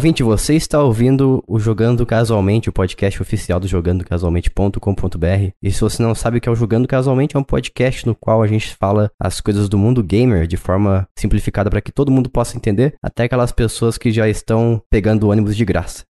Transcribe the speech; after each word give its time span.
ouvinte, 0.00 0.22
você 0.22 0.54
está 0.54 0.82
ouvindo 0.82 1.44
o 1.46 1.58
Jogando 1.58 2.06
Casualmente, 2.06 2.70
o 2.70 2.72
podcast 2.72 3.20
oficial 3.20 3.60
do 3.60 3.68
jogandocasualmente.com.br. 3.68 5.52
E 5.62 5.70
se 5.70 5.78
você 5.78 6.02
não 6.02 6.14
sabe 6.14 6.38
o 6.38 6.40
que 6.40 6.48
é 6.48 6.52
o 6.52 6.54
Jogando 6.54 6.88
Casualmente, 6.88 7.36
é 7.36 7.38
um 7.38 7.44
podcast 7.44 8.06
no 8.06 8.14
qual 8.14 8.42
a 8.42 8.46
gente 8.46 8.74
fala 8.76 9.10
as 9.20 9.42
coisas 9.42 9.68
do 9.68 9.76
mundo 9.76 10.02
gamer 10.02 10.46
de 10.46 10.56
forma 10.56 11.06
simplificada 11.14 11.68
para 11.68 11.82
que 11.82 11.92
todo 11.92 12.10
mundo 12.10 12.30
possa 12.30 12.56
entender, 12.56 12.94
até 13.02 13.24
aquelas 13.24 13.52
pessoas 13.52 13.98
que 13.98 14.10
já 14.10 14.26
estão 14.26 14.80
pegando 14.88 15.28
ônibus 15.28 15.54
de 15.54 15.66
graça. 15.66 16.09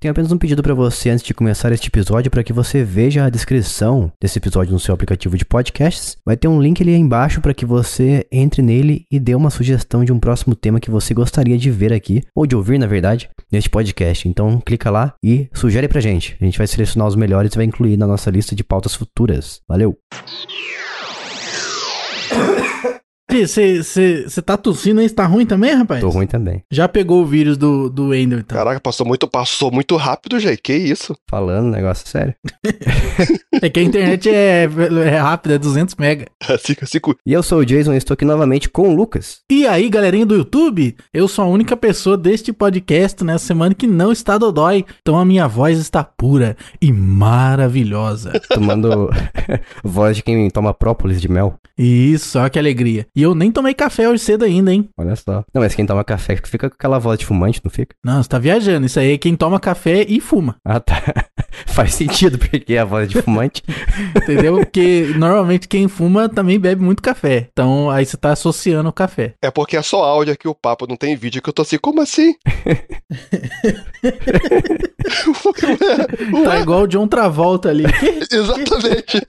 Tenho 0.00 0.12
apenas 0.12 0.30
um 0.30 0.38
pedido 0.38 0.62
para 0.62 0.74
você 0.74 1.10
antes 1.10 1.24
de 1.24 1.34
começar 1.34 1.72
este 1.72 1.88
episódio 1.88 2.30
para 2.30 2.44
que 2.44 2.52
você 2.52 2.84
veja 2.84 3.24
a 3.24 3.30
descrição 3.30 4.12
desse 4.22 4.38
episódio 4.38 4.72
no 4.72 4.78
seu 4.78 4.94
aplicativo 4.94 5.36
de 5.36 5.44
podcasts. 5.44 6.16
Vai 6.24 6.36
ter 6.36 6.46
um 6.46 6.62
link 6.62 6.80
ali 6.80 6.94
embaixo 6.94 7.40
para 7.40 7.52
que 7.52 7.66
você 7.66 8.24
entre 8.30 8.62
nele 8.62 9.06
e 9.10 9.18
dê 9.18 9.34
uma 9.34 9.50
sugestão 9.50 10.04
de 10.04 10.12
um 10.12 10.20
próximo 10.20 10.54
tema 10.54 10.78
que 10.78 10.88
você 10.90 11.12
gostaria 11.12 11.58
de 11.58 11.68
ver 11.72 11.92
aqui 11.92 12.22
ou 12.32 12.46
de 12.46 12.54
ouvir, 12.54 12.78
na 12.78 12.86
verdade, 12.86 13.28
neste 13.50 13.68
podcast. 13.68 14.28
Então, 14.28 14.60
clica 14.64 14.88
lá 14.88 15.14
e 15.20 15.48
sugere 15.52 15.88
pra 15.88 16.00
gente. 16.00 16.36
A 16.40 16.44
gente 16.44 16.58
vai 16.58 16.68
selecionar 16.68 17.08
os 17.08 17.16
melhores 17.16 17.52
e 17.52 17.56
vai 17.56 17.64
incluir 17.64 17.96
na 17.96 18.06
nossa 18.06 18.30
lista 18.30 18.54
de 18.54 18.62
pautas 18.62 18.94
futuras. 18.94 19.60
Valeu. 19.66 19.98
Você 23.30 24.42
tá 24.42 24.56
tossindo 24.56 25.00
aí? 25.00 25.08
Você 25.08 25.14
tá 25.14 25.26
ruim 25.26 25.44
também, 25.44 25.74
rapaz? 25.74 26.00
Tô 26.00 26.08
ruim 26.08 26.26
também. 26.26 26.62
Já 26.70 26.88
pegou 26.88 27.22
o 27.22 27.26
vírus 27.26 27.58
do, 27.58 27.90
do 27.90 28.14
Ender, 28.14 28.38
então. 28.38 28.56
Caraca, 28.56 28.80
passou 28.80 29.06
muito, 29.06 29.28
passou 29.28 29.70
muito 29.70 29.96
rápido, 29.96 30.40
gente. 30.40 30.62
Que 30.62 30.74
isso? 30.74 31.14
Falando, 31.28 31.70
negócio 31.70 32.08
sério. 32.08 32.34
é 33.60 33.68
que 33.68 33.80
a 33.80 33.82
internet 33.82 34.30
é, 34.30 34.64
é 34.64 35.18
rápida, 35.18 35.56
é 35.56 35.58
200 35.58 35.94
mega. 35.96 36.26
Fica 36.58 36.86
cinco. 36.86 37.14
E 37.26 37.32
eu 37.32 37.42
sou 37.42 37.58
o 37.58 37.66
Jason 37.66 37.92
e 37.92 37.98
estou 37.98 38.14
aqui 38.14 38.24
novamente 38.24 38.70
com 38.70 38.88
o 38.88 38.94
Lucas. 38.94 39.40
E 39.50 39.66
aí, 39.66 39.90
galerinha 39.90 40.24
do 40.24 40.34
YouTube, 40.34 40.96
eu 41.12 41.28
sou 41.28 41.44
a 41.44 41.48
única 41.48 41.76
pessoa 41.76 42.16
deste 42.16 42.52
podcast 42.52 43.22
nessa 43.22 43.46
semana 43.46 43.74
que 43.74 43.86
não 43.86 44.10
está 44.10 44.38
dodói. 44.38 44.86
Então 45.02 45.18
a 45.18 45.24
minha 45.24 45.46
voz 45.46 45.78
está 45.78 46.02
pura 46.02 46.56
e 46.80 46.90
maravilhosa. 46.90 48.32
Tomando 48.48 49.10
voz 49.84 50.16
de 50.16 50.22
quem 50.22 50.48
toma 50.48 50.72
própolis 50.72 51.20
de 51.20 51.28
mel. 51.28 51.58
Isso, 51.76 52.38
olha 52.38 52.50
que 52.50 52.58
alegria. 52.58 53.06
E 53.18 53.22
eu 53.22 53.34
nem 53.34 53.50
tomei 53.50 53.74
café 53.74 54.08
hoje 54.08 54.22
cedo 54.22 54.44
ainda, 54.44 54.72
hein? 54.72 54.88
Olha 54.96 55.16
só. 55.16 55.44
Não, 55.52 55.60
mas 55.60 55.74
quem 55.74 55.84
toma 55.84 56.04
café 56.04 56.36
fica 56.36 56.70
com 56.70 56.76
aquela 56.76 57.00
voz 57.00 57.18
de 57.18 57.26
fumante, 57.26 57.60
não 57.64 57.68
fica? 57.68 57.96
Não, 58.04 58.22
você 58.22 58.28
tá 58.28 58.38
viajando. 58.38 58.86
Isso 58.86 59.00
aí 59.00 59.14
é 59.14 59.18
quem 59.18 59.34
toma 59.34 59.58
café 59.58 60.06
e 60.08 60.20
fuma. 60.20 60.54
Ah, 60.64 60.78
tá. 60.78 61.02
Faz 61.66 61.94
sentido, 61.94 62.38
porque 62.38 62.74
é 62.74 62.78
a 62.78 62.84
voz 62.84 63.08
de 63.08 63.20
fumante. 63.20 63.64
Entendeu? 64.14 64.58
Porque 64.58 65.12
normalmente 65.16 65.66
quem 65.66 65.88
fuma 65.88 66.28
também 66.28 66.60
bebe 66.60 66.80
muito 66.80 67.02
café. 67.02 67.48
Então 67.52 67.90
aí 67.90 68.06
você 68.06 68.16
tá 68.16 68.30
associando 68.30 68.88
o 68.88 68.92
café. 68.92 69.34
É 69.42 69.50
porque 69.50 69.76
é 69.76 69.82
só 69.82 70.04
áudio 70.04 70.34
aqui 70.34 70.46
o 70.46 70.54
papo, 70.54 70.86
não 70.86 70.96
tem 70.96 71.16
vídeo 71.16 71.42
que 71.42 71.48
eu 71.48 71.52
tô 71.52 71.62
assim, 71.62 71.76
como 71.76 72.00
assim? 72.00 72.36
tá 76.44 76.60
igual 76.60 76.82
o 76.82 76.86
John 76.86 77.08
Travolta 77.08 77.68
ali. 77.68 77.82
Exatamente. 78.30 79.26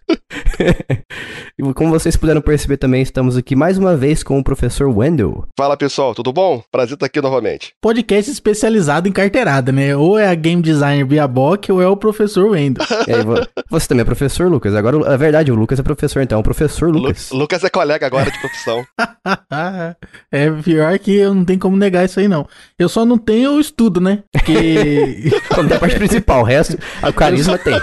E 1.60 1.74
como 1.74 1.92
vocês 1.92 2.16
puderam 2.16 2.40
perceber 2.40 2.78
também, 2.78 3.02
estamos 3.02 3.36
aqui 3.36 3.54
mais 3.54 3.78
uma 3.78 3.94
vez 3.94 4.24
com 4.24 4.40
o 4.40 4.44
professor 4.44 4.88
Wendell. 4.88 5.46
Fala 5.58 5.76
pessoal, 5.76 6.16
tudo 6.16 6.32
bom? 6.32 6.64
Prazer 6.72 6.94
estar 6.94 7.06
aqui 7.06 7.22
novamente. 7.22 7.74
Podcast 7.82 8.32
especializado 8.32 9.10
em 9.10 9.12
carteirada, 9.12 9.70
né? 9.70 9.94
Ou 9.94 10.18
é 10.18 10.30
a 10.30 10.36
game 10.36 10.62
designer 10.62 11.06
Biaboc 11.06 11.70
ou 11.70 11.82
é 11.82 11.88
o 11.88 11.98
professor 11.98 12.52
Wendell. 12.52 12.86
Aí, 13.08 13.48
você 13.70 13.90
também 13.90 14.04
é 14.04 14.06
professor, 14.06 14.50
Lucas. 14.50 14.74
Agora, 14.74 15.14
é 15.14 15.18
verdade, 15.18 15.52
o 15.52 15.56
Lucas 15.56 15.78
é 15.78 15.84
professor, 15.84 16.22
então. 16.22 16.38
É 16.38 16.40
o 16.40 16.44
professor 16.44 16.90
Lucas. 16.90 17.30
Lu 17.32 17.40
Lucas 17.40 17.62
é 17.66 17.70
colega 17.70 18.08
agora 18.08 18.32
de 18.32 18.40
profissão. 18.40 18.86
é 20.32 20.50
pior 20.64 20.98
que 20.98 21.14
eu 21.14 21.34
não 21.34 21.44
tenho 21.44 21.60
como 21.60 21.76
negar 21.76 22.06
isso 22.06 22.22
aí, 22.22 22.30
não. 22.30 22.48
Eu 22.78 22.88
só 22.88 23.04
não 23.04 23.18
tenho 23.18 23.56
o 23.56 23.60
estudo, 23.60 24.00
né? 24.00 24.24
Porque. 24.32 25.30
Como 25.54 25.74
a 25.74 25.78
parte 25.78 25.98
principal, 25.98 26.40
o 26.40 26.46
resto, 26.46 26.78
o 27.04 27.12
carisma 27.12 27.58
só... 27.58 27.64
tem. 27.64 27.78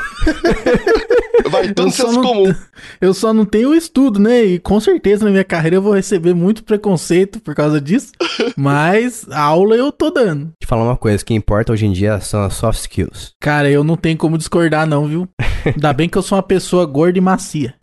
Vai 1.48 1.73
tudo 1.73 1.91
senso 1.91 2.20
comum. 2.20 2.52
Eu 3.01 3.13
só 3.14 3.33
não 3.33 3.45
tenho 3.45 3.74
estudo, 3.74 4.19
né? 4.19 4.45
E 4.45 4.58
com 4.58 4.79
certeza 4.80 5.24
na 5.24 5.30
minha 5.30 5.45
carreira 5.45 5.77
eu 5.77 5.83
vou 5.83 5.95
receber 5.95 6.35
muito 6.35 6.64
preconceito 6.64 7.41
por 7.41 7.55
causa 7.55 7.80
disso. 7.80 8.13
mas 8.57 9.27
a 9.30 9.41
aula 9.41 9.77
eu 9.77 9.92
tô 9.92 10.11
dando. 10.11 10.52
Te 10.61 10.67
falar 10.67 10.85
uma 10.85 10.97
coisa, 10.97 11.23
o 11.23 11.27
que 11.27 11.35
importa 11.35 11.73
hoje 11.73 11.86
em 11.86 11.92
dia 11.92 12.20
são 12.20 12.42
as 12.42 12.55
soft 12.55 12.80
skills. 12.80 13.33
Cara, 13.41 13.70
eu 13.70 13.85
não 13.85 13.97
tenho 13.97 14.17
como 14.17 14.39
discordar 14.39 14.86
não, 14.86 15.07
viu? 15.07 15.29
Ainda 15.64 15.92
bem 15.92 16.08
que 16.08 16.17
eu 16.17 16.23
sou 16.23 16.36
uma 16.36 16.42
pessoa 16.42 16.86
gorda 16.86 17.19
e 17.19 17.20
macia. 17.20 17.74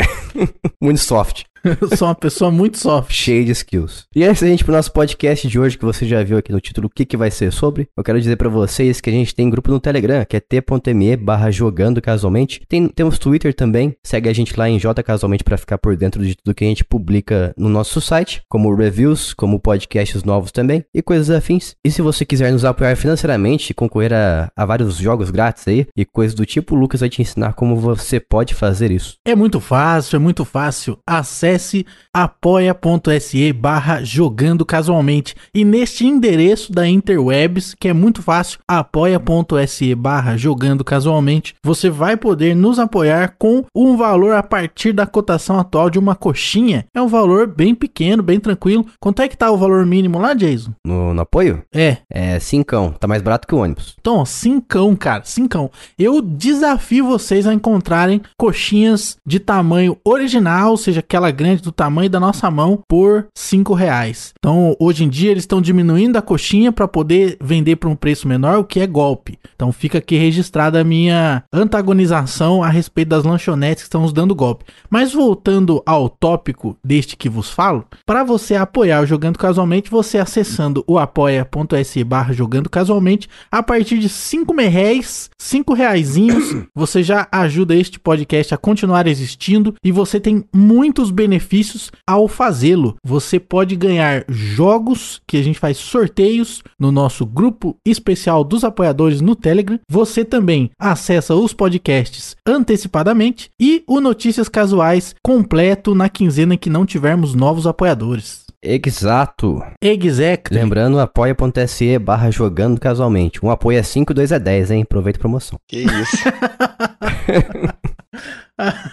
muito 0.81 0.99
soft. 0.99 1.43
Eu 1.63 1.95
sou 1.95 2.09
uma 2.09 2.15
pessoa 2.15 2.51
muito 2.51 2.77
soft. 2.77 3.13
Cheia 3.13 3.45
de 3.45 3.51
skills. 3.51 4.05
E 4.13 4.25
antes 4.25 4.41
da 4.41 4.49
gente 4.49 4.65
pro 4.65 4.73
nosso 4.73 4.91
podcast 4.91 5.47
de 5.47 5.57
hoje, 5.57 5.77
que 5.77 5.85
você 5.85 6.05
já 6.05 6.21
viu 6.21 6.37
aqui 6.37 6.51
no 6.51 6.59
título 6.59 6.87
o 6.87 6.89
que, 6.89 7.05
que 7.05 7.15
vai 7.15 7.31
ser 7.31 7.53
sobre, 7.53 7.87
eu 7.95 8.03
quero 8.03 8.19
dizer 8.19 8.35
para 8.35 8.49
vocês 8.49 8.99
que 8.99 9.09
a 9.09 9.13
gente 9.13 9.33
tem 9.33 9.49
grupo 9.49 9.71
no 9.71 9.79
Telegram, 9.79 10.25
que 10.25 10.35
é 10.35 10.41
t.me 10.41 11.15
barra 11.15 11.49
jogando 11.51 12.01
casualmente. 12.01 12.61
Tem, 12.67 12.89
temos 12.89 13.17
Twitter 13.17 13.53
também, 13.53 13.95
segue 14.03 14.27
a 14.27 14.33
gente 14.33 14.59
lá 14.59 14.67
em 14.67 14.77
jcasualmente 14.77 15.45
para 15.45 15.55
ficar 15.55 15.77
por 15.77 15.95
dentro 15.95 16.25
de 16.25 16.35
tudo 16.35 16.53
que 16.53 16.65
a 16.65 16.67
gente 16.67 16.83
publica 16.83 17.53
no 17.57 17.69
nosso 17.69 18.01
site, 18.01 18.41
como 18.49 18.75
reviews, 18.75 19.33
como 19.33 19.57
podcasts 19.57 20.21
novos 20.25 20.51
também 20.51 20.83
e 20.93 21.01
coisas 21.01 21.29
afins. 21.29 21.75
E 21.81 21.89
se 21.89 22.01
você 22.01 22.25
quiser 22.25 22.51
nos 22.51 22.65
apoiar 22.65 22.97
financeiramente 22.97 23.71
e 23.71 23.73
concorrer 23.73 24.11
a, 24.11 24.51
a 24.53 24.65
vários 24.65 24.97
jogos 24.97 25.31
grátis 25.31 25.65
aí 25.65 25.87
e 25.95 26.03
coisas 26.03 26.35
do 26.35 26.45
tipo, 26.45 26.75
o 26.75 26.77
Lucas 26.77 26.99
vai 26.99 27.09
te 27.09 27.21
ensinar 27.21 27.53
como 27.53 27.77
você 27.77 28.19
pode 28.19 28.53
fazer 28.53 28.91
isso. 28.91 29.15
É 29.23 29.33
muito 29.33 29.61
fácil, 29.61 30.17
é 30.17 30.19
muito 30.19 30.43
fácil. 30.43 30.97
Acesse 31.07 31.52
acesse 31.53 31.85
apoia.se 32.13 33.53
barra 33.53 34.03
jogando 34.03 34.65
casualmente. 34.65 35.35
E 35.53 35.63
neste 35.63 36.05
endereço 36.05 36.71
da 36.71 36.87
Interwebs, 36.87 37.75
que 37.79 37.87
é 37.87 37.93
muito 37.93 38.21
fácil, 38.21 38.59
apoia.se 38.67 39.95
barra 39.95 40.37
jogando 40.37 40.83
casualmente, 40.83 41.55
você 41.63 41.89
vai 41.89 42.17
poder 42.17 42.55
nos 42.55 42.79
apoiar 42.79 43.35
com 43.37 43.65
um 43.75 43.95
valor 43.97 44.35
a 44.35 44.43
partir 44.43 44.93
da 44.93 45.05
cotação 45.05 45.59
atual 45.59 45.89
de 45.89 45.99
uma 45.99 46.15
coxinha. 46.15 46.85
É 46.93 47.01
um 47.01 47.07
valor 47.07 47.47
bem 47.47 47.73
pequeno, 47.73 48.23
bem 48.23 48.39
tranquilo. 48.39 48.85
Quanto 48.99 49.21
é 49.21 49.27
que 49.27 49.37
tá 49.37 49.51
o 49.51 49.57
valor 49.57 49.85
mínimo 49.85 50.19
lá, 50.19 50.33
Jason? 50.33 50.71
No, 50.85 51.13
no 51.13 51.21
apoio? 51.21 51.63
É. 51.73 51.97
É 52.09 52.39
cincão. 52.39 52.91
Tá 52.91 53.07
mais 53.07 53.21
barato 53.21 53.47
que 53.47 53.55
o 53.55 53.59
ônibus. 53.59 53.95
Então, 53.99 54.25
cincão, 54.25 54.95
cara. 54.95 55.23
Cincão. 55.25 55.69
Eu 55.97 56.21
desafio 56.21 57.05
vocês 57.05 57.47
a 57.47 57.53
encontrarem 57.53 58.21
coxinhas 58.37 59.17
de 59.25 59.39
tamanho 59.39 59.97
original, 60.03 60.71
ou 60.71 60.77
seja, 60.77 60.99
aquela 60.99 61.31
grande 61.31 61.42
do 61.61 61.71
tamanho 61.71 62.09
da 62.09 62.19
nossa 62.19 62.49
mão 62.49 62.79
por 62.87 63.27
cinco 63.35 63.73
reais. 63.73 64.33
Então, 64.39 64.75
hoje 64.79 65.03
em 65.03 65.09
dia 65.09 65.31
eles 65.31 65.43
estão 65.43 65.61
diminuindo 65.61 66.17
a 66.17 66.21
coxinha 66.21 66.71
para 66.71 66.87
poder 66.87 67.37
vender 67.41 67.75
por 67.75 67.89
um 67.89 67.95
preço 67.95 68.27
menor, 68.27 68.59
o 68.59 68.63
que 68.63 68.79
é 68.79 68.87
golpe. 68.87 69.37
Então, 69.55 69.71
fica 69.71 69.97
aqui 69.97 70.15
registrada 70.15 70.79
a 70.79 70.83
minha 70.83 71.43
antagonização 71.51 72.63
a 72.63 72.69
respeito 72.69 73.09
das 73.09 73.23
lanchonetes 73.23 73.83
que 73.83 73.87
estão 73.87 74.01
nos 74.01 74.13
dando 74.13 74.33
golpe. 74.33 74.65
Mas 74.89 75.13
voltando 75.13 75.83
ao 75.85 76.09
tópico 76.09 76.77
deste 76.83 77.17
que 77.17 77.29
vos 77.29 77.49
falo, 77.49 77.85
para 78.05 78.23
você 78.23 78.55
apoiar 78.55 79.01
o 79.01 79.05
Jogando 79.05 79.37
Casualmente, 79.37 79.91
você 79.91 80.17
acessando 80.17 80.83
o 80.87 80.97
apoia.se 80.97 82.03
barra 82.03 82.33
Jogando 82.33 82.69
Casualmente, 82.69 83.29
a 83.51 83.61
partir 83.61 83.99
de 83.99 84.09
cinco 84.09 84.53
reais, 84.55 85.29
cinco 85.37 85.73
reaisinhos, 85.73 86.55
você 86.73 87.03
já 87.03 87.27
ajuda 87.31 87.75
este 87.75 87.99
podcast 87.99 88.53
a 88.53 88.57
continuar 88.57 89.07
existindo 89.07 89.75
e 89.83 89.91
você 89.91 90.19
tem 90.19 90.45
muitos 90.53 91.11
benefícios 91.11 91.32
benefícios 91.33 91.91
ao 92.07 92.27
fazê-lo. 92.27 92.95
Você 93.03 93.39
pode 93.39 93.75
ganhar 93.75 94.23
jogos 94.29 95.19
que 95.27 95.37
a 95.37 95.41
gente 95.41 95.59
faz 95.59 95.77
sorteios 95.77 96.61
no 96.79 96.91
nosso 96.91 97.25
grupo 97.25 97.75
especial 97.85 98.43
dos 98.43 98.63
apoiadores 98.63 99.19
no 99.19 99.35
Telegram. 99.35 99.79
Você 99.89 100.23
também 100.23 100.69
acessa 100.79 101.33
os 101.35 101.53
podcasts 101.53 102.35
antecipadamente 102.47 103.49
e 103.59 103.83
o 103.87 103.99
Notícias 103.99 104.47
Casuais 104.47 105.15
completo 105.23 105.95
na 105.95 106.07
quinzena 106.07 106.53
em 106.53 106.57
que 106.57 106.69
não 106.69 106.85
tivermos 106.85 107.33
novos 107.33 107.65
apoiadores. 107.65 108.43
Exato. 108.61 109.61
Exactly. 109.81 110.57
Lembrando, 110.57 110.99
apoia.se 110.99 111.99
barra 111.99 112.31
jogando 112.31 112.79
casualmente. 112.79 113.43
Um 113.43 113.49
apoio 113.49 113.79
é 113.79 113.83
5, 113.83 114.13
dois 114.13 114.31
é 114.31 114.39
10, 114.39 114.71
hein? 114.71 114.83
Aproveita 114.83 115.19
a 115.19 115.21
promoção. 115.21 115.59
Que 115.67 115.79
isso. 115.83 116.17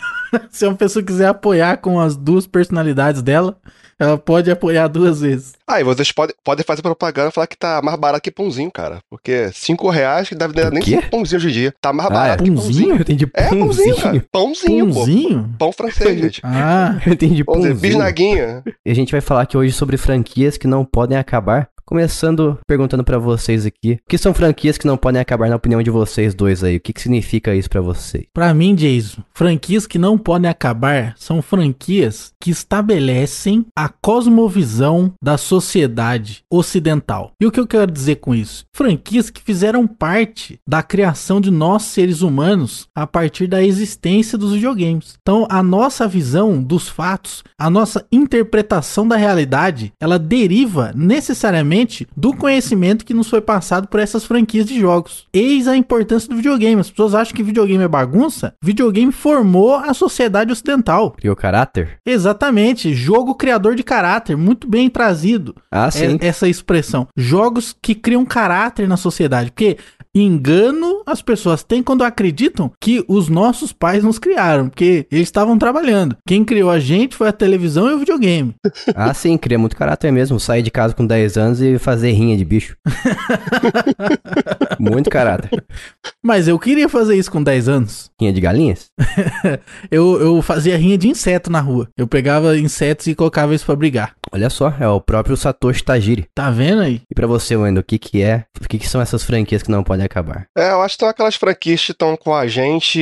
Se 0.50 0.66
uma 0.66 0.74
pessoa 0.76 1.02
quiser 1.04 1.26
apoiar 1.28 1.76
com 1.78 1.98
as 2.00 2.16
duas 2.16 2.46
personalidades 2.46 3.22
dela, 3.22 3.56
ela 3.98 4.16
pode 4.16 4.50
apoiar 4.50 4.88
duas 4.88 5.20
vezes. 5.20 5.52
Ah, 5.68 5.80
e 5.80 5.84
vocês 5.84 6.10
podem, 6.10 6.34
podem 6.42 6.64
fazer 6.64 6.80
propaganda 6.82 7.28
e 7.28 7.32
falar 7.32 7.46
que 7.46 7.56
tá 7.56 7.80
mais 7.82 7.98
barato 7.98 8.22
que 8.22 8.30
pãozinho, 8.30 8.70
cara. 8.70 9.00
Porque 9.10 9.50
5 9.52 9.90
reais 9.90 10.28
que 10.28 10.34
deve 10.34 10.54
dar 10.54 10.70
nem 10.70 10.82
ser 10.82 11.10
pãozinho 11.10 11.38
hoje 11.38 11.48
em 11.48 11.52
dia. 11.52 11.74
Tá 11.80 11.92
mais 11.92 12.08
Ah, 12.08 12.12
barato 12.12 12.42
é 12.42 12.46
que 12.46 12.50
pãozinho? 12.50 12.72
pãozinho. 12.72 12.94
Eu 12.94 13.00
entendi 13.00 13.30
É 13.34 13.48
pãozinho, 13.48 13.96
cara. 13.96 14.24
Pãozinho, 14.32 14.94
Pãozinho? 14.94 15.42
pô. 15.42 15.56
Pão 15.58 15.72
francês, 15.72 16.18
gente. 16.20 16.40
Ah, 16.44 16.98
Eu 17.06 17.12
entendi 17.12 17.32
dizer, 17.34 17.44
pãozinho. 17.44 17.74
bisnaguinha. 17.74 18.62
E 18.86 18.90
a 18.90 18.94
gente 18.94 19.12
vai 19.12 19.20
falar 19.20 19.42
aqui 19.42 19.56
hoje 19.56 19.72
sobre 19.72 19.96
franquias 19.96 20.56
que 20.56 20.66
não 20.66 20.84
podem 20.84 21.18
acabar 21.18 21.68
Começando 21.90 22.56
perguntando 22.68 23.02
para 23.02 23.18
vocês 23.18 23.66
aqui, 23.66 23.94
o 23.94 24.08
que 24.08 24.16
são 24.16 24.32
franquias 24.32 24.78
que 24.78 24.86
não 24.86 24.96
podem 24.96 25.20
acabar 25.20 25.50
na 25.50 25.56
opinião 25.56 25.82
de 25.82 25.90
vocês 25.90 26.32
dois 26.32 26.62
aí? 26.62 26.76
O 26.76 26.80
que, 26.80 26.92
que 26.92 27.00
significa 27.00 27.52
isso 27.52 27.68
para 27.68 27.80
vocês? 27.80 28.26
Para 28.32 28.54
mim, 28.54 28.76
Jason, 28.76 29.24
franquias 29.34 29.88
que 29.88 29.98
não 29.98 30.16
podem 30.16 30.48
acabar 30.48 31.16
são 31.18 31.42
franquias 31.42 32.32
que 32.40 32.52
estabelecem 32.52 33.66
a 33.76 33.88
cosmovisão 33.88 35.12
da 35.20 35.36
sociedade 35.36 36.44
ocidental. 36.48 37.32
E 37.40 37.46
o 37.46 37.50
que 37.50 37.58
eu 37.58 37.66
quero 37.66 37.90
dizer 37.90 38.16
com 38.16 38.36
isso? 38.36 38.66
Franquias 38.72 39.28
que 39.28 39.42
fizeram 39.42 39.84
parte 39.84 40.60
da 40.64 40.84
criação 40.84 41.40
de 41.40 41.50
nós 41.50 41.82
seres 41.82 42.22
humanos 42.22 42.86
a 42.94 43.04
partir 43.04 43.48
da 43.48 43.64
existência 43.64 44.38
dos 44.38 44.52
videogames. 44.52 45.16
Então, 45.20 45.44
a 45.50 45.60
nossa 45.60 46.06
visão 46.06 46.62
dos 46.62 46.88
fatos, 46.88 47.42
a 47.58 47.68
nossa 47.68 48.06
interpretação 48.12 49.08
da 49.08 49.16
realidade, 49.16 49.92
ela 50.00 50.20
deriva 50.20 50.92
necessariamente 50.94 51.79
do 52.16 52.34
conhecimento 52.34 53.04
que 53.04 53.14
nos 53.14 53.28
foi 53.28 53.40
passado 53.40 53.88
por 53.88 54.00
essas 54.00 54.24
franquias 54.24 54.66
de 54.66 54.78
jogos. 54.78 55.26
Eis 55.32 55.68
a 55.68 55.76
importância 55.76 56.28
do 56.28 56.36
videogame. 56.36 56.80
As 56.80 56.90
pessoas 56.90 57.14
acham 57.14 57.34
que 57.34 57.42
videogame 57.42 57.84
é 57.84 57.88
bagunça. 57.88 58.54
Videogame 58.62 59.12
formou 59.12 59.74
a 59.76 59.94
sociedade 59.94 60.52
ocidental. 60.52 61.12
Criou 61.12 61.36
caráter? 61.36 61.98
Exatamente. 62.04 62.94
Jogo 62.94 63.34
criador 63.34 63.74
de 63.74 63.82
caráter. 63.82 64.36
Muito 64.36 64.68
bem 64.68 64.88
trazido. 64.88 65.54
Ah, 65.70 65.90
sim. 65.90 66.18
Essa 66.20 66.48
expressão. 66.48 67.08
Jogos 67.16 67.74
que 67.80 67.94
criam 67.94 68.24
caráter 68.24 68.88
na 68.88 68.96
sociedade. 68.96 69.50
Porque 69.50 69.78
engano 70.14 71.02
as 71.06 71.22
pessoas 71.22 71.62
têm 71.62 71.82
quando 71.82 72.02
acreditam 72.02 72.70
que 72.80 73.04
os 73.08 73.28
nossos 73.28 73.72
pais 73.72 74.02
nos 74.02 74.18
criaram, 74.18 74.68
porque 74.68 75.06
eles 75.10 75.28
estavam 75.28 75.58
trabalhando. 75.58 76.16
Quem 76.26 76.44
criou 76.44 76.70
a 76.70 76.78
gente 76.78 77.16
foi 77.16 77.28
a 77.28 77.32
televisão 77.32 77.90
e 77.90 77.94
o 77.94 77.98
videogame. 77.98 78.54
Ah, 78.94 79.12
sim, 79.14 79.36
cria 79.36 79.58
muito 79.58 79.76
caráter 79.76 80.10
mesmo. 80.12 80.40
Sair 80.40 80.62
de 80.62 80.70
casa 80.70 80.94
com 80.94 81.06
10 81.06 81.36
anos 81.36 81.60
e 81.60 81.78
fazer 81.78 82.12
rinha 82.12 82.36
de 82.36 82.44
bicho. 82.44 82.76
muito 84.78 85.10
caráter. 85.10 85.64
Mas 86.22 86.48
eu 86.48 86.58
queria 86.58 86.88
fazer 86.88 87.16
isso 87.16 87.30
com 87.30 87.42
10 87.42 87.68
anos. 87.68 88.10
Rinha 88.20 88.32
de 88.32 88.40
galinhas? 88.40 88.86
eu, 89.90 90.20
eu 90.20 90.42
fazia 90.42 90.76
rinha 90.76 90.98
de 90.98 91.08
inseto 91.08 91.50
na 91.50 91.60
rua. 91.60 91.88
Eu 91.96 92.06
pegava 92.06 92.58
insetos 92.58 93.06
e 93.06 93.14
colocava 93.14 93.54
isso 93.54 93.66
pra 93.66 93.76
brigar. 93.76 94.14
Olha 94.32 94.48
só, 94.48 94.72
é 94.78 94.86
o 94.86 95.00
próprio 95.00 95.36
Satoshi 95.36 95.82
Tajiri. 95.82 96.28
Tá 96.34 96.50
vendo 96.50 96.82
aí? 96.82 97.02
E 97.10 97.14
para 97.14 97.26
você, 97.26 97.56
Wendel, 97.56 97.80
o 97.80 97.84
que 97.84 97.98
que 97.98 98.22
é? 98.22 98.44
O 98.60 98.68
que 98.68 98.78
que 98.78 98.88
são 98.88 99.00
essas 99.00 99.24
franquias 99.24 99.62
que 99.62 99.70
não 99.70 99.82
podem 99.82 100.06
acabar? 100.06 100.46
É, 100.56 100.70
eu 100.70 100.80
acho 100.82 100.96
que 100.96 101.00
são 101.00 101.08
aquelas 101.08 101.34
franquias 101.34 101.84
que 101.84 101.92
estão 101.92 102.16
com 102.16 102.32
a 102.34 102.46
gente 102.46 103.00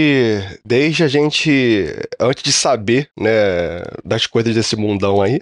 desde 0.64 1.04
a 1.04 1.08
gente, 1.08 1.84
antes 2.18 2.42
de 2.42 2.52
saber, 2.52 3.10
né, 3.18 3.30
das 4.04 4.26
coisas 4.26 4.54
desse 4.54 4.74
mundão 4.74 5.20
aí. 5.20 5.38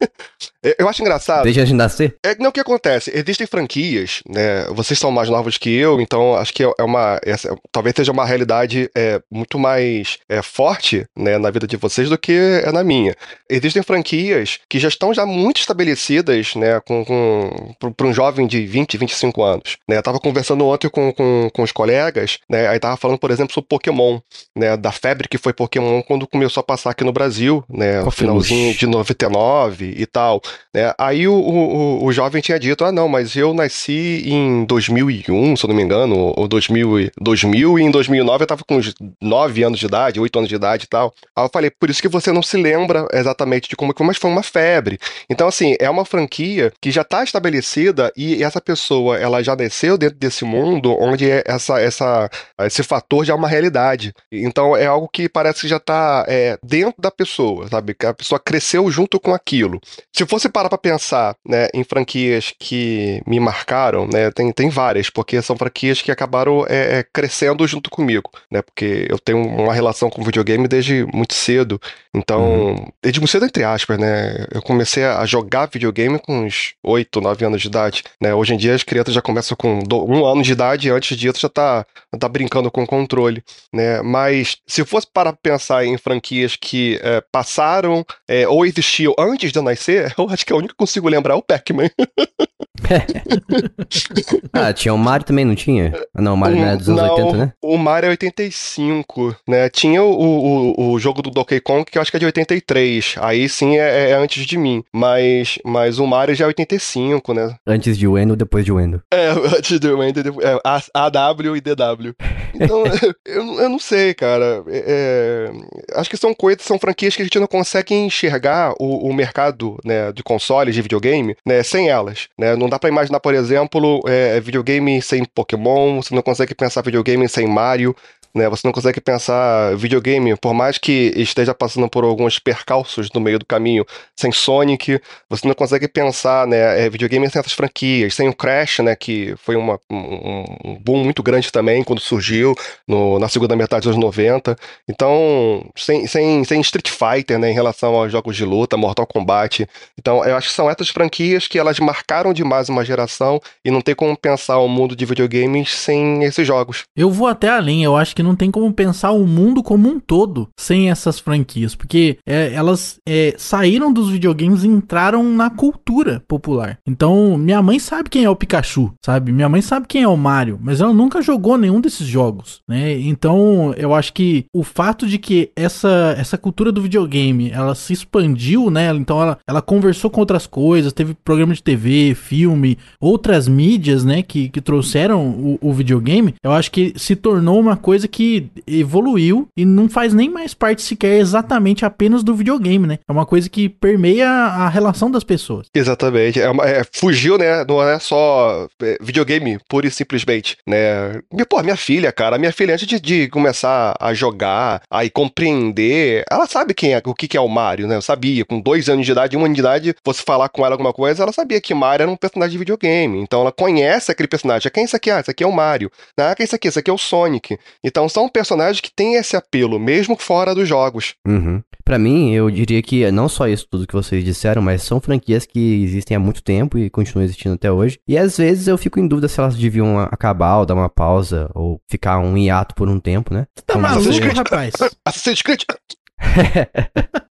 eu 0.78 0.88
acho 0.88 1.02
engraçado. 1.02 1.44
Desde 1.44 1.60
a 1.60 1.64
gente 1.64 1.76
nascer? 1.76 2.16
É, 2.24 2.34
não, 2.38 2.50
o 2.50 2.52
que 2.52 2.60
acontece? 2.60 3.12
Existem 3.14 3.46
franquias, 3.46 4.22
né, 4.28 4.64
vocês 4.72 4.98
são 4.98 5.10
mais 5.10 5.28
novos 5.28 5.56
que 5.56 5.70
eu, 5.70 6.00
então 6.00 6.34
acho 6.34 6.52
que 6.52 6.62
é 6.62 6.82
uma, 6.82 7.20
essa, 7.22 7.54
talvez 7.70 7.94
seja 7.96 8.12
uma 8.12 8.24
realidade 8.24 8.90
é, 8.96 9.20
muito 9.30 9.58
mais 9.58 10.18
é, 10.28 10.42
forte, 10.42 11.06
né, 11.16 11.38
na 11.38 11.50
vida 11.50 11.66
de 11.66 11.76
vocês 11.76 12.08
do 12.08 12.18
que 12.18 12.32
é 12.32 12.72
na 12.72 12.82
minha. 12.82 13.14
Existem 13.48 13.82
franquias 13.82 14.58
que 14.68 14.78
já 14.78 14.88
estão 14.88 15.14
já 15.14 15.24
muito 15.24 15.60
estabelecidas, 15.60 16.54
né, 16.54 16.80
com, 16.80 17.04
com 17.04 17.74
para 17.94 18.06
um 18.06 18.12
jovem 18.12 18.46
de 18.46 18.66
20, 18.66 18.96
25 18.96 19.42
anos, 19.42 19.76
né, 19.88 19.96
eu 19.96 20.02
tava 20.02 20.18
conversando 20.18 20.66
ontem 20.66 20.88
com, 20.88 21.12
com, 21.12 21.50
com 21.52 21.62
os 21.62 21.72
colegas, 21.72 22.38
né, 22.48 22.68
aí 22.68 22.80
tava 22.80 22.96
falando, 22.96 23.18
por 23.18 23.30
exemplo, 23.30 23.54
sobre 23.54 23.68
Pokémon, 23.68 24.18
né, 24.56 24.76
da 24.76 24.90
febre 24.90 25.28
que 25.28 25.38
foi 25.38 25.52
Pokémon 25.52 26.02
quando 26.02 26.26
começou 26.26 26.60
a 26.60 26.64
passar 26.64 26.90
aqui 26.90 27.04
no 27.04 27.12
Brasil, 27.12 27.64
né, 27.68 28.02
no 28.02 28.10
finalzinho 28.10 28.74
de 28.74 28.86
99 28.86 29.94
e 29.96 30.06
tal, 30.06 30.40
né, 30.72 30.92
aí 30.98 31.26
o, 31.26 31.34
o, 31.34 32.04
o 32.04 32.12
jovem 32.12 32.40
tinha 32.42 32.58
dito, 32.58 32.84
ah, 32.84 32.92
não, 32.92 33.08
mas 33.08 33.34
eu 33.36 33.54
nasci 33.54 34.22
em 34.26 34.64
2001, 34.64 35.56
se 35.56 35.64
eu 35.64 35.68
não 35.68 35.76
me 35.76 35.82
engano, 35.82 36.32
ou 36.36 36.46
2000, 36.46 37.10
2000 37.20 37.78
e 37.78 37.82
em 37.82 37.90
2009 37.90 38.42
eu 38.42 38.46
tava 38.46 38.62
com 38.64 38.76
uns 38.76 38.94
9 39.20 39.62
anos 39.62 39.78
de 39.78 39.86
idade, 39.86 40.20
8 40.20 40.38
anos 40.38 40.48
de 40.48 40.54
idade 40.54 40.84
e 40.84 40.88
tal. 40.88 41.12
Aí 41.36 41.44
eu 41.44 41.50
falei, 41.52 41.70
por 41.70 41.90
isso 41.90 42.00
que 42.00 42.08
você 42.08 42.32
não 42.32 42.42
se 42.42 42.56
lembra 42.56 43.06
exatamente 43.12 43.68
de 43.68 43.76
como 43.76 43.92
que 43.92 43.98
foi, 43.98 44.06
mas 44.06 44.16
foi 44.16 44.30
uma 44.30 44.42
febre. 44.42 44.98
Então, 45.28 45.48
assim, 45.48 45.74
é 45.80 45.88
uma 45.90 46.04
franquia 46.04 46.72
que 46.80 46.90
já 46.90 47.02
está 47.02 47.24
estabelecida 47.24 48.12
e 48.16 48.42
essa 48.42 48.60
pessoa, 48.60 49.18
ela 49.18 49.42
já 49.42 49.56
nasceu 49.56 49.98
dentro 49.98 50.18
desse 50.18 50.44
mundo 50.44 50.96
onde 50.98 51.28
essa, 51.44 51.80
essa, 51.80 52.30
esse 52.60 52.82
fator 52.82 53.24
já 53.24 53.32
é 53.32 53.36
uma 53.36 53.48
realidade. 53.48 54.12
Então, 54.30 54.76
é 54.76 54.86
algo 54.86 55.08
que 55.12 55.28
parece 55.28 55.62
que 55.62 55.68
já 55.68 55.78
está 55.78 56.24
é, 56.28 56.58
dentro 56.62 57.00
da 57.00 57.10
pessoa, 57.10 57.66
sabe? 57.68 57.94
Que 57.94 58.06
a 58.06 58.14
pessoa 58.14 58.38
cresceu 58.38 58.90
junto 58.90 59.18
com 59.18 59.34
aquilo. 59.34 59.80
Se 60.14 60.26
fosse 60.26 60.37
parar 60.46 60.68
para 60.68 60.76
pensar 60.76 61.34
né, 61.46 61.68
em 61.72 61.82
franquias 61.82 62.52
que 62.58 63.22
me 63.26 63.40
marcaram, 63.40 64.06
né, 64.06 64.30
tem, 64.30 64.52
tem 64.52 64.68
várias, 64.68 65.08
porque 65.08 65.40
são 65.40 65.56
franquias 65.56 66.02
que 66.02 66.12
acabaram 66.12 66.66
é, 66.68 66.98
é 66.98 67.02
crescendo 67.02 67.66
junto 67.66 67.88
comigo, 67.88 68.30
né? 68.50 68.60
Porque 68.60 69.06
eu 69.08 69.18
tenho 69.18 69.42
uma 69.42 69.72
relação 69.72 70.10
com 70.10 70.22
videogame 70.22 70.68
desde 70.68 71.06
muito 71.12 71.34
cedo. 71.34 71.80
Então, 72.14 72.42
uhum. 72.42 72.86
desde 73.02 73.20
muito 73.20 73.30
cedo, 73.30 73.46
entre 73.46 73.64
aspas, 73.64 73.98
né? 73.98 74.46
Eu 74.52 74.60
comecei 74.62 75.04
a 75.04 75.24
jogar 75.24 75.68
videogame 75.72 76.18
com 76.18 76.40
uns 76.40 76.74
8, 76.84 77.20
9 77.20 77.44
anos 77.44 77.62
de 77.62 77.68
idade. 77.68 78.02
Né? 78.20 78.34
Hoje 78.34 78.54
em 78.54 78.56
dia 78.56 78.74
as 78.74 78.82
crianças 78.82 79.14
já 79.14 79.22
começam 79.22 79.56
com 79.56 79.80
um 79.92 80.26
ano 80.26 80.42
de 80.42 80.52
idade 80.52 80.88
e 80.88 80.90
antes 80.90 81.16
disso 81.16 81.40
já 81.40 81.48
tá, 81.48 81.86
tá 82.18 82.28
brincando 82.28 82.70
com 82.70 82.82
o 82.82 82.86
controle. 82.86 83.42
Né? 83.72 84.02
Mas 84.02 84.58
se 84.66 84.84
fosse 84.84 85.06
para 85.12 85.32
pensar 85.32 85.84
em 85.84 85.96
franquias 85.96 86.56
que 86.56 86.98
é, 87.02 87.22
passaram 87.32 88.04
é, 88.28 88.46
ou 88.48 88.66
existiam 88.66 89.14
antes 89.18 89.52
de 89.52 89.58
eu 89.58 89.62
nascer, 89.62 90.14
acho 90.30 90.44
que 90.46 90.52
a 90.52 90.56
única 90.56 90.74
que 90.74 90.78
consigo 90.78 91.08
lembrar 91.08 91.34
é 91.34 91.36
o 91.36 91.42
Pac-Man. 91.42 91.90
ah, 94.52 94.72
tinha 94.72 94.94
o 94.94 94.98
Mario 94.98 95.26
também, 95.26 95.44
não 95.44 95.54
tinha? 95.54 95.92
Ah, 96.14 96.22
não, 96.22 96.34
o 96.34 96.36
Mario 96.36 96.58
não 96.58 96.68
é 96.68 96.76
dos 96.76 96.88
anos 96.88 97.02
não, 97.02 97.14
80, 97.14 97.36
né? 97.36 97.52
O 97.62 97.76
Mario 97.76 98.08
é 98.08 98.10
85, 98.10 99.36
né? 99.46 99.68
Tinha 99.68 100.02
o, 100.02 100.74
o, 100.76 100.92
o 100.92 100.98
jogo 100.98 101.22
do 101.22 101.30
Donkey 101.30 101.60
Kong, 101.60 101.84
que 101.84 101.98
eu 101.98 102.02
acho 102.02 102.10
que 102.10 102.16
é 102.16 102.20
de 102.20 102.26
83. 102.26 103.16
Aí 103.20 103.48
sim 103.48 103.76
é, 103.78 104.10
é 104.10 104.14
antes 104.14 104.46
de 104.46 104.56
mim. 104.56 104.82
Mas, 104.92 105.58
mas 105.64 105.98
o 105.98 106.06
Mario 106.06 106.34
já 106.34 106.44
é 106.44 106.48
85, 106.48 107.34
né? 107.34 107.54
Antes 107.66 107.98
de 107.98 108.06
Wendel, 108.06 108.36
depois 108.36 108.64
de 108.64 108.72
Wendel. 108.72 109.00
É, 109.12 109.28
antes 109.56 109.78
de 109.78 109.88
Wendel, 109.88 110.34
é, 110.40 110.58
AW 110.94 111.56
e 111.56 111.60
DW. 111.60 112.14
Então, 112.54 112.82
eu, 113.24 113.60
eu 113.60 113.68
não 113.68 113.78
sei, 113.78 114.14
cara. 114.14 114.62
É, 114.68 115.50
é, 115.50 115.98
acho 115.98 116.10
que 116.10 116.16
são 116.16 116.34
coisas, 116.34 116.62
são 116.62 116.78
franquias 116.78 117.14
que 117.14 117.22
a 117.22 117.24
gente 117.24 117.38
não 117.38 117.46
consegue 117.46 117.94
enxergar 117.94 118.74
o, 118.78 119.08
o 119.08 119.12
mercado 119.12 119.76
né, 119.84 120.12
de 120.12 120.22
consoles, 120.22 120.74
de 120.74 120.82
videogame, 120.82 121.36
né, 121.44 121.62
sem 121.62 121.88
elas. 121.88 122.28
Né? 122.38 122.56
Não 122.56 122.67
dá 122.68 122.78
para 122.78 122.88
imaginar, 122.88 123.20
por 123.20 123.34
exemplo, 123.34 124.00
é, 124.06 124.40
videogame 124.40 125.00
sem 125.02 125.24
Pokémon, 125.24 126.02
você 126.02 126.14
não 126.14 126.22
consegue 126.22 126.54
pensar 126.54 126.82
videogame 126.82 127.28
sem 127.28 127.46
Mario, 127.46 127.94
né? 128.38 128.48
Você 128.48 128.66
não 128.66 128.72
consegue 128.72 129.00
pensar 129.00 129.76
videogame, 129.76 130.36
por 130.36 130.54
mais 130.54 130.78
que 130.78 131.12
esteja 131.16 131.54
passando 131.54 131.88
por 131.88 132.04
alguns 132.04 132.38
percalços 132.38 133.10
no 133.12 133.20
meio 133.20 133.38
do 133.38 133.44
caminho, 133.44 133.84
sem 134.16 134.32
Sonic, 134.32 135.00
você 135.28 135.46
não 135.46 135.54
consegue 135.54 135.86
pensar, 135.88 136.46
né, 136.46 136.84
é, 136.84 136.90
videogame 136.90 137.28
sem 137.28 137.40
essas 137.40 137.52
franquias, 137.52 138.14
sem 138.14 138.28
o 138.28 138.34
Crash, 138.34 138.78
né, 138.78 138.96
que 138.96 139.34
foi 139.36 139.56
uma, 139.56 139.78
um, 139.90 140.44
um 140.64 140.78
boom 140.80 141.04
muito 141.04 141.22
grande 141.22 141.52
também 141.52 141.84
quando 141.84 142.00
surgiu 142.00 142.54
no, 142.86 143.18
na 143.18 143.28
segunda 143.28 143.54
metade 143.56 143.82
dos 143.82 143.94
anos 143.94 144.04
90. 144.04 144.56
Então, 144.88 145.64
sem, 145.76 146.06
sem, 146.06 146.44
sem 146.44 146.60
Street 146.60 146.88
Fighter, 146.88 147.38
né, 147.38 147.50
em 147.50 147.54
relação 147.54 147.94
aos 147.94 148.10
jogos 148.10 148.36
de 148.36 148.44
luta, 148.44 148.76
Mortal 148.76 149.06
Kombat. 149.06 149.68
Então, 149.98 150.24
eu 150.24 150.36
acho 150.36 150.48
que 150.48 150.54
são 150.54 150.70
essas 150.70 150.88
franquias 150.88 151.46
que 151.46 151.58
elas 151.58 151.78
marcaram 151.78 152.32
demais 152.32 152.68
uma 152.68 152.84
geração 152.84 153.40
e 153.64 153.70
não 153.70 153.80
tem 153.80 153.94
como 153.94 154.16
pensar 154.16 154.58
o 154.58 154.68
mundo 154.68 154.94
de 154.94 155.04
videogames 155.04 155.70
sem 155.74 156.24
esses 156.24 156.46
jogos. 156.46 156.84
Eu 156.96 157.10
vou 157.10 157.26
até 157.26 157.48
além, 157.48 157.84
eu 157.84 157.96
acho 157.96 158.14
que 158.14 158.22
não 158.28 158.36
tem 158.36 158.50
como 158.50 158.72
pensar 158.72 159.12
o 159.12 159.26
mundo 159.26 159.62
como 159.62 159.88
um 159.88 159.98
todo 159.98 160.48
sem 160.58 160.90
essas 160.90 161.18
franquias, 161.18 161.74
porque 161.74 162.18
é, 162.26 162.52
elas 162.52 163.00
é, 163.06 163.34
saíram 163.38 163.92
dos 163.92 164.10
videogames 164.10 164.64
e 164.64 164.68
entraram 164.68 165.24
na 165.24 165.50
cultura 165.50 166.22
popular. 166.28 166.78
Então, 166.86 167.36
minha 167.38 167.62
mãe 167.62 167.78
sabe 167.78 168.10
quem 168.10 168.24
é 168.24 168.30
o 168.30 168.36
Pikachu, 168.36 168.92
sabe? 169.04 169.32
Minha 169.32 169.48
mãe 169.48 169.62
sabe 169.62 169.86
quem 169.86 170.02
é 170.02 170.08
o 170.08 170.16
Mario, 170.16 170.58
mas 170.60 170.80
ela 170.80 170.92
nunca 170.92 171.22
jogou 171.22 171.56
nenhum 171.56 171.80
desses 171.80 172.06
jogos, 172.06 172.60
né? 172.68 172.98
Então, 173.00 173.74
eu 173.76 173.94
acho 173.94 174.12
que 174.12 174.46
o 174.54 174.62
fato 174.62 175.06
de 175.06 175.18
que 175.18 175.50
essa, 175.56 176.14
essa 176.18 176.36
cultura 176.36 176.70
do 176.70 176.82
videogame, 176.82 177.50
ela 177.50 177.74
se 177.74 177.92
expandiu, 177.92 178.70
né? 178.70 178.94
Então, 178.94 179.20
ela, 179.20 179.38
ela 179.46 179.62
conversou 179.62 180.10
com 180.10 180.20
outras 180.20 180.46
coisas, 180.46 180.92
teve 180.92 181.14
programa 181.14 181.54
de 181.54 181.62
TV, 181.62 182.14
filme, 182.14 182.78
outras 183.00 183.48
mídias, 183.48 184.04
né? 184.04 184.22
Que, 184.22 184.48
que 184.48 184.60
trouxeram 184.60 185.28
o, 185.28 185.58
o 185.60 185.72
videogame, 185.72 186.34
eu 186.42 186.52
acho 186.52 186.70
que 186.70 186.92
se 186.96 187.14
tornou 187.16 187.58
uma 187.60 187.76
coisa 187.76 188.07
coisa 188.08 188.08
que 188.08 188.50
evoluiu 188.66 189.48
e 189.56 189.64
não 189.64 189.88
faz 189.88 190.14
nem 190.14 190.30
mais 190.30 190.54
parte 190.54 190.82
sequer 190.82 191.20
exatamente 191.20 191.84
apenas 191.84 192.24
do 192.24 192.34
videogame, 192.34 192.86
né? 192.86 192.98
É 193.06 193.12
uma 193.12 193.26
coisa 193.26 193.48
que 193.48 193.68
permeia 193.68 194.28
a 194.28 194.68
relação 194.68 195.10
das 195.10 195.22
pessoas. 195.22 195.68
Exatamente. 195.74 196.40
É, 196.40 196.50
uma, 196.50 196.64
é 196.64 196.82
fugiu, 196.92 197.36
né? 197.36 197.64
Não 197.64 197.82
é 197.82 197.98
só 197.98 198.66
é, 198.82 198.98
videogame, 199.00 199.58
pura 199.68 199.86
e 199.86 199.90
simplesmente, 199.90 200.56
né? 200.66 201.20
E, 201.32 201.44
pô, 201.44 201.62
minha 201.62 201.76
filha, 201.76 202.10
cara, 202.10 202.38
minha 202.38 202.52
filha, 202.52 202.74
antes 202.74 202.86
de, 202.86 202.98
de 202.98 203.28
começar 203.28 203.94
a 204.00 204.14
jogar, 204.14 204.82
aí 204.90 205.10
compreender, 205.10 206.24
ela 206.30 206.46
sabe 206.46 206.74
quem 206.74 206.94
é, 206.94 207.02
o 207.04 207.14
que, 207.14 207.28
que 207.28 207.36
é 207.36 207.40
o 207.40 207.48
Mario, 207.48 207.86
né? 207.86 207.96
Eu 207.96 208.02
sabia, 208.02 208.44
com 208.44 208.60
dois 208.60 208.88
anos 208.88 209.04
de 209.04 209.12
idade, 209.12 209.36
um 209.36 209.44
ano 209.44 209.54
de 209.54 209.60
idade, 209.60 209.94
você 210.04 210.22
falar 210.22 210.48
com 210.48 210.64
ela 210.64 210.74
alguma 210.74 210.92
coisa, 210.92 211.22
ela 211.22 211.32
sabia 211.32 211.60
que 211.60 211.74
Mario 211.74 212.04
era 212.04 212.10
um 212.10 212.16
personagem 212.16 212.52
de 212.52 212.58
videogame. 212.58 213.20
Então 213.20 213.40
ela 213.40 213.52
conhece 213.52 214.10
aquele 214.10 214.28
personagem. 214.28 214.70
Quem 214.72 214.82
é 214.82 214.86
isso 214.86 214.96
aqui? 214.96 215.10
Ah, 215.10 215.20
isso 215.20 215.30
aqui 215.30 215.44
é 215.44 215.46
o 215.46 215.52
Mario. 215.52 215.90
Ah, 216.16 216.34
quem 216.34 216.44
é 216.44 216.46
isso 216.46 216.54
aqui? 216.54 216.68
Isso 216.68 216.78
aqui 216.78 216.90
é 216.90 216.94
o 216.94 216.98
Sonic. 216.98 217.58
Então 217.82 217.97
são 218.06 218.28
personagens 218.28 218.82
que 218.82 218.92
têm 218.94 219.14
esse 219.14 219.34
apelo, 219.34 219.78
mesmo 219.78 220.14
fora 220.14 220.54
dos 220.54 220.68
jogos. 220.68 221.14
Uhum. 221.26 221.62
Para 221.82 221.98
mim, 221.98 222.34
eu 222.34 222.50
diria 222.50 222.82
que 222.82 223.10
não 223.10 223.30
só 223.30 223.48
isso 223.48 223.66
tudo 223.70 223.86
que 223.86 223.94
vocês 223.94 224.22
disseram, 224.22 224.60
mas 224.60 224.82
são 224.82 225.00
franquias 225.00 225.46
que 225.46 225.82
existem 225.82 226.14
há 226.14 226.20
muito 226.20 226.42
tempo 226.42 226.76
e 226.76 226.90
continuam 226.90 227.24
existindo 227.24 227.54
até 227.54 227.72
hoje. 227.72 227.98
E 228.06 228.18
às 228.18 228.36
vezes 228.36 228.68
eu 228.68 228.76
fico 228.76 229.00
em 229.00 229.08
dúvida 229.08 229.26
se 229.26 229.40
elas 229.40 229.56
deviam 229.56 229.98
acabar 229.98 230.58
ou 230.58 230.66
dar 230.66 230.74
uma 230.74 230.90
pausa 230.90 231.50
ou 231.54 231.80
ficar 231.88 232.18
um 232.18 232.36
hiato 232.36 232.74
por 232.74 232.90
um 232.90 233.00
tempo, 233.00 233.32
né? 233.32 233.46
Tá 233.64 233.72
Como 233.72 233.88
maluco, 233.88 234.12
você... 234.12 234.20
rapaz? 234.20 234.74
Assassin's 235.02 235.40
Creed 235.40 235.62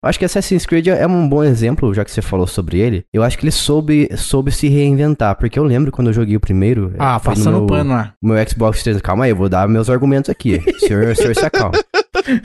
acho 0.01 0.19
que 0.19 0.25
Assassin's 0.25 0.65
Creed 0.65 0.87
é 0.87 1.05
um 1.05 1.27
bom 1.27 1.43
exemplo, 1.43 1.93
já 1.93 2.03
que 2.03 2.11
você 2.11 2.21
falou 2.21 2.47
sobre 2.47 2.79
ele. 2.79 3.05
Eu 3.13 3.23
acho 3.23 3.37
que 3.37 3.43
ele 3.43 3.51
soube, 3.51 4.09
soube 4.15 4.51
se 4.51 4.67
reinventar, 4.67 5.35
porque 5.35 5.59
eu 5.59 5.63
lembro 5.63 5.91
quando 5.91 6.07
eu 6.07 6.13
joguei 6.13 6.35
o 6.35 6.39
primeiro. 6.39 6.93
Ah, 6.97 7.19
passando 7.19 7.63
o 7.63 7.67
pano 7.67 7.91
lá. 7.91 8.13
Meu 8.21 8.35
Xbox 8.37 8.83
360. 8.83 9.01
Calma 9.01 9.25
aí, 9.25 9.31
eu 9.31 9.35
vou 9.35 9.49
dar 9.49 9.67
meus 9.67 9.89
argumentos 9.89 10.29
aqui. 10.29 10.61
senhor, 10.79 11.15
senhor 11.15 11.35
se 11.35 11.45
acalma. 11.45 11.77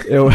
Eu, 0.07 0.29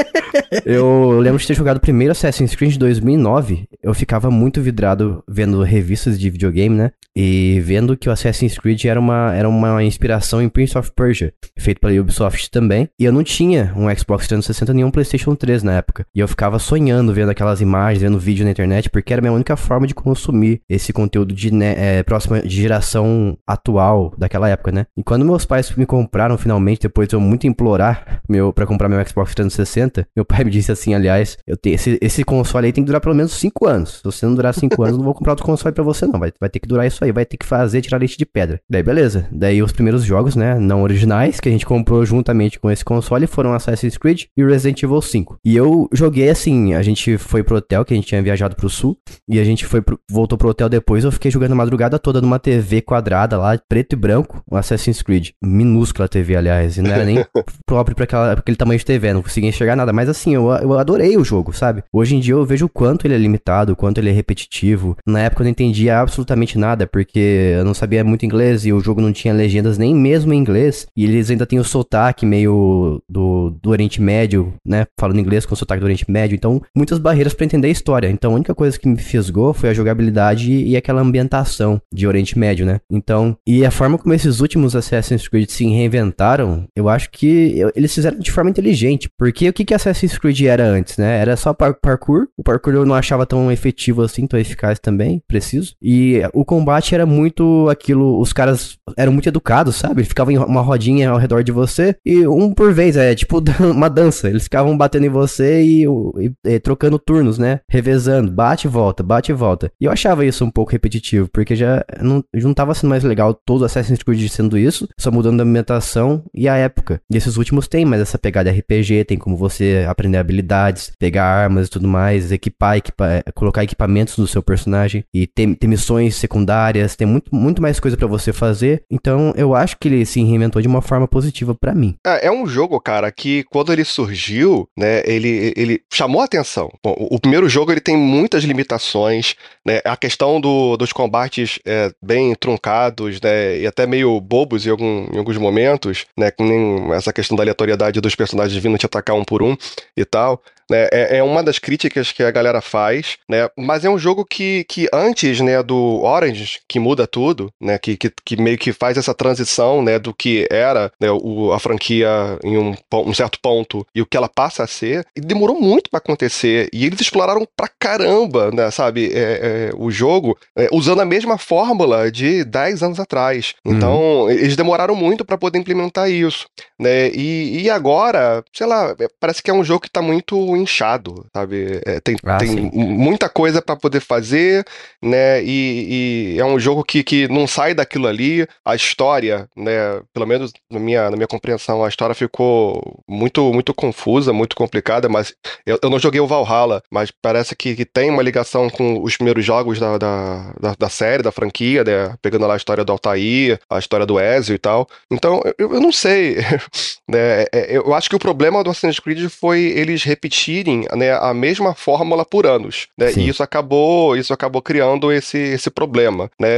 eu 0.64 1.18
lembro 1.20 1.38
de 1.38 1.46
ter 1.46 1.54
jogado 1.54 1.76
o 1.76 1.80
primeiro 1.80 2.12
Assassin's 2.12 2.54
Creed 2.54 2.72
de 2.72 2.78
2009. 2.78 3.68
Eu 3.82 3.94
ficava 3.94 4.30
muito 4.30 4.60
vidrado 4.60 5.22
vendo 5.28 5.62
revistas 5.62 6.18
de 6.18 6.28
videogame, 6.30 6.74
né? 6.74 6.92
E 7.14 7.60
vendo 7.60 7.96
que 7.96 8.08
o 8.08 8.12
Assassin's 8.12 8.56
Creed 8.56 8.84
era 8.84 8.98
uma, 8.98 9.34
era 9.34 9.48
uma 9.48 9.82
inspiração 9.82 10.40
em 10.40 10.48
Prince 10.48 10.78
of 10.78 10.92
Persia, 10.94 11.32
feito 11.58 11.80
pela 11.80 12.00
Ubisoft 12.00 12.50
também. 12.50 12.88
E 12.98 13.04
eu 13.04 13.12
não 13.12 13.24
tinha 13.24 13.72
um 13.76 13.94
Xbox 13.94 14.28
360 14.28 14.72
nem 14.72 14.84
um 14.84 14.90
PlayStation 14.90 15.34
3 15.34 15.62
na 15.62 15.74
época. 15.74 16.06
E 16.14 16.20
eu 16.20 16.28
ficava 16.28 16.58
sonhando 16.58 17.12
vendo 17.12 17.30
aquelas 17.30 17.60
imagens, 17.60 18.02
vendo 18.02 18.18
vídeo 18.18 18.44
na 18.44 18.52
internet, 18.52 18.88
porque 18.88 19.12
era 19.12 19.20
a 19.20 19.22
minha 19.22 19.32
única 19.32 19.56
forma 19.56 19.86
de 19.86 19.94
consumir 19.94 20.62
esse 20.68 20.92
conteúdo 20.92 21.34
de 21.34 21.52
né, 21.52 21.74
é, 21.76 22.02
próxima 22.02 22.40
de 22.40 22.56
geração 22.60 23.36
atual 23.46 24.14
daquela 24.16 24.48
época, 24.48 24.70
né? 24.70 24.86
E 24.96 25.02
quando 25.02 25.24
meus 25.24 25.44
pais 25.44 25.74
me 25.74 25.86
compraram 25.86 26.38
finalmente, 26.38 26.82
depois 26.82 27.08
de 27.08 27.14
eu 27.14 27.20
muito 27.20 27.46
implorar 27.46 28.22
meu, 28.28 28.52
pra 28.52 28.66
comprar 28.66 28.79
meu 28.88 29.04
Xbox 29.06 29.34
360, 29.34 30.06
meu 30.14 30.24
pai 30.24 30.44
me 30.44 30.50
disse 30.50 30.72
assim, 30.72 30.94
aliás, 30.94 31.38
eu 31.46 31.56
tenho, 31.56 31.74
esse, 31.74 31.98
esse 32.00 32.24
console 32.24 32.66
aí 32.66 32.72
tem 32.72 32.84
que 32.84 32.86
durar 32.86 33.00
pelo 33.00 33.14
menos 33.14 33.32
5 33.32 33.66
anos. 33.66 33.98
Se 33.98 34.04
você 34.04 34.26
não 34.26 34.34
durar 34.34 34.54
5 34.54 34.82
anos, 34.82 34.96
não 34.96 35.04
vou 35.04 35.14
comprar 35.14 35.32
outro 35.32 35.44
console 35.46 35.74
pra 35.74 35.84
você, 35.84 36.06
não. 36.06 36.18
Vai, 36.18 36.32
vai 36.38 36.48
ter 36.48 36.58
que 36.58 36.68
durar 36.68 36.86
isso 36.86 37.04
aí, 37.04 37.12
vai 37.12 37.24
ter 37.24 37.36
que 37.36 37.46
fazer, 37.46 37.80
tirar 37.80 37.98
leite 37.98 38.16
de 38.16 38.26
pedra. 38.26 38.60
Daí, 38.68 38.82
beleza. 38.82 39.26
Daí 39.30 39.62
os 39.62 39.72
primeiros 39.72 40.04
jogos, 40.04 40.36
né, 40.36 40.58
não 40.58 40.82
originais, 40.82 41.40
que 41.40 41.48
a 41.48 41.52
gente 41.52 41.66
comprou 41.66 42.04
juntamente 42.04 42.58
com 42.58 42.70
esse 42.70 42.84
console 42.84 43.26
foram 43.26 43.52
Assassin's 43.52 43.96
Creed 43.96 44.24
e 44.36 44.44
Resident 44.44 44.82
Evil 44.82 45.00
5. 45.00 45.38
E 45.44 45.56
eu 45.56 45.88
joguei 45.92 46.28
assim, 46.28 46.74
a 46.74 46.82
gente 46.82 47.18
foi 47.18 47.42
pro 47.42 47.56
hotel, 47.56 47.84
que 47.84 47.94
a 47.94 47.96
gente 47.96 48.06
tinha 48.06 48.22
viajado 48.22 48.56
pro 48.56 48.68
sul, 48.68 48.96
e 49.28 49.38
a 49.38 49.44
gente 49.44 49.64
foi 49.66 49.80
pro, 49.80 49.98
voltou 50.10 50.36
pro 50.36 50.48
hotel 50.48 50.68
depois, 50.68 51.04
eu 51.04 51.12
fiquei 51.12 51.30
jogando 51.30 51.52
a 51.52 51.56
madrugada 51.56 51.98
toda 51.98 52.20
numa 52.20 52.38
TV 52.38 52.80
quadrada 52.80 53.38
lá, 53.38 53.58
preto 53.68 53.94
e 53.94 53.96
branco, 53.96 54.42
um 54.50 54.56
Assassin's 54.56 55.02
Creed. 55.02 55.30
Minúscula 55.42 56.08
TV, 56.08 56.36
aliás, 56.36 56.76
e 56.76 56.82
não 56.82 56.90
era 56.90 57.04
nem 57.04 57.24
próprio 57.66 57.94
pra, 57.94 58.04
aquela, 58.04 58.32
pra 58.32 58.40
aquele 58.40 58.56
tamanho 58.56 58.69
de 58.78 58.84
TV, 58.84 59.12
não 59.12 59.22
conseguia 59.22 59.48
enxergar 59.48 59.76
nada, 59.76 59.92
mas 59.92 60.08
assim, 60.08 60.34
eu, 60.34 60.48
eu 60.50 60.78
adorei 60.78 61.16
o 61.16 61.24
jogo, 61.24 61.52
sabe? 61.52 61.82
Hoje 61.92 62.16
em 62.16 62.20
dia 62.20 62.34
eu 62.34 62.44
vejo 62.44 62.66
o 62.66 62.68
quanto 62.68 63.06
ele 63.06 63.14
é 63.14 63.18
limitado, 63.18 63.72
o 63.72 63.76
quanto 63.76 63.98
ele 63.98 64.10
é 64.10 64.12
repetitivo. 64.12 64.96
Na 65.06 65.20
época 65.20 65.42
eu 65.42 65.44
não 65.44 65.50
entendia 65.50 65.98
absolutamente 65.98 66.58
nada, 66.58 66.86
porque 66.86 67.54
eu 67.56 67.64
não 67.64 67.74
sabia 67.74 68.04
muito 68.04 68.24
inglês 68.24 68.64
e 68.64 68.72
o 68.72 68.80
jogo 68.80 69.00
não 69.00 69.12
tinha 69.12 69.34
legendas 69.34 69.78
nem 69.78 69.94
mesmo 69.94 70.32
em 70.32 70.38
inglês, 70.38 70.86
e 70.96 71.04
eles 71.04 71.30
ainda 71.30 71.46
têm 71.46 71.58
o 71.58 71.64
sotaque 71.64 72.24
meio 72.26 73.02
do, 73.08 73.50
do 73.62 73.70
Oriente 73.70 74.00
Médio, 74.00 74.54
né? 74.66 74.86
Falando 74.98 75.20
inglês 75.20 75.46
com 75.46 75.54
sotaque 75.54 75.80
do 75.80 75.84
Oriente 75.84 76.10
Médio, 76.10 76.34
então 76.34 76.62
muitas 76.74 76.98
barreiras 76.98 77.34
para 77.34 77.46
entender 77.46 77.68
a 77.68 77.70
história. 77.70 78.08
Então 78.08 78.32
a 78.32 78.34
única 78.34 78.54
coisa 78.54 78.78
que 78.78 78.88
me 78.88 78.96
fisgou 78.96 79.52
foi 79.52 79.70
a 79.70 79.74
jogabilidade 79.74 80.52
e 80.52 80.76
aquela 80.76 81.00
ambientação 81.00 81.80
de 81.92 82.06
Oriente 82.06 82.38
Médio, 82.38 82.66
né? 82.66 82.80
Então, 82.90 83.36
e 83.46 83.64
a 83.64 83.70
forma 83.70 83.98
como 83.98 84.14
esses 84.14 84.40
últimos 84.40 84.74
Assassin's 84.76 85.28
Creed 85.28 85.48
se 85.48 85.64
reinventaram, 85.64 86.66
eu 86.76 86.88
acho 86.88 87.10
que 87.10 87.62
eles 87.74 87.94
fizeram 87.94 88.18
de 88.18 88.30
forma 88.30 88.49
inteligente, 88.50 89.10
porque 89.16 89.48
o 89.48 89.52
que 89.52 89.64
que 89.64 89.74
Assassin's 89.74 90.18
Creed 90.18 90.42
era 90.42 90.64
antes, 90.64 90.96
né? 90.96 91.18
Era 91.20 91.36
só 91.36 91.52
par 91.52 91.74
parkour, 91.74 92.26
o 92.36 92.42
parkour 92.42 92.74
eu 92.74 92.86
não 92.86 92.94
achava 92.94 93.26
tão 93.26 93.50
efetivo 93.50 94.02
assim, 94.02 94.26
tão 94.26 94.38
eficaz 94.38 94.78
também, 94.78 95.22
preciso. 95.26 95.74
E 95.82 96.20
o 96.32 96.44
combate 96.44 96.94
era 96.94 97.06
muito 97.06 97.68
aquilo, 97.68 98.20
os 98.20 98.32
caras 98.32 98.78
eram 98.96 99.12
muito 99.12 99.28
educados, 99.28 99.76
sabe? 99.76 100.04
Ficavam 100.04 100.32
em 100.32 100.38
uma 100.38 100.60
rodinha 100.60 101.10
ao 101.10 101.18
redor 101.18 101.42
de 101.42 101.52
você 101.52 101.94
e 102.04 102.26
um 102.26 102.52
por 102.52 102.72
vez, 102.72 102.96
é 102.96 103.14
tipo 103.14 103.42
uma 103.60 103.88
dança. 103.88 104.28
Eles 104.28 104.44
ficavam 104.44 104.76
batendo 104.76 105.06
em 105.06 105.10
você 105.10 105.62
e, 105.62 105.84
e, 105.84 106.32
e 106.44 106.60
trocando 106.60 106.98
turnos, 106.98 107.38
né? 107.38 107.60
Revezando, 107.68 108.30
bate 108.30 108.66
e 108.66 108.70
volta, 108.70 109.02
bate 109.02 109.32
e 109.32 109.34
volta. 109.34 109.70
E 109.80 109.84
eu 109.84 109.92
achava 109.92 110.24
isso 110.24 110.44
um 110.44 110.50
pouco 110.50 110.72
repetitivo, 110.72 111.28
porque 111.32 111.54
já 111.54 111.84
não, 112.00 112.24
não 112.34 112.54
tava 112.54 112.74
sendo 112.74 112.90
mais 112.90 113.04
legal 113.04 113.34
todo 113.34 113.64
Assassin's 113.64 114.02
Creed 114.02 114.28
sendo 114.28 114.58
isso, 114.58 114.88
só 114.98 115.10
mudando 115.10 115.40
a 115.40 115.44
ambientação 115.44 116.24
e 116.34 116.48
a 116.48 116.56
época. 116.56 117.00
E 117.10 117.16
esses 117.16 117.36
últimos 117.36 117.68
tem 117.68 117.84
mais 117.84 118.02
essa 118.02 118.18
pegada 118.18 118.39
RPG, 118.48 119.04
tem 119.04 119.18
como 119.18 119.36
você 119.36 119.84
aprender 119.88 120.18
habilidades, 120.18 120.92
pegar 120.98 121.24
armas 121.24 121.66
e 121.66 121.70
tudo 121.70 121.86
mais, 121.86 122.32
equipar, 122.32 122.76
equipa, 122.76 123.22
colocar 123.34 123.62
equipamentos 123.62 124.16
no 124.16 124.26
seu 124.26 124.42
personagem 124.42 125.04
e 125.12 125.26
ter, 125.26 125.46
missões 125.64 126.16
secundárias, 126.16 126.96
tem 126.96 127.06
muito, 127.06 127.34
muito 127.34 127.60
mais 127.60 127.78
coisa 127.78 127.96
para 127.96 128.06
você 128.06 128.32
fazer. 128.32 128.82
Então 128.90 129.32
eu 129.36 129.54
acho 129.54 129.76
que 129.78 129.88
ele 129.88 130.06
se 130.06 130.22
reinventou 130.22 130.62
de 130.62 130.68
uma 130.68 130.80
forma 130.80 131.06
positiva 131.06 131.54
para 131.54 131.74
mim. 131.74 131.96
É, 132.06 132.28
é 132.28 132.30
um 132.30 132.46
jogo, 132.46 132.80
cara, 132.80 133.10
que 133.10 133.44
quando 133.44 133.72
ele 133.72 133.84
surgiu, 133.84 134.68
né, 134.78 135.02
ele, 135.04 135.52
ele 135.56 135.80
chamou 135.92 136.22
a 136.22 136.24
atenção. 136.24 136.70
Bom, 136.82 136.94
o 136.98 137.18
primeiro 137.18 137.48
jogo 137.48 137.72
ele 137.72 137.80
tem 137.80 137.96
muitas 137.96 138.44
limitações, 138.44 139.34
né, 139.66 139.80
a 139.84 139.96
questão 139.96 140.40
do, 140.40 140.76
dos 140.76 140.92
combates 140.92 141.58
é, 141.66 141.90
bem 142.02 142.34
truncados, 142.34 143.20
né, 143.20 143.58
e 143.58 143.66
até 143.66 143.86
meio 143.86 144.20
bobos 144.20 144.66
em, 144.66 144.70
algum, 144.70 145.06
em 145.12 145.18
alguns 145.18 145.36
momentos, 145.36 146.06
né, 146.16 146.30
com 146.30 146.92
essa 146.94 147.12
questão 147.12 147.36
da 147.36 147.42
aleatoriedade 147.42 148.00
dos 148.00 148.14
personagens 148.14 148.29
vindo 148.60 148.78
te 148.78 148.86
atacar 148.86 149.16
um 149.16 149.24
por 149.24 149.42
um 149.42 149.56
e 149.96 150.04
tal. 150.04 150.42
Né? 150.70 150.88
É, 150.92 151.18
é, 151.18 151.22
uma 151.22 151.42
das 151.42 151.58
críticas 151.58 152.12
que 152.12 152.22
a 152.22 152.30
galera 152.30 152.60
faz, 152.60 153.18
né? 153.28 153.48
Mas 153.58 153.84
é 153.84 153.90
um 153.90 153.98
jogo 153.98 154.24
que, 154.24 154.64
que 154.68 154.88
antes, 154.92 155.40
né, 155.40 155.60
do 155.62 156.02
Orange, 156.02 156.60
que 156.68 156.78
muda 156.78 157.08
tudo, 157.08 157.52
né? 157.60 157.76
Que, 157.76 157.96
que, 157.96 158.12
que 158.24 158.40
meio 158.40 158.56
que 158.56 158.72
faz 158.72 158.96
essa 158.96 159.12
transição, 159.12 159.82
né, 159.82 159.98
do 159.98 160.14
que 160.14 160.46
era 160.48 160.92
né, 161.00 161.10
o, 161.10 161.52
a 161.52 161.58
franquia 161.58 162.08
em 162.44 162.56
um, 162.56 162.74
um 162.92 163.12
certo 163.12 163.40
ponto 163.42 163.84
e 163.92 164.00
o 164.00 164.06
que 164.06 164.16
ela 164.16 164.28
passa 164.28 164.62
a 164.62 164.66
ser, 164.66 165.04
e 165.16 165.20
demorou 165.20 165.60
muito 165.60 165.90
para 165.90 165.98
acontecer. 165.98 166.68
E 166.72 166.86
eles 166.86 167.00
exploraram 167.00 167.46
pra 167.56 167.68
caramba, 167.78 168.52
né, 168.52 168.70
sabe, 168.70 169.10
é, 169.12 169.18
é, 169.18 169.70
o 169.76 169.90
jogo, 169.90 170.38
é, 170.56 170.68
usando 170.72 171.00
a 171.00 171.04
mesma 171.04 171.36
fórmula 171.36 172.10
de 172.12 172.44
10 172.44 172.84
anos 172.84 173.00
atrás. 173.00 173.54
Uhum. 173.64 173.74
Então, 173.74 174.00
uhum. 174.22 174.30
eles 174.30 174.54
demoraram 174.54 174.94
muito 174.94 175.24
para 175.24 175.36
poder 175.36 175.58
implementar 175.58 176.08
isso, 176.08 176.46
né? 176.80 177.10
E, 177.10 177.60
e 177.64 177.70
agora, 177.70 178.42
sei 178.54 178.66
lá, 178.66 178.96
é, 178.98 179.06
parece 179.20 179.42
que 179.42 179.50
é 179.50 179.54
um 179.54 179.62
jogo 179.62 179.82
que 179.82 179.90
tá 179.90 180.00
muito 180.00 180.56
inchado, 180.56 181.26
sabe? 181.30 181.78
É, 181.84 182.00
tem, 182.00 182.16
ah, 182.24 182.38
tem 182.38 182.70
muita 182.72 183.28
coisa 183.28 183.60
para 183.60 183.76
poder 183.76 184.00
fazer, 184.00 184.64
né? 185.02 185.44
E, 185.44 186.36
e, 186.36 186.40
é 186.40 186.44
um 186.44 186.58
jogo 186.58 186.82
que, 186.82 187.04
que 187.04 187.28
não 187.28 187.46
sai 187.46 187.74
daquilo 187.74 188.06
ali. 188.06 188.48
A 188.64 188.74
história, 188.74 189.46
né? 189.54 190.00
Pelo 190.14 190.26
menos 190.26 190.52
na 190.70 190.80
minha, 190.80 191.10
na 191.10 191.16
minha 191.16 191.28
compreensão, 191.28 191.84
a 191.84 191.88
história 191.88 192.14
ficou 192.14 193.02
muito, 193.06 193.52
muito 193.52 193.74
confusa, 193.74 194.32
muito 194.32 194.56
complicada, 194.56 195.06
mas 195.06 195.34
eu, 195.66 195.78
eu 195.82 195.90
não 195.90 195.98
joguei 195.98 196.20
o 196.20 196.26
Valhalla, 196.26 196.82
mas 196.90 197.10
parece 197.10 197.54
que, 197.54 197.76
que 197.76 197.84
tem 197.84 198.08
uma 198.08 198.22
ligação 198.22 198.70
com 198.70 199.02
os 199.02 199.18
primeiros 199.18 199.44
jogos 199.44 199.78
da, 199.78 199.98
da, 199.98 200.54
da, 200.58 200.74
da 200.78 200.88
série, 200.88 201.22
da 201.22 201.30
franquia, 201.30 201.84
né? 201.84 202.14
Pegando 202.22 202.46
lá 202.46 202.54
a 202.54 202.56
história 202.56 202.86
do 202.86 202.92
Altair, 202.92 203.60
a 203.68 203.78
história 203.78 204.06
do 204.06 204.18
Ezio 204.18 204.54
e 204.54 204.58
tal. 204.58 204.88
Então, 205.10 205.42
eu, 205.58 205.74
eu 205.74 205.80
não 205.80 205.92
sei. 205.92 206.38
né? 207.08 207.44
É, 207.52 207.76
eu 207.76 207.94
acho 207.94 208.08
que 208.08 208.16
o 208.16 208.20
problema 208.20 208.62
do 208.62 208.70
Assassin's 208.70 209.00
Creed 209.00 209.28
foi 209.28 209.60
eles 209.60 210.02
repetir 210.04 210.30
repetirem 210.30 210.86
né, 210.96 211.12
a 211.12 211.34
mesma 211.34 211.74
fórmula 211.74 212.24
por 212.24 212.46
anos. 212.46 212.88
Né? 212.96 213.12
E 213.16 213.28
isso 213.28 213.42
acabou, 213.42 214.16
isso 214.16 214.32
acabou 214.32 214.62
criando 214.62 215.12
esse, 215.12 215.38
esse 215.38 215.70
problema. 215.70 216.30
Né? 216.40 216.48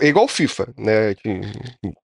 É 0.00 0.06
igual 0.06 0.26
FIFA, 0.28 0.68
né? 0.76 1.14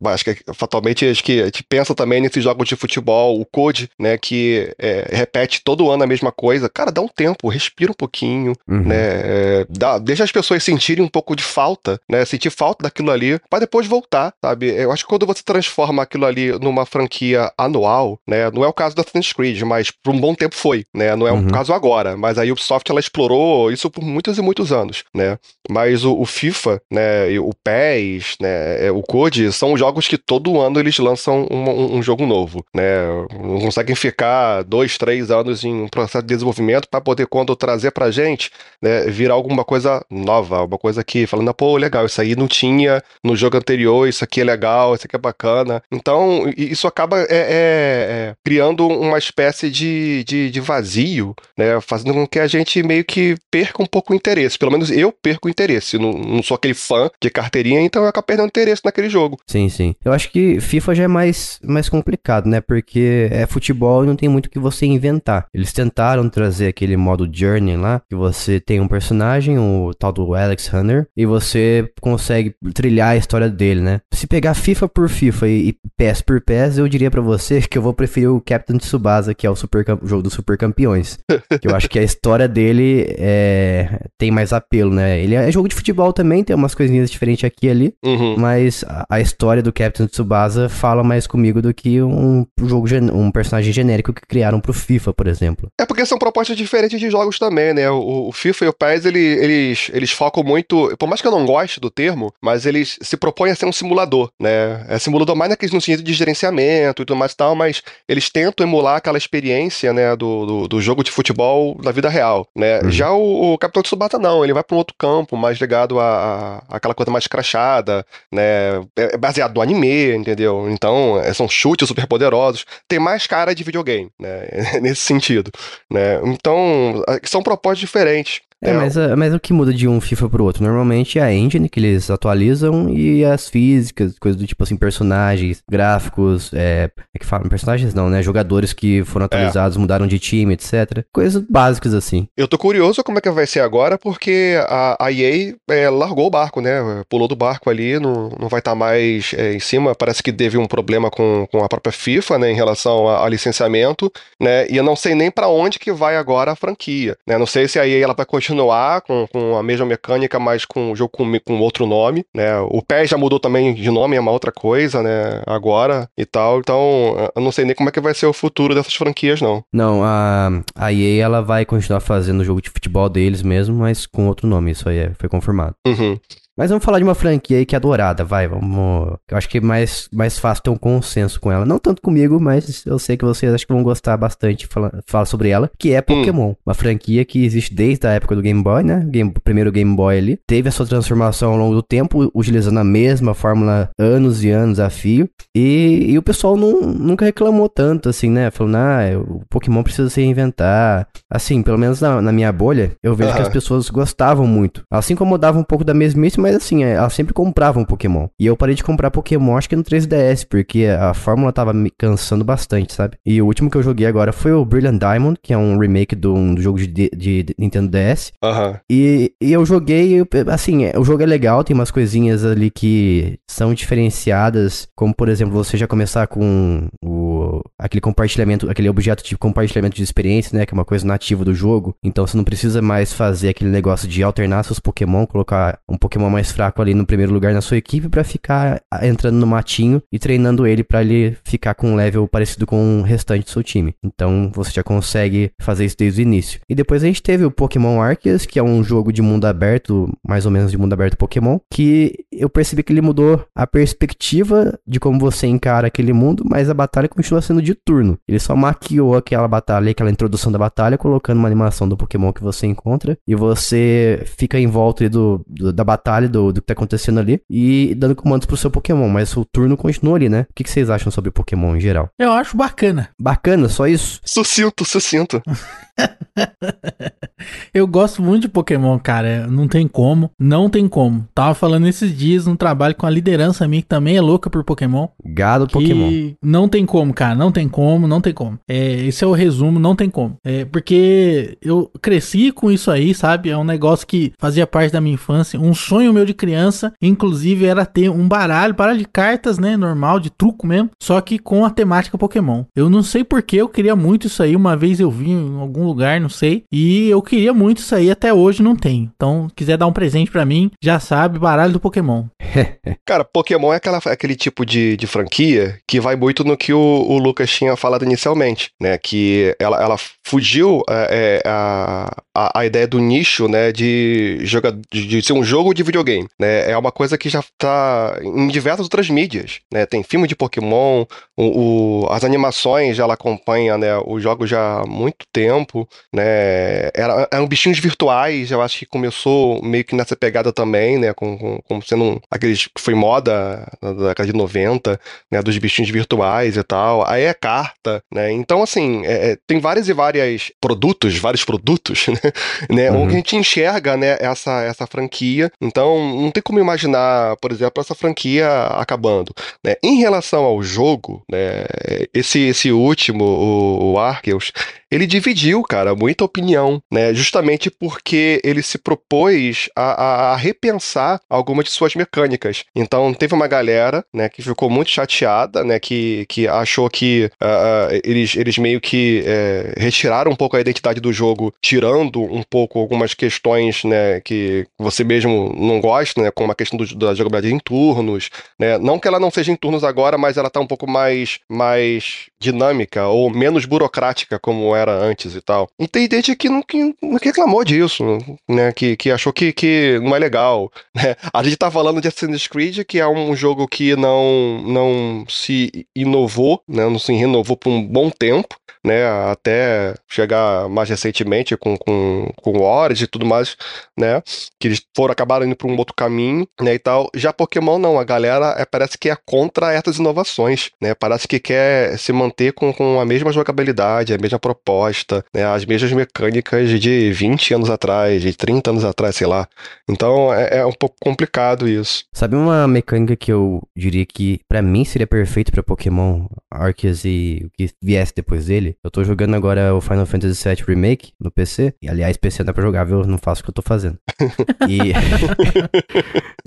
Acho 0.04 0.25
que 0.25 0.37
fatalmente 0.54 1.06
acho 1.06 1.23
que 1.23 1.40
a 1.40 1.45
gente 1.47 1.62
pensa 1.62 1.95
também 1.95 2.21
nesses 2.21 2.42
jogos 2.42 2.68
de 2.68 2.76
futebol, 2.76 3.40
o 3.40 3.45
Code, 3.45 3.90
né? 3.99 4.16
Que 4.16 4.73
é, 4.78 5.09
repete 5.11 5.62
todo 5.64 5.90
ano 5.90 6.04
a 6.04 6.06
mesma 6.06 6.30
coisa. 6.30 6.68
Cara, 6.68 6.92
dá 6.92 7.00
um 7.00 7.09
tempo, 7.09 7.49
respira 7.49 7.90
um 7.90 7.95
pouquinho, 7.95 8.52
uhum. 8.68 8.83
né? 8.83 8.97
É, 8.97 9.66
dá, 9.68 9.99
deixa 9.99 10.25
as 10.25 10.33
pessoas 10.33 10.62
sentirem 10.62 11.04
um 11.04 11.09
pouco 11.09 11.35
de 11.35 11.42
falta, 11.42 12.00
né? 12.09 12.25
Sentir 12.25 12.50
falta 12.50 12.85
daquilo 12.85 13.11
ali, 13.11 13.38
para 13.50 13.61
depois 13.61 13.87
voltar, 13.87 14.33
sabe? 14.42 14.68
Eu 14.68 14.92
acho 14.92 15.04
que 15.04 15.09
quando 15.09 15.26
você 15.26 15.42
transforma 15.42 16.02
aquilo 16.02 16.26
ali 16.26 16.52
numa 16.59 16.87
franquia 16.87 17.15
anual, 17.56 18.18
né? 18.26 18.50
Não 18.50 18.64
é 18.64 18.68
o 18.68 18.73
caso 18.73 18.94
da 18.94 19.02
Assassin's 19.02 19.32
Creed, 19.32 19.62
mas 19.62 19.90
por 19.90 20.14
um 20.14 20.20
bom 20.20 20.35
tempo 20.35 20.54
foi, 20.54 20.85
né? 20.94 21.14
Não 21.16 21.26
é 21.26 21.32
uhum. 21.32 21.38
um 21.38 21.49
caso 21.49 21.73
agora, 21.73 22.16
mas 22.16 22.38
a 22.38 22.42
Ubisoft 22.42 22.90
ela 22.90 23.00
explorou 23.00 23.70
isso 23.70 23.90
por 23.90 24.02
muitos 24.02 24.38
e 24.38 24.42
muitos 24.42 24.73
anos, 24.73 25.04
né? 25.14 25.38
Mas 25.68 26.04
o, 26.04 26.18
o 26.18 26.26
FIFA, 26.26 26.80
né? 26.90 27.38
O 27.38 27.52
PES, 27.52 28.37
né? 28.40 28.87
É, 28.87 28.90
o 28.90 29.02
Code 29.02 29.52
são 29.52 29.76
jogos 29.76 30.08
que 30.08 30.18
todo 30.18 30.61
ano 30.61 30.80
eles 30.80 30.99
lançam 30.99 31.46
um, 31.50 31.96
um 31.96 32.02
jogo 32.02 32.26
novo, 32.26 32.64
né? 32.75 33.06
Não 33.32 33.61
conseguem 33.61 33.94
ficar 33.94 34.62
dois, 34.62 34.99
três 34.99 35.30
anos 35.30 35.64
em 35.64 35.82
um 35.82 35.88
processo 35.88 36.23
de 36.23 36.35
desenvolvimento 36.35 36.88
para 36.88 37.00
poder 37.00 37.26
quando 37.26 37.54
trazer 37.56 37.90
pra 37.90 38.11
gente, 38.11 38.50
né? 38.80 39.06
Virar 39.06 39.35
alguma 39.35 39.64
coisa 39.64 40.04
nova, 40.11 40.58
alguma 40.58 40.78
coisa 40.78 41.04
que 41.04 41.26
falando, 41.26 41.52
pô, 41.54 41.76
legal, 41.76 42.06
isso 42.06 42.20
aí 42.20 42.35
não 42.35 42.49
tinha 42.49 43.02
no 43.23 43.37
jogo 43.37 43.56
anterior, 43.56 44.08
isso 44.08 44.25
aqui 44.25 44.40
é 44.40 44.44
legal, 44.44 44.94
isso 44.94 45.06
aqui 45.06 45.16
é 45.16 45.18
bacana. 45.18 45.82
Então 45.90 46.50
isso 46.56 46.87
acaba 46.87 47.05
é, 47.14 47.22
é, 47.22 47.26
é, 47.30 48.34
criando 48.44 48.86
uma 48.86 49.18
espécie 49.18 49.70
de, 49.70 50.25
de, 50.25 50.50
de 50.50 50.60
vazio, 50.60 51.34
né? 51.56 51.80
Fazendo 51.80 52.14
com 52.14 52.26
que 52.26 52.38
a 52.38 52.46
gente 52.46 52.82
meio 52.82 53.04
que 53.04 53.36
perca 53.50 53.82
um 53.82 53.86
pouco 53.86 54.12
o 54.12 54.16
interesse. 54.16 54.58
Pelo 54.58 54.72
menos 54.72 54.90
eu 54.90 55.12
perco 55.12 55.48
o 55.48 55.50
interesse. 55.50 55.98
Não, 55.98 56.12
não 56.12 56.42
sou 56.42 56.54
aquele 56.54 56.75
fã 56.75 57.10
de 57.20 57.30
carteirinha, 57.30 57.80
então 57.80 58.02
eu 58.02 58.08
acabo 58.08 58.26
perdendo 58.26 58.48
interesse 58.48 58.82
naquele 58.84 59.08
jogo. 59.08 59.38
Sim, 59.46 59.68
sim. 59.68 59.94
Eu 60.04 60.12
acho 60.12 60.30
que 60.30 60.60
FIFA 60.60 60.94
já 60.94 61.04
é 61.04 61.08
mais, 61.08 61.58
mais 61.62 61.88
complicado, 61.88 62.48
né? 62.48 62.60
Porque 62.60 63.28
é 63.30 63.46
futebol 63.46 64.04
e 64.04 64.06
não 64.06 64.16
tem 64.16 64.28
muito 64.28 64.46
o 64.46 64.50
que 64.50 64.58
você 64.58 64.86
inventar. 64.86 65.46
Eles 65.52 65.72
tentaram 65.72 66.28
trazer 66.28 66.68
aquele 66.68 66.96
modo 66.96 67.28
Journey 67.30 67.76
lá, 67.76 68.02
que 68.08 68.16
você 68.16 68.60
tem 68.60 68.80
um 68.80 68.88
personagem, 68.88 69.58
o 69.58 69.92
tal 69.98 70.12
do 70.12 70.34
Alex 70.34 70.72
Hunter, 70.72 71.06
e 71.16 71.26
você 71.26 71.88
consegue 72.00 72.54
trilhar 72.75 73.10
a 73.10 73.16
história 73.16 73.48
dele, 73.48 73.80
né? 73.80 74.00
Se 74.12 74.26
pegar 74.26 74.54
FIFA 74.54 74.88
por 74.88 75.08
FIFA 75.08 75.48
e, 75.48 75.68
e 75.68 75.76
PES 75.96 76.22
por 76.22 76.40
PES, 76.40 76.78
eu 76.78 76.88
diria 76.96 77.10
para 77.10 77.20
você 77.20 77.60
que 77.60 77.76
eu 77.76 77.82
vou 77.82 77.92
preferir 77.92 78.30
o 78.30 78.40
Captain 78.40 78.78
Tsubasa, 78.78 79.34
que 79.34 79.46
é 79.46 79.50
o, 79.50 79.54
super, 79.54 79.84
jogo 80.02 80.22
dos 80.22 80.32
super 80.32 80.56
campeões. 80.56 81.18
que 81.60 81.68
eu 81.68 81.76
acho 81.76 81.88
que 81.88 81.98
a 81.98 82.02
história 82.02 82.48
dele 82.48 83.14
é, 83.18 84.00
tem 84.18 84.30
mais 84.30 84.52
apelo, 84.52 84.92
né? 84.92 85.20
Ele 85.20 85.34
é 85.34 85.50
jogo 85.50 85.68
de 85.68 85.74
futebol 85.74 86.12
também, 86.12 86.42
tem 86.42 86.56
umas 86.56 86.74
coisinhas 86.74 87.10
diferentes 87.10 87.44
aqui 87.44 87.66
e 87.66 87.70
ali, 87.70 87.94
uhum. 88.04 88.36
mas 88.38 88.84
a, 88.88 89.06
a, 89.10 89.20
história 89.20 89.62
do 89.62 89.72
Captain 89.72 90.06
Tsubasa 90.06 90.68
fala 90.68 91.02
mais 91.02 91.26
comigo 91.26 91.60
do 91.60 91.74
que 91.74 92.00
um 92.00 92.46
jogo, 92.64 92.86
um 93.12 93.30
personagem 93.30 93.72
genérico 93.72 94.12
que 94.12 94.22
criaram 94.26 94.60
pro 94.60 94.72
FIFA, 94.72 95.12
por 95.12 95.26
exemplo. 95.26 95.68
É 95.78 95.84
porque 95.84 96.06
são 96.06 96.18
propostas 96.18 96.56
diferentes 96.56 96.98
de 96.98 97.10
jogos 97.10 97.38
também, 97.38 97.74
né? 97.74 97.90
O, 97.90 98.28
o 98.28 98.32
FIFA 98.32 98.64
e 98.64 98.68
o 98.68 98.72
PES, 98.72 99.04
ele, 99.04 99.18
eles, 99.18 99.90
eles 99.92 100.10
focam 100.10 100.42
muito, 100.42 100.94
por 100.98 101.08
mais 101.08 101.20
que 101.20 101.26
eu 101.26 101.32
não 101.32 101.44
goste 101.44 101.80
do 101.80 101.90
termo, 101.90 102.32
mas 102.42 102.64
eles 102.64 102.98
se 103.02 103.16
propõem 103.16 103.50
a 103.50 103.54
ser 103.54 103.66
um 103.66 103.72
simulador, 103.72 104.30
né? 104.40 104.86
É 104.88 104.98
simulador 104.98 105.36
mais 105.36 105.50
naquele 105.50 105.66
no 105.74 105.80
sentido 105.80 106.02
de 106.02 106.12
gerenciamento 106.12 106.46
e 106.76 106.95
tudo 106.95 107.16
mais 107.16 107.33
e 107.33 107.37
tal, 107.37 107.54
mas 107.54 107.83
eles 108.09 108.30
tentam 108.30 108.66
emular 108.66 108.97
aquela 108.97 109.18
experiência, 109.18 109.92
né, 109.92 110.14
do, 110.16 110.47
do, 110.47 110.68
do 110.68 110.80
jogo 110.80 111.02
de 111.02 111.11
futebol 111.11 111.78
na 111.83 111.90
vida 111.90 112.09
real, 112.09 112.47
né? 112.54 112.80
Uhum. 112.80 112.90
Já 112.90 113.12
o, 113.12 113.54
o 113.54 113.59
Capitão 113.59 113.83
Tsubasa 113.83 114.18
não, 114.18 114.45
ele 114.45 114.52
vai 114.52 114.62
para 114.62 114.75
um 114.75 114.78
outro 114.78 114.95
campo, 114.99 115.37
mais 115.37 115.59
ligado 115.59 115.99
a, 115.99 116.62
a, 116.68 116.76
aquela 116.76 116.95
coisa 116.95 117.11
mais 117.11 117.26
crachada, 117.26 118.04
né? 118.33 118.80
É, 118.97 119.14
é 119.14 119.16
baseado 119.16 119.54
no 119.54 119.61
anime, 119.61 120.14
entendeu? 120.14 120.68
Então, 120.71 121.21
é, 121.21 121.33
são 121.33 121.49
chutes 121.49 121.88
super 121.88 122.06
poderosos. 122.06 122.64
Tem 122.88 122.99
mais 122.99 123.26
cara 123.26 123.54
de 123.54 123.64
videogame, 123.64 124.11
né? 124.18 124.47
Nesse 124.80 125.02
sentido, 125.02 125.50
né? 125.90 126.21
Então, 126.25 127.02
são 127.25 127.42
propostas 127.42 127.80
diferentes. 127.80 128.40
É, 128.70 128.73
mas, 128.73 128.96
mas 129.16 129.35
o 129.35 129.40
que 129.40 129.52
muda 129.52 129.73
de 129.73 129.88
um 129.88 130.00
FIFA 130.00 130.28
pro 130.28 130.44
outro? 130.44 130.62
Normalmente 130.62 131.18
é 131.18 131.23
a 131.23 131.32
engine 131.32 131.68
que 131.68 131.80
eles 131.80 132.11
atualizam 132.11 132.90
e 132.90 133.25
as 133.25 133.49
físicas, 133.49 134.18
coisas 134.18 134.40
do 134.40 134.46
tipo 134.46 134.62
assim, 134.62 134.76
personagens, 134.76 135.62
gráficos, 135.68 136.50
é, 136.52 136.90
é 137.14 137.18
que 137.18 137.26
falam 137.26 137.49
personagens 137.49 137.94
não, 137.94 138.11
né? 138.11 138.23
Jogadores 138.23 138.73
que 138.73 139.04
foram 139.04 139.25
é. 139.25 139.26
atualizados, 139.26 139.76
é. 139.76 139.80
mudaram 139.80 140.06
de 140.06 140.18
time, 140.18 140.54
etc. 140.54 141.04
Coisas 141.12 141.42
básicas 141.49 141.94
assim. 141.94 142.28
Eu 142.37 142.49
tô 142.49 142.58
curioso 142.58 143.02
como 143.04 143.18
é 143.18 143.20
que 143.20 143.30
vai 143.30 143.46
ser 143.46 143.61
agora, 143.61 143.96
porque 143.96 144.58
a, 144.68 145.06
a 145.06 145.12
EA 145.12 145.54
é, 145.68 145.88
largou 145.88 146.26
o 146.26 146.30
barco, 146.30 146.61
né? 146.61 147.02
Pulou 147.08 147.28
do 147.28 147.37
barco 147.37 147.70
ali, 147.70 147.99
não, 147.99 148.30
não 148.38 148.49
vai 148.49 148.61
estar 148.61 148.73
tá 148.73 148.75
mais 148.75 149.32
é, 149.35 149.54
em 149.54 149.61
cima. 149.61 149.94
Parece 149.94 150.23
que 150.23 150.32
teve 150.32 150.58
um 150.58 150.66
problema 150.66 151.11
com, 151.11 151.46
com 151.50 151.64
a 151.64 151.68
própria 151.68 151.92
FIFA, 151.92 152.38
né? 152.38 152.50
Em 152.50 152.54
relação 152.54 153.08
a, 153.08 153.25
a 153.25 153.28
licenciamento, 153.28 154.12
né? 154.40 154.66
E 154.68 154.76
eu 154.76 154.85
não 154.85 154.96
sei 154.96 155.14
nem 155.14 155.30
para 155.30 155.49
onde 155.49 155.78
que 155.78 155.92
vai 155.92 156.16
agora 156.16 156.52
a 156.52 156.56
franquia, 156.56 157.16
né? 157.26 157.38
Não 157.38 157.46
sei 157.46 157.68
se 157.68 157.78
a 157.78 157.87
EA 157.87 158.04
ela 158.04 158.14
vai 158.14 158.26
continuar 158.26 158.55
continuar 158.56 159.02
com, 159.02 159.26
com 159.30 159.56
a 159.56 159.62
mesma 159.62 159.86
mecânica, 159.86 160.38
mas 160.38 160.64
com 160.64 160.92
o 160.92 160.96
jogo 160.96 161.10
com, 161.12 161.38
com 161.40 161.60
outro 161.60 161.86
nome, 161.86 162.25
né? 162.34 162.58
O 162.60 162.82
PES 162.82 163.10
já 163.10 163.18
mudou 163.18 163.38
também 163.38 163.75
de 163.75 163.90
nome, 163.90 164.16
é 164.16 164.20
uma 164.20 164.30
outra 164.30 164.50
coisa, 164.50 165.02
né? 165.02 165.42
Agora 165.46 166.08
e 166.16 166.25
tal. 166.25 166.58
Então, 166.58 167.30
eu 167.34 167.42
não 167.42 167.52
sei 167.52 167.64
nem 167.64 167.75
como 167.75 167.88
é 167.88 167.92
que 167.92 168.00
vai 168.00 168.14
ser 168.14 168.26
o 168.26 168.32
futuro 168.32 168.75
dessas 168.75 168.94
franquias, 168.94 169.40
não. 169.40 169.62
Não, 169.72 170.02
a, 170.02 170.48
a 170.75 170.92
EA, 170.92 171.25
ela 171.25 171.42
vai 171.42 171.64
continuar 171.64 172.00
fazendo 172.00 172.40
o 172.40 172.44
jogo 172.44 172.62
de 172.62 172.70
futebol 172.70 173.08
deles 173.08 173.42
mesmo, 173.42 173.76
mas 173.76 174.06
com 174.06 174.26
outro 174.26 174.46
nome, 174.46 174.70
isso 174.70 174.88
aí 174.88 174.98
é, 174.98 175.12
foi 175.18 175.28
confirmado. 175.28 175.75
Uhum. 175.86 176.18
Mas 176.56 176.70
vamos 176.70 176.84
falar 176.84 176.98
de 176.98 177.04
uma 177.04 177.14
franquia 177.14 177.58
aí 177.58 177.66
que 177.66 177.75
é 177.75 177.78
adorada, 177.78 178.25
vai, 178.25 178.48
vamos... 178.48 179.16
Eu 179.30 179.36
acho 179.36 179.48
que 179.48 179.58
é 179.58 179.60
mais, 179.60 180.08
mais 180.12 180.38
fácil 180.38 180.64
ter 180.64 180.70
um 180.70 180.76
consenso 180.76 181.40
com 181.40 181.52
ela. 181.52 181.66
Não 181.66 181.78
tanto 181.78 182.00
comigo, 182.00 182.40
mas 182.40 182.84
eu 182.86 182.99
sei 182.99 183.16
que 183.16 183.25
vocês 183.25 183.52
acho 183.52 183.66
que 183.66 183.73
vão 183.73 183.82
gostar 183.82 184.16
bastante 184.16 184.66
falar 184.66 185.00
fala 185.06 185.26
sobre 185.26 185.49
ela, 185.49 185.71
que 185.78 185.92
é 185.92 186.00
Pokémon. 186.00 186.50
Hum. 186.50 186.56
Uma 186.64 186.75
franquia 186.75 187.25
que 187.25 187.45
existe 187.45 187.75
desde 187.75 188.06
a 188.06 188.12
época 188.12 188.34
do 188.34 188.42
Game 188.42 188.62
Boy, 188.62 188.82
né? 188.82 189.06
Game, 189.08 189.32
o 189.34 189.40
primeiro 189.40 189.71
Game 189.73 189.95
Boy 189.95 190.19
ali. 190.19 190.38
Teve 190.47 190.69
a 190.69 190.73
sua 190.73 190.86
transformação 190.86 191.52
ao 191.52 191.58
longo 191.58 191.75
do 191.75 191.82
tempo, 191.82 192.30
utilizando 192.34 192.78
a 192.78 192.84
mesma 192.84 193.34
fórmula 193.34 193.90
anos 193.99 194.45
e 194.45 194.50
anos 194.50 194.80
a 194.80 194.88
fio. 194.90 195.28
E, 195.54 196.06
e 196.08 196.19
o 196.19 196.23
pessoal 196.23 196.56
não, 196.56 196.80
nunca 196.80 197.25
reclamou 197.25 197.69
tanto, 197.69 198.08
assim, 198.08 198.30
né? 198.30 198.50
Falando, 198.50 198.76
ah, 198.76 199.00
o 199.19 199.42
Pokémon 199.49 199.82
precisa 199.82 200.08
se 200.08 200.21
reinventar. 200.21 201.06
Assim, 201.30 201.62
pelo 201.62 201.78
menos 201.78 202.00
na, 202.00 202.21
na 202.21 202.32
minha 202.32 202.52
bolha, 202.52 202.92
eu 203.02 203.14
vejo 203.14 203.34
que 203.34 203.42
as 203.42 203.49
pessoas 203.49 203.90
gostavam 203.90 204.47
muito. 204.47 204.82
Assim 204.90 205.14
como 205.14 205.38
davam 205.38 205.60
um 205.60 205.64
pouco 205.64 205.84
da 205.84 205.95
mesmice, 205.95 206.40
mas 206.47 206.54
assim, 206.54 206.85
é, 206.85 206.93
ela 206.93 207.11
sempre 207.11 207.35
comprava 207.35 207.80
um 207.80 207.85
Pokémon. 207.85 208.28
E 208.39 208.47
eu 208.47 208.56
parei 208.56 208.76
de 208.76 208.85
comprar 208.85 209.11
Pokémon, 209.11 209.56
acho 209.56 209.69
que 209.69 209.75
no 209.75 209.82
3DS, 209.82 210.47
porque 210.49 210.85
a 210.87 211.13
fórmula 211.13 211.52
tava 211.52 211.73
me 211.73 211.91
cansando 211.91 212.45
bastante, 212.45 212.93
sabe? 212.93 213.19
E 213.26 213.43
o 213.43 213.47
último 213.47 213.69
que 213.69 213.76
eu 213.76 213.82
joguei 213.82 214.06
agora 214.06 214.32
foi 214.32 214.52
o 214.52 214.65
Brilliant 214.65 215.00
Diamond, 215.00 215.41
que 215.43 215.52
é 215.52 215.59
um 215.59 215.76
remake 215.76 216.15
do, 216.15 216.54
do 216.54 216.63
jogo 216.63 216.78
de, 216.78 216.87
de, 216.87 217.11
de 217.11 217.54
Nintendo 217.59 217.89
DS. 217.89 218.32
Uhum. 218.45 218.76
E, 218.89 219.32
e 219.43 219.52
eu 219.52 219.67
joguei, 219.67 220.23
assim, 220.47 220.85
é, 220.85 220.97
o 220.97 221.04
jogo 221.04 221.25
é 221.25 221.26
legal, 221.26 221.65
tem 221.65 221.75
umas 221.75 221.91
coisinhas 221.91 222.45
ali 222.45 222.71
que 222.71 223.41
são 223.50 223.75
diferenciadas, 223.75 224.87
como 224.95 225.13
por 225.13 225.28
exemplo, 225.28 225.52
você 225.52 225.76
já 225.76 225.89
começar 225.89 226.28
com 226.28 226.87
o, 227.04 227.61
aquele 227.76 228.00
compartilhamento, 228.00 228.71
aquele 228.71 228.89
objeto 228.89 229.25
de 229.25 229.37
compartilhamento 229.37 229.97
de 229.97 230.02
experiência, 230.04 230.56
né? 230.56 230.65
Que 230.65 230.73
é 230.73 230.76
uma 230.76 230.85
coisa 230.85 231.04
nativa 231.04 231.45
do 231.45 231.52
jogo. 231.52 231.97
Então 232.04 232.25
você 232.25 232.37
não 232.37 232.45
precisa 232.45 232.80
mais 232.80 233.13
fazer 233.13 233.49
aquele 233.49 233.71
negócio 233.71 234.06
de 234.06 234.23
alternar 234.23 234.63
seus 234.63 234.78
Pokémon, 234.78 235.26
colocar 235.26 235.80
um 235.89 235.99
Pokémon 235.99 236.35
mais 236.36 236.52
fraco 236.52 236.82
ali 236.82 236.92
no 236.94 237.06
primeiro 237.06 237.32
lugar 237.32 237.54
na 237.54 237.62
sua 237.62 237.78
equipe 237.78 238.08
para 238.08 238.22
ficar 238.22 238.82
entrando 239.02 239.36
no 239.36 239.46
matinho 239.46 240.02
e 240.12 240.18
treinando 240.18 240.66
ele 240.66 240.84
para 240.84 241.00
ele 241.00 241.36
ficar 241.44 241.75
com 241.75 241.92
um 241.92 241.96
level 241.96 242.28
parecido 242.28 242.66
com 242.66 243.00
o 243.00 243.02
restante 243.02 243.44
do 243.44 243.50
seu 243.50 243.62
time. 243.62 243.94
Então 244.04 244.50
você 244.54 244.70
já 244.70 244.82
consegue 244.82 245.50
fazer 245.58 245.86
isso 245.86 245.96
desde 245.99 246.20
o 246.20 246.22
início. 246.22 246.60
E 246.68 246.75
depois 246.75 247.02
a 247.02 247.06
gente 247.06 247.22
teve 247.22 247.44
o 247.44 247.50
Pokémon 247.50 248.00
Arceus, 248.00 248.44
que 248.44 248.58
é 248.58 248.62
um 248.62 248.84
jogo 248.84 249.12
de 249.12 249.22
mundo 249.22 249.46
aberto, 249.46 250.12
mais 250.26 250.44
ou 250.44 250.52
menos 250.52 250.70
de 250.70 250.78
mundo 250.78 250.92
aberto 250.92 251.16
Pokémon, 251.16 251.58
que 251.72 252.12
eu 252.30 252.50
percebi 252.50 252.82
que 252.82 252.92
ele 252.92 253.00
mudou 253.00 253.44
a 253.54 253.66
perspectiva 253.66 254.78
de 254.86 255.00
como 255.00 255.18
você 255.18 255.46
encara 255.46 255.86
aquele 255.86 256.12
mundo, 256.12 256.44
mas 256.46 256.68
a 256.68 256.75
batalha 256.75 257.08
continua 257.08 257.40
sendo 257.40 257.62
de 257.62 257.75
turno. 257.75 258.18
Ele 258.28 258.38
só 258.38 258.54
maquiou 258.54 259.16
aquela 259.16 259.49
batalha, 259.49 259.90
aquela 259.90 260.10
introdução 260.10 260.52
da 260.52 260.58
batalha, 260.58 260.99
colocando 260.99 261.38
uma 261.38 261.49
animação 261.49 261.88
do 261.88 261.96
Pokémon 261.96 262.32
que 262.32 262.42
você 262.42 262.66
encontra 262.66 263.16
e 263.26 263.34
você 263.34 264.22
fica 264.36 264.58
em 264.58 264.66
volta 264.66 265.08
do, 265.08 265.42
do 265.46 265.72
da 265.72 265.84
batalha 265.84 266.25
do, 266.28 266.52
do 266.52 266.60
que 266.60 266.67
tá 266.67 266.73
acontecendo 266.73 267.21
ali 267.21 267.41
e 267.49 267.95
dando 267.97 268.15
comandos 268.15 268.47
pro 268.47 268.56
seu 268.56 268.71
Pokémon, 268.71 269.08
mas 269.08 269.36
o 269.36 269.45
turno 269.45 269.76
continua 269.76 270.17
ali, 270.17 270.28
né? 270.28 270.47
O 270.50 270.54
que, 270.54 270.65
que 270.65 270.71
vocês 270.71 270.91
acham 270.91 271.10
sobre 271.10 271.30
Pokémon 271.30 271.76
em 271.76 271.80
geral? 271.80 272.08
Eu 272.19 272.32
acho 272.32 272.56
bacana. 272.56 273.10
Bacana, 273.19 273.69
só 273.69 273.86
isso? 273.86 274.21
Sucinto, 274.25 274.84
sucinto. 274.84 275.43
Eu 277.73 277.87
gosto 277.87 278.23
muito 278.23 278.43
de 278.43 278.49
Pokémon, 278.49 278.99
cara. 278.99 279.47
Não 279.47 279.69
tem 279.69 279.87
como. 279.87 280.30
Não 280.39 280.69
tem 280.69 280.89
como. 280.89 281.26
Tava 281.35 281.54
falando 281.54 281.87
esses 281.87 282.17
dias 282.17 282.47
no 282.47 282.56
trabalho 282.56 282.95
com 282.95 283.06
a 283.06 283.11
liderança 283.11 283.67
minha, 283.69 283.82
que 283.82 283.89
também 283.89 284.17
é 284.17 284.21
louca 284.21 284.50
por 284.50 284.65
Pokémon. 284.65 285.09
Gado 285.25 285.67
Pokémon. 285.67 286.32
Não 286.43 286.69
tem 286.69 286.85
como, 286.85 287.13
cara. 287.13 287.35
Não 287.35 287.52
tem 287.52 287.69
como, 287.69 288.06
não 288.06 288.21
tem 288.21 288.32
como. 288.32 288.59
É, 288.69 289.04
esse 289.06 289.25
é 289.25 289.26
o 289.26 289.32
resumo, 289.32 289.78
não 289.78 289.95
tem 289.95 290.11
como. 290.11 290.37
É, 290.45 290.65
porque 290.65 291.56
eu 291.63 291.91
cresci 292.00 292.52
com 292.52 292.71
isso 292.71 292.91
aí, 292.91 293.15
sabe? 293.15 293.50
É 293.50 293.56
um 293.56 293.65
negócio 293.65 294.06
que 294.06 294.32
fazia 294.39 294.67
parte 294.67 294.93
da 294.93 295.00
minha 295.00 295.15
infância. 295.15 295.61
Um 295.61 295.75
sonho 295.75 296.13
meu 296.13 296.25
de 296.25 296.35
criança, 296.35 296.93
inclusive, 297.00 297.65
era 297.65 297.87
ter 297.87 298.11
um 298.11 298.26
baralho, 298.26 298.75
baralho 298.75 298.99
de 298.99 299.06
cartas, 299.06 299.59
né? 299.59 299.76
Normal, 299.76 300.21
de 300.21 300.30
truco 300.30 300.67
mesmo. 300.67 300.91
Só 301.00 301.21
que 301.21 301.39
com 301.39 301.65
a 301.65 301.71
temática 301.71 302.19
Pokémon. 302.19 302.65
Eu 302.75 302.91
não 302.91 303.02
sei 303.02 303.25
porque 303.25 303.56
eu 303.56 303.69
queria 303.69 303.95
muito 303.97 304.26
isso 304.26 304.43
aí. 304.43 304.56
Uma 304.56 304.76
vez 304.76 305.00
eu 305.00 305.11
vi 305.11 305.30
em 305.30 305.59
algum 305.59 305.85
lugar, 305.85 306.21
não 306.21 306.28
sei. 306.28 306.65
E 306.73 307.09
eu 307.09 307.23
queria 307.23 307.35
muito 307.54 307.78
isso 307.78 307.94
aí, 307.94 308.10
até 308.10 308.32
hoje 308.32 308.62
não 308.62 308.76
tenho. 308.76 309.10
Então, 309.14 309.49
quiser 309.54 309.76
dar 309.76 309.86
um 309.86 309.92
presente 309.92 310.30
para 310.30 310.44
mim, 310.44 310.70
já 310.82 310.99
sabe, 310.99 311.38
baralho 311.38 311.72
do 311.72 311.80
Pokémon. 311.80 312.25
Cara, 313.04 313.25
Pokémon 313.25 313.72
é 313.72 313.76
aquela, 313.76 313.99
aquele 313.99 314.34
tipo 314.34 314.64
de, 314.64 314.96
de 314.96 315.06
franquia 315.06 315.78
que 315.86 316.00
vai 316.00 316.16
muito 316.16 316.44
no 316.44 316.56
que 316.56 316.72
o, 316.72 316.78
o 316.78 317.18
Lucas 317.18 317.50
tinha 317.50 317.76
falado 317.76 318.04
inicialmente, 318.04 318.70
né? 318.80 318.99
Que 318.99 319.54
ela, 319.58 319.82
ela 319.82 319.96
fugiu 320.26 320.82
é, 320.88 321.40
é, 321.44 321.49
a, 321.49 322.10
a, 322.34 322.60
a, 322.60 322.66
ideia 322.66 322.86
do 322.86 322.99
nicho, 322.99 323.49
né? 323.49 323.72
De, 323.72 324.38
joga, 324.42 324.72
de, 324.92 325.06
de, 325.06 325.22
ser 325.22 325.32
um 325.32 325.44
jogo 325.44 325.72
de 325.72 325.82
videogame, 325.82 326.26
né? 326.38 326.70
É 326.70 326.76
uma 326.76 326.90
coisa 326.90 327.16
que 327.16 327.28
já 327.28 327.42
tá 327.58 328.18
em 328.22 328.49
diversas 328.49 328.86
outras 328.86 329.08
mídias, 329.08 329.60
né? 329.72 329.86
Tem 329.86 330.02
filme 330.02 330.26
de 330.26 330.36
Pokémon, 330.36 331.04
o, 331.36 332.04
o 332.04 332.06
as 332.10 332.25
animações, 332.25 332.99
ela 332.99 333.14
acompanha, 333.14 333.78
né? 333.78 333.99
Os 334.06 334.22
jogos 334.22 334.49
já 334.49 334.80
há 334.80 334.86
muito 334.86 335.26
tempo, 335.32 335.88
né? 336.12 336.90
Era, 336.94 337.15
eram 337.30 337.46
bichinhos 337.46 337.78
virtuais, 337.78 338.50
eu 338.50 338.60
acho 338.62 338.80
que 338.80 338.86
começou 338.86 339.62
meio 339.62 339.84
que 339.84 339.94
nessa 339.94 340.16
pegada 340.16 340.52
também, 340.52 340.98
né? 340.98 341.12
Com, 341.12 341.38
com, 341.38 341.60
com 341.62 341.82
sendo 341.82 342.04
um, 342.04 342.20
aqueles 342.30 342.66
que 342.66 342.80
foi 342.80 342.94
moda 342.94 343.66
na 343.80 343.92
década 343.92 344.26
de 344.30 344.36
90, 344.36 345.00
né? 345.30 345.42
Dos 345.42 345.56
bichinhos 345.58 345.90
virtuais 345.90 346.56
e 346.56 346.62
tal. 346.62 347.06
Aí 347.06 347.22
é 347.24 347.34
carta, 347.34 348.02
né? 348.12 348.32
Então, 348.32 348.62
assim, 348.62 349.04
é, 349.06 349.32
é 349.32 349.36
tem 349.46 349.58
várias 349.58 349.88
e 349.88 349.92
várias 349.92 350.50
produtos, 350.60 351.16
vários 351.18 351.44
produtos, 351.44 352.06
né? 352.08 352.32
né? 352.70 352.90
Uhum. 352.90 353.02
Onde 353.02 353.14
a 353.14 353.16
gente 353.16 353.36
enxerga, 353.36 353.96
né? 353.96 354.16
Essa, 354.20 354.62
essa 354.62 354.86
franquia. 354.86 355.50
Então, 355.60 356.16
não 356.16 356.30
tem 356.30 356.42
como 356.42 356.58
imaginar, 356.58 357.36
por 357.36 357.52
exemplo, 357.52 357.80
essa 357.80 357.94
franquia 357.94 358.48
acabando. 358.72 359.32
Né? 359.64 359.76
Em 359.82 359.98
relação 359.98 360.44
ao 360.44 360.62
jogo, 360.62 361.22
né? 361.30 361.64
Esse, 362.12 362.40
esse 362.40 362.72
último, 362.72 363.24
o, 363.24 363.92
o 363.92 363.98
Arceus, 363.98 364.52
ele 364.90 365.06
dividiu, 365.06 365.62
cara, 365.62 365.94
muita 365.94 366.25
opinião, 366.25 366.80
né? 366.92 367.12
Justamente 367.12 367.70
porque 367.70 368.40
ele 368.44 368.62
se 368.62 368.78
propôs 368.78 369.68
a, 369.75 370.32
a, 370.32 370.36
repensar 370.36 371.20
algumas 371.28 371.64
de 371.64 371.70
suas 371.70 371.94
mecânicas. 371.94 372.64
Então, 372.75 373.12
teve 373.12 373.34
uma 373.34 373.49
galera, 373.49 374.04
né, 374.12 374.28
que 374.28 374.42
ficou 374.42 374.70
muito 374.70 374.90
chateada, 374.90 375.64
né, 375.64 375.80
que, 375.80 376.25
que 376.28 376.46
achou 376.46 376.88
que 376.88 377.30
uh, 377.42 378.00
eles, 378.04 378.36
eles 378.36 378.58
meio 378.58 378.80
que 378.80 379.25
uh, 379.25 379.80
retiraram 379.80 380.30
um 380.30 380.36
pouco 380.36 380.56
a 380.56 380.60
identidade 380.60 381.00
do 381.00 381.12
jogo, 381.12 381.52
tirando 381.60 382.22
um 382.22 382.42
pouco 382.42 382.78
algumas 382.78 383.14
questões, 383.14 383.82
né, 383.84 384.20
que 384.20 384.66
você 384.78 385.02
mesmo 385.02 385.52
não 385.56 385.80
gosta, 385.80 386.22
né, 386.22 386.30
como 386.30 386.52
a 386.52 386.54
questão 386.54 386.78
do, 386.78 386.94
da 386.94 387.14
jogabilidade 387.14 387.52
em 387.52 387.58
turnos, 387.58 388.30
né? 388.58 388.78
Não 388.78 388.99
que 388.99 389.08
ela 389.08 389.18
não 389.18 389.30
seja 389.30 389.50
em 389.50 389.56
turnos 389.56 389.84
agora, 389.84 390.16
mas 390.16 390.36
ela 390.36 390.50
tá 390.50 390.60
um 390.60 390.66
pouco 390.66 390.88
mais, 390.88 391.38
mais 391.49 392.26
dinâmica 392.38 393.06
ou 393.06 393.30
menos 393.30 393.64
burocrática 393.64 394.38
como 394.38 394.75
era 394.76 394.93
antes 394.93 395.34
e 395.34 395.41
tal. 395.41 395.69
E 395.78 395.89
tem 395.89 396.08
gente 396.10 396.36
que 396.36 396.49
não, 396.49 396.62
que, 396.62 396.95
reclamou 397.23 397.65
disso, 397.65 398.04
né? 398.49 398.73
Que, 398.73 398.97
que 398.97 399.10
achou 399.10 399.32
que, 399.32 399.52
que 399.52 399.99
não 400.02 400.15
é 400.15 400.19
legal. 400.19 400.71
Né? 400.97 401.15
A 401.32 401.43
gente 401.43 401.58
tá 401.58 401.71
falando 401.71 402.00
de 402.00 402.08
Assassin's 402.08 402.47
Creed, 402.47 402.78
que 402.84 402.99
é 402.99 403.06
um 403.06 403.36
jogo 403.36 403.69
que 403.69 403.95
não, 403.97 404.62
não 404.67 405.26
se 405.28 405.86
inovou, 405.95 406.62
né? 406.67 406.89
Não 406.89 406.99
se 406.99 407.12
renovou 407.12 407.54
por 407.54 407.69
um 407.69 407.86
bom 407.86 408.08
tempo, 408.08 408.56
né? 408.86 409.06
Até 409.30 409.94
chegar 410.08 410.68
mais 410.68 410.88
recentemente 410.88 411.56
com, 411.56 411.76
com, 411.76 412.30
com 412.36 412.60
Origin 412.60 413.04
e 413.04 413.08
tudo 413.08 413.26
mais, 413.26 413.56
né? 413.99 414.22
Que 414.58 414.68
eles 414.68 414.82
foram 414.96 415.12
acabaram 415.12 415.44
indo 415.44 415.56
para 415.56 415.68
um 415.68 415.76
outro 415.76 415.94
caminho, 415.94 416.46
né? 416.60 416.75
E 416.75 416.78
tal. 416.78 417.10
Já 417.14 417.32
Pokémon 417.32 417.78
não, 417.78 417.99
a 417.99 418.04
galera 418.04 418.54
é, 418.58 418.64
parece 418.64 418.96
que 418.96 419.10
é 419.10 419.16
contra 419.26 419.72
essas 419.72 419.99
inovações, 419.99 420.70
né? 420.80 420.94
Parece 420.94 421.28
que 421.28 421.38
quer 421.38 421.99
se 421.99 422.12
manter 422.12 422.52
com, 422.52 422.72
com 422.72 423.00
a 423.00 423.04
mesma 423.04 423.32
jogabilidade, 423.32 424.14
a 424.14 424.18
mesma 424.18 424.38
proposta 424.38 425.25
né, 425.34 425.44
as 425.44 425.64
mesmas 425.64 425.92
mecânicas 425.92 426.80
de 426.80 427.12
20 427.12 427.54
anos 427.54 427.70
atrás, 427.70 428.22
de 428.22 428.34
30 428.34 428.70
anos 428.70 428.84
atrás, 428.84 429.16
sei 429.16 429.26
lá. 429.26 429.49
Então 429.88 430.32
é, 430.32 430.58
é 430.58 430.66
um 430.66 430.72
pouco 430.72 430.96
complicado 431.00 431.68
isso. 431.68 432.04
Sabe 432.12 432.36
uma 432.36 432.66
mecânica 432.66 433.16
que 433.16 433.32
eu 433.32 433.62
diria 433.76 434.04
que 434.04 434.40
para 434.49 434.62
mim 434.62 434.84
seria 434.84 435.06
perfeito 435.06 435.52
para 435.52 435.62
Pokémon 435.62 436.26
Arceus 436.50 437.04
e 437.04 437.42
o 437.46 437.50
que 437.50 437.70
viesse 437.82 438.12
depois 438.14 438.46
dele? 438.46 438.75
Eu 438.82 438.91
tô 438.91 439.04
jogando 439.04 439.34
agora 439.34 439.75
o 439.75 439.80
Final 439.80 440.06
Fantasy 440.06 440.49
VII 440.49 440.65
Remake 440.67 441.12
no 441.21 441.30
PC. 441.30 441.75
E 441.82 441.89
aliás, 441.89 442.17
PC 442.17 442.43
não 442.43 442.50
é 442.50 442.52
pra 442.52 442.62
jogar, 442.62 442.84
viu? 442.84 443.00
Eu 443.00 443.06
não 443.06 443.19
faço 443.19 443.41
o 443.41 443.45
que 443.45 443.50
eu 443.50 443.54
tô 443.54 443.62
fazendo. 443.62 443.99
e... 444.69 444.93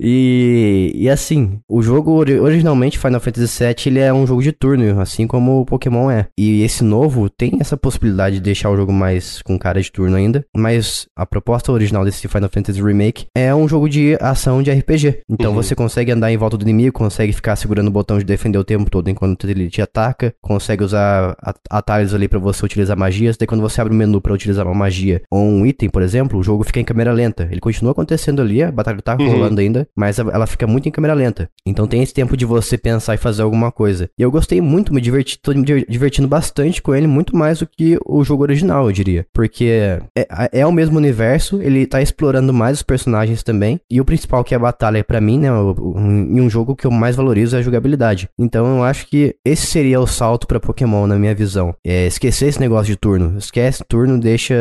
e... 0.00 0.92
e 0.94 1.10
assim, 1.10 1.60
o 1.68 1.82
jogo 1.82 2.12
originalmente 2.12 2.98
Final 2.98 3.20
Fantasy 3.20 3.64
VII 3.64 3.74
ele 3.86 3.98
é 3.98 4.12
um 4.12 4.26
jogo 4.26 4.42
de 4.42 4.52
turno, 4.52 5.00
assim 5.00 5.26
como 5.26 5.60
o 5.60 5.66
Pokémon 5.66 6.10
é. 6.10 6.26
E 6.38 6.62
esse 6.62 6.84
novo 6.84 7.28
tem 7.28 7.58
essa 7.60 7.76
possibilidade 7.76 8.36
de 8.36 8.42
deixar 8.42 8.70
o 8.70 8.76
jogo 8.76 8.92
mais 8.92 9.42
com 9.42 9.58
cara 9.58 9.80
de 9.80 9.90
turno 9.90 10.16
ainda, 10.16 10.44
mas 10.56 11.06
a 11.16 11.26
proposta 11.26 11.72
original 11.72 12.04
desse 12.04 12.26
Final 12.28 12.48
Fantasy 12.48 12.82
Remake 12.82 13.26
é 13.34 13.54
um 13.54 13.68
jogo 13.68 13.88
de 13.88 14.16
ação 14.20 14.62
de 14.62 14.70
RPG. 14.70 15.22
Então 15.28 15.50
uhum. 15.50 15.56
você 15.56 15.74
consegue 15.74 16.12
andar 16.12 16.32
em 16.32 16.36
volta 16.36 16.56
do 16.56 16.62
inimigo, 16.62 16.96
consegue 16.96 17.32
ficar 17.32 17.56
segurando 17.56 17.88
o 17.88 17.92
botão 17.92 18.18
de 18.18 18.24
defender 18.24 18.58
o 18.58 18.64
tempo 18.64 18.90
todo 18.90 19.08
enquanto 19.08 19.48
ele 19.48 19.68
te 19.68 19.82
ataca, 19.82 20.34
consegue 20.40 20.84
usar 20.84 21.36
atalhos 21.68 22.14
ali 22.20 22.28
para 22.28 22.38
você 22.38 22.64
utilizar 22.64 22.96
magias. 22.96 23.36
Daí 23.36 23.46
quando 23.46 23.60
você 23.60 23.80
abre 23.80 23.92
o 23.92 23.96
menu 23.96 24.20
para 24.20 24.32
utilizar 24.32 24.66
uma 24.66 24.74
magia 24.74 25.22
ou 25.30 25.42
um 25.42 25.66
item, 25.66 25.90
por 25.90 26.02
exemplo, 26.02 26.38
o 26.38 26.42
jogo 26.42 26.62
fica 26.62 26.78
em 26.78 26.84
câmera 26.84 27.12
lenta. 27.12 27.48
Ele 27.50 27.60
continua 27.60 27.92
acontecendo 27.92 28.40
ali, 28.40 28.62
a 28.62 28.70
batalha 28.70 29.02
tá 29.02 29.16
uhum. 29.18 29.28
rolando 29.28 29.60
ainda, 29.60 29.88
mas 29.96 30.18
ela 30.18 30.46
fica 30.46 30.66
muito 30.66 30.88
em 30.88 30.92
câmera 30.92 31.14
lenta. 31.14 31.50
Então 31.66 31.86
tem 31.86 32.02
esse 32.02 32.14
tempo 32.14 32.36
de 32.36 32.44
você 32.44 32.78
pensar 32.78 33.14
e 33.14 33.18
fazer 33.18 33.42
alguma 33.42 33.72
coisa. 33.72 34.08
E 34.16 34.22
eu 34.22 34.30
gostei 34.30 34.60
muito, 34.60 34.94
me 34.94 35.00
diverti, 35.00 35.36
tô 35.36 35.52
me 35.52 35.64
divertindo 35.64 36.28
bastante 36.28 36.80
com 36.80 36.94
ele, 36.94 37.08
muito 37.08 37.36
mais 37.36 37.58
do 37.58 37.66
que 37.66 37.98
o 38.06 38.20
o 38.20 38.24
jogo 38.24 38.42
original, 38.42 38.86
eu 38.86 38.92
diria. 38.92 39.26
Porque 39.32 39.98
é, 40.16 40.60
é 40.60 40.66
o 40.66 40.72
mesmo 40.72 40.96
universo, 40.96 41.60
ele 41.62 41.86
tá 41.86 42.00
explorando 42.00 42.52
mais 42.52 42.78
os 42.78 42.82
personagens 42.82 43.42
também. 43.42 43.80
E 43.90 44.00
o 44.00 44.04
principal, 44.04 44.44
que 44.44 44.54
é 44.54 44.56
a 44.56 44.60
batalha, 44.60 45.02
para 45.02 45.20
mim, 45.20 45.38
né? 45.38 45.48
Em 45.48 46.40
um 46.40 46.48
jogo 46.48 46.76
que 46.76 46.86
eu 46.86 46.90
mais 46.90 47.16
valorizo 47.16 47.56
é 47.56 47.58
a 47.58 47.62
jogabilidade. 47.62 48.28
Então 48.38 48.76
eu 48.76 48.84
acho 48.84 49.06
que 49.06 49.34
esse 49.44 49.66
seria 49.66 50.00
o 50.00 50.06
salto 50.06 50.46
para 50.46 50.60
Pokémon, 50.60 51.06
na 51.06 51.18
minha 51.18 51.34
visão. 51.34 51.74
É 51.84 52.06
esquecer 52.10 52.48
esse 52.48 52.60
negócio 52.60 52.86
de 52.86 52.96
turno. 52.96 53.38
Esquece 53.38 53.84
turno, 53.88 54.18
deixa 54.18 54.54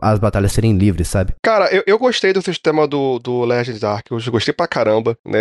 as 0.00 0.18
batalhas 0.18 0.52
serem 0.52 0.76
livres, 0.76 1.08
sabe? 1.08 1.34
Cara, 1.42 1.66
eu, 1.74 1.82
eu 1.86 1.98
gostei 1.98 2.32
do 2.32 2.42
sistema 2.42 2.86
do, 2.86 3.18
do 3.18 3.44
Legends 3.44 3.82
Arceus. 3.82 4.26
Eu 4.26 4.32
gostei 4.32 4.52
pra 4.52 4.66
caramba, 4.66 5.16
né? 5.24 5.38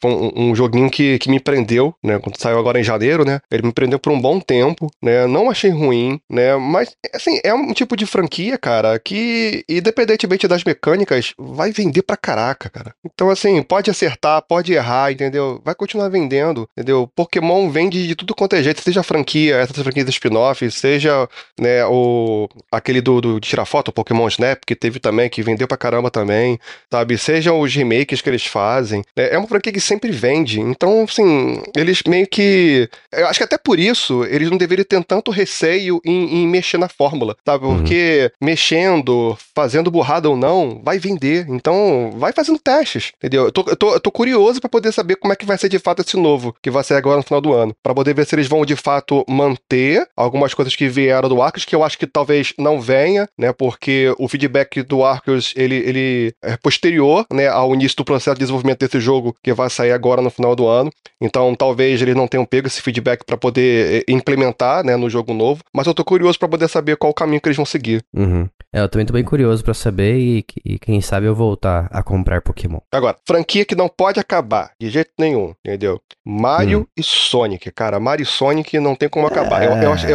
Foi 0.00 0.10
um, 0.10 0.50
um 0.50 0.54
joguinho 0.54 0.90
que, 0.90 1.18
que 1.18 1.30
me 1.30 1.40
prendeu, 1.40 1.94
né? 2.02 2.18
Quando 2.18 2.38
saiu 2.38 2.58
agora 2.58 2.78
em 2.78 2.84
janeiro, 2.84 3.24
né? 3.24 3.40
Ele 3.50 3.66
me 3.66 3.72
prendeu 3.72 3.98
por 3.98 4.12
um 4.12 4.20
bom 4.20 4.38
tempo, 4.40 4.90
né? 5.02 5.26
Não 5.26 5.50
achei 5.50 5.70
ruim, 5.70 6.20
né? 6.30 6.56
Mas, 6.56 6.94
assim, 7.14 7.40
é 7.42 7.54
um 7.54 7.72
tipo 7.72 7.96
de 7.96 8.06
franquia, 8.06 8.58
cara, 8.58 8.98
que, 8.98 9.64
independentemente 9.68 10.48
das 10.48 10.64
mecânicas, 10.64 11.32
vai 11.38 11.72
vender 11.72 12.02
pra 12.02 12.16
caraca, 12.16 12.68
cara. 12.68 12.94
Então, 13.04 13.30
assim, 13.30 13.62
pode 13.62 13.90
acertar, 13.90 14.42
pode 14.42 14.72
errar, 14.72 15.12
entendeu? 15.12 15.60
Vai 15.64 15.74
continuar 15.74 16.08
vendendo, 16.08 16.68
entendeu? 16.76 17.08
Pokémon 17.14 17.70
vende 17.70 18.06
de 18.06 18.14
tudo 18.14 18.34
quanto 18.34 18.56
é 18.56 18.62
jeito, 18.62 18.82
seja 18.82 19.02
franquia, 19.02 19.56
essas 19.56 19.76
franquias 19.82 20.08
spin-off, 20.08 20.53
seja, 20.54 21.28
né, 21.58 21.84
o, 21.86 22.48
aquele 22.70 23.00
do, 23.00 23.20
do 23.20 23.40
de 23.40 23.48
tirar 23.48 23.64
foto, 23.64 23.88
o 23.88 23.92
Pokémon 23.92 24.28
Snap, 24.28 24.60
que 24.66 24.74
teve 24.74 24.98
também, 24.98 25.28
que 25.28 25.42
vendeu 25.42 25.68
pra 25.68 25.76
caramba 25.76 26.10
também, 26.10 26.58
sabe? 26.90 27.16
Sejam 27.18 27.60
os 27.60 27.74
remakes 27.74 28.20
que 28.20 28.28
eles 28.28 28.46
fazem. 28.46 29.02
Né? 29.16 29.28
É 29.30 29.38
uma 29.38 29.48
franquia 29.48 29.72
que 29.72 29.80
sempre 29.80 30.10
vende. 30.10 30.60
Então, 30.60 31.04
assim, 31.04 31.62
eles 31.76 32.02
meio 32.06 32.26
que. 32.26 32.88
Eu 33.12 33.26
acho 33.26 33.38
que 33.38 33.44
até 33.44 33.58
por 33.58 33.78
isso, 33.78 34.24
eles 34.24 34.50
não 34.50 34.56
deveriam 34.56 34.84
ter 34.84 35.02
tanto 35.04 35.30
receio 35.30 36.00
em, 36.04 36.42
em 36.42 36.48
mexer 36.48 36.78
na 36.78 36.88
fórmula, 36.88 37.36
sabe? 37.44 37.64
Uhum. 37.64 37.76
Porque 37.78 38.30
uhum. 38.40 38.46
mexendo, 38.46 39.38
fazendo 39.54 39.90
burrada 39.90 40.28
ou 40.28 40.36
não, 40.36 40.80
vai 40.82 40.98
vender. 40.98 41.46
Então, 41.48 42.12
vai 42.16 42.32
fazendo 42.32 42.58
testes, 42.58 43.12
entendeu? 43.16 43.44
Eu 43.44 43.52
tô, 43.52 43.64
eu 43.68 43.76
tô, 43.76 43.94
eu 43.94 44.00
tô 44.00 44.10
curioso 44.10 44.60
para 44.60 44.70
poder 44.70 44.92
saber 44.92 45.16
como 45.16 45.32
é 45.32 45.36
que 45.36 45.46
vai 45.46 45.58
ser 45.58 45.68
de 45.68 45.78
fato 45.78 46.02
esse 46.02 46.16
novo, 46.16 46.54
que 46.62 46.70
vai 46.70 46.84
ser 46.84 46.94
agora 46.94 47.18
no 47.18 47.22
final 47.22 47.40
do 47.40 47.52
ano. 47.52 47.74
para 47.82 47.94
poder 47.94 48.14
ver 48.14 48.26
se 48.26 48.34
eles 48.34 48.46
vão 48.46 48.64
de 48.64 48.76
fato 48.76 49.24
manter 49.28 50.06
algumas 50.16 50.43
algumas 50.44 50.54
coisas 50.54 50.76
que 50.76 50.88
vieram 50.88 51.28
do 51.28 51.40
Arceus, 51.40 51.64
que 51.64 51.74
eu 51.74 51.82
acho 51.82 51.98
que 51.98 52.06
talvez 52.06 52.52
não 52.58 52.80
venha, 52.80 53.26
né? 53.38 53.52
Porque 53.52 54.14
o 54.18 54.28
feedback 54.28 54.82
do 54.82 55.02
Arceus, 55.02 55.54
ele, 55.56 55.76
ele 55.76 56.34
é 56.42 56.56
posterior, 56.56 57.24
né, 57.32 57.48
ao 57.48 57.74
início 57.74 57.96
do 57.96 58.04
processo 58.04 58.34
de 58.34 58.40
desenvolvimento 58.40 58.80
desse 58.80 59.00
jogo, 59.00 59.34
que 59.42 59.52
vai 59.52 59.70
sair 59.70 59.92
agora 59.92 60.20
no 60.20 60.30
final 60.30 60.54
do 60.54 60.66
ano. 60.66 60.90
Então, 61.20 61.54
talvez 61.54 62.00
eles 62.02 62.14
não 62.14 62.28
tenham 62.28 62.44
pego 62.44 62.66
esse 62.66 62.82
feedback 62.82 63.24
para 63.24 63.36
poder 63.36 64.04
eh, 64.08 64.12
implementar, 64.12 64.84
né, 64.84 64.96
no 64.96 65.08
jogo 65.08 65.32
novo. 65.32 65.62
Mas 65.72 65.86
eu 65.86 65.94
tô 65.94 66.04
curioso 66.04 66.38
para 66.38 66.48
poder 66.48 66.68
saber 66.68 66.96
qual 66.96 67.10
o 67.10 67.14
caminho 67.14 67.40
que 67.40 67.48
eles 67.48 67.56
vão 67.56 67.66
seguir. 67.66 68.02
Uhum. 68.12 68.48
É, 68.74 68.80
eu 68.80 68.88
também 68.88 69.06
tô 69.06 69.12
bem 69.12 69.22
curioso 69.22 69.62
para 69.62 69.72
saber 69.72 70.16
e, 70.18 70.44
e, 70.64 70.78
quem 70.80 71.00
sabe 71.00 71.26
eu 71.26 71.34
voltar 71.34 71.88
a 71.92 72.02
comprar 72.02 72.42
Pokémon. 72.42 72.80
Agora, 72.90 73.16
franquia 73.24 73.64
que 73.64 73.76
não 73.76 73.88
pode 73.88 74.18
acabar, 74.18 74.72
de 74.80 74.90
jeito 74.90 75.12
nenhum, 75.16 75.54
entendeu? 75.64 76.00
Mario 76.26 76.80
hum. 76.80 76.86
e 76.96 77.02
Sonic, 77.02 77.70
cara. 77.70 78.00
Mario 78.00 78.24
e 78.24 78.26
Sonic 78.26 78.80
não 78.80 78.96
tem 78.96 79.08
como 79.08 79.28
acabar. 79.28 79.62
É... 79.62 79.68
Eu, 79.68 79.76
eu, 79.80 79.92
acho, 79.92 80.06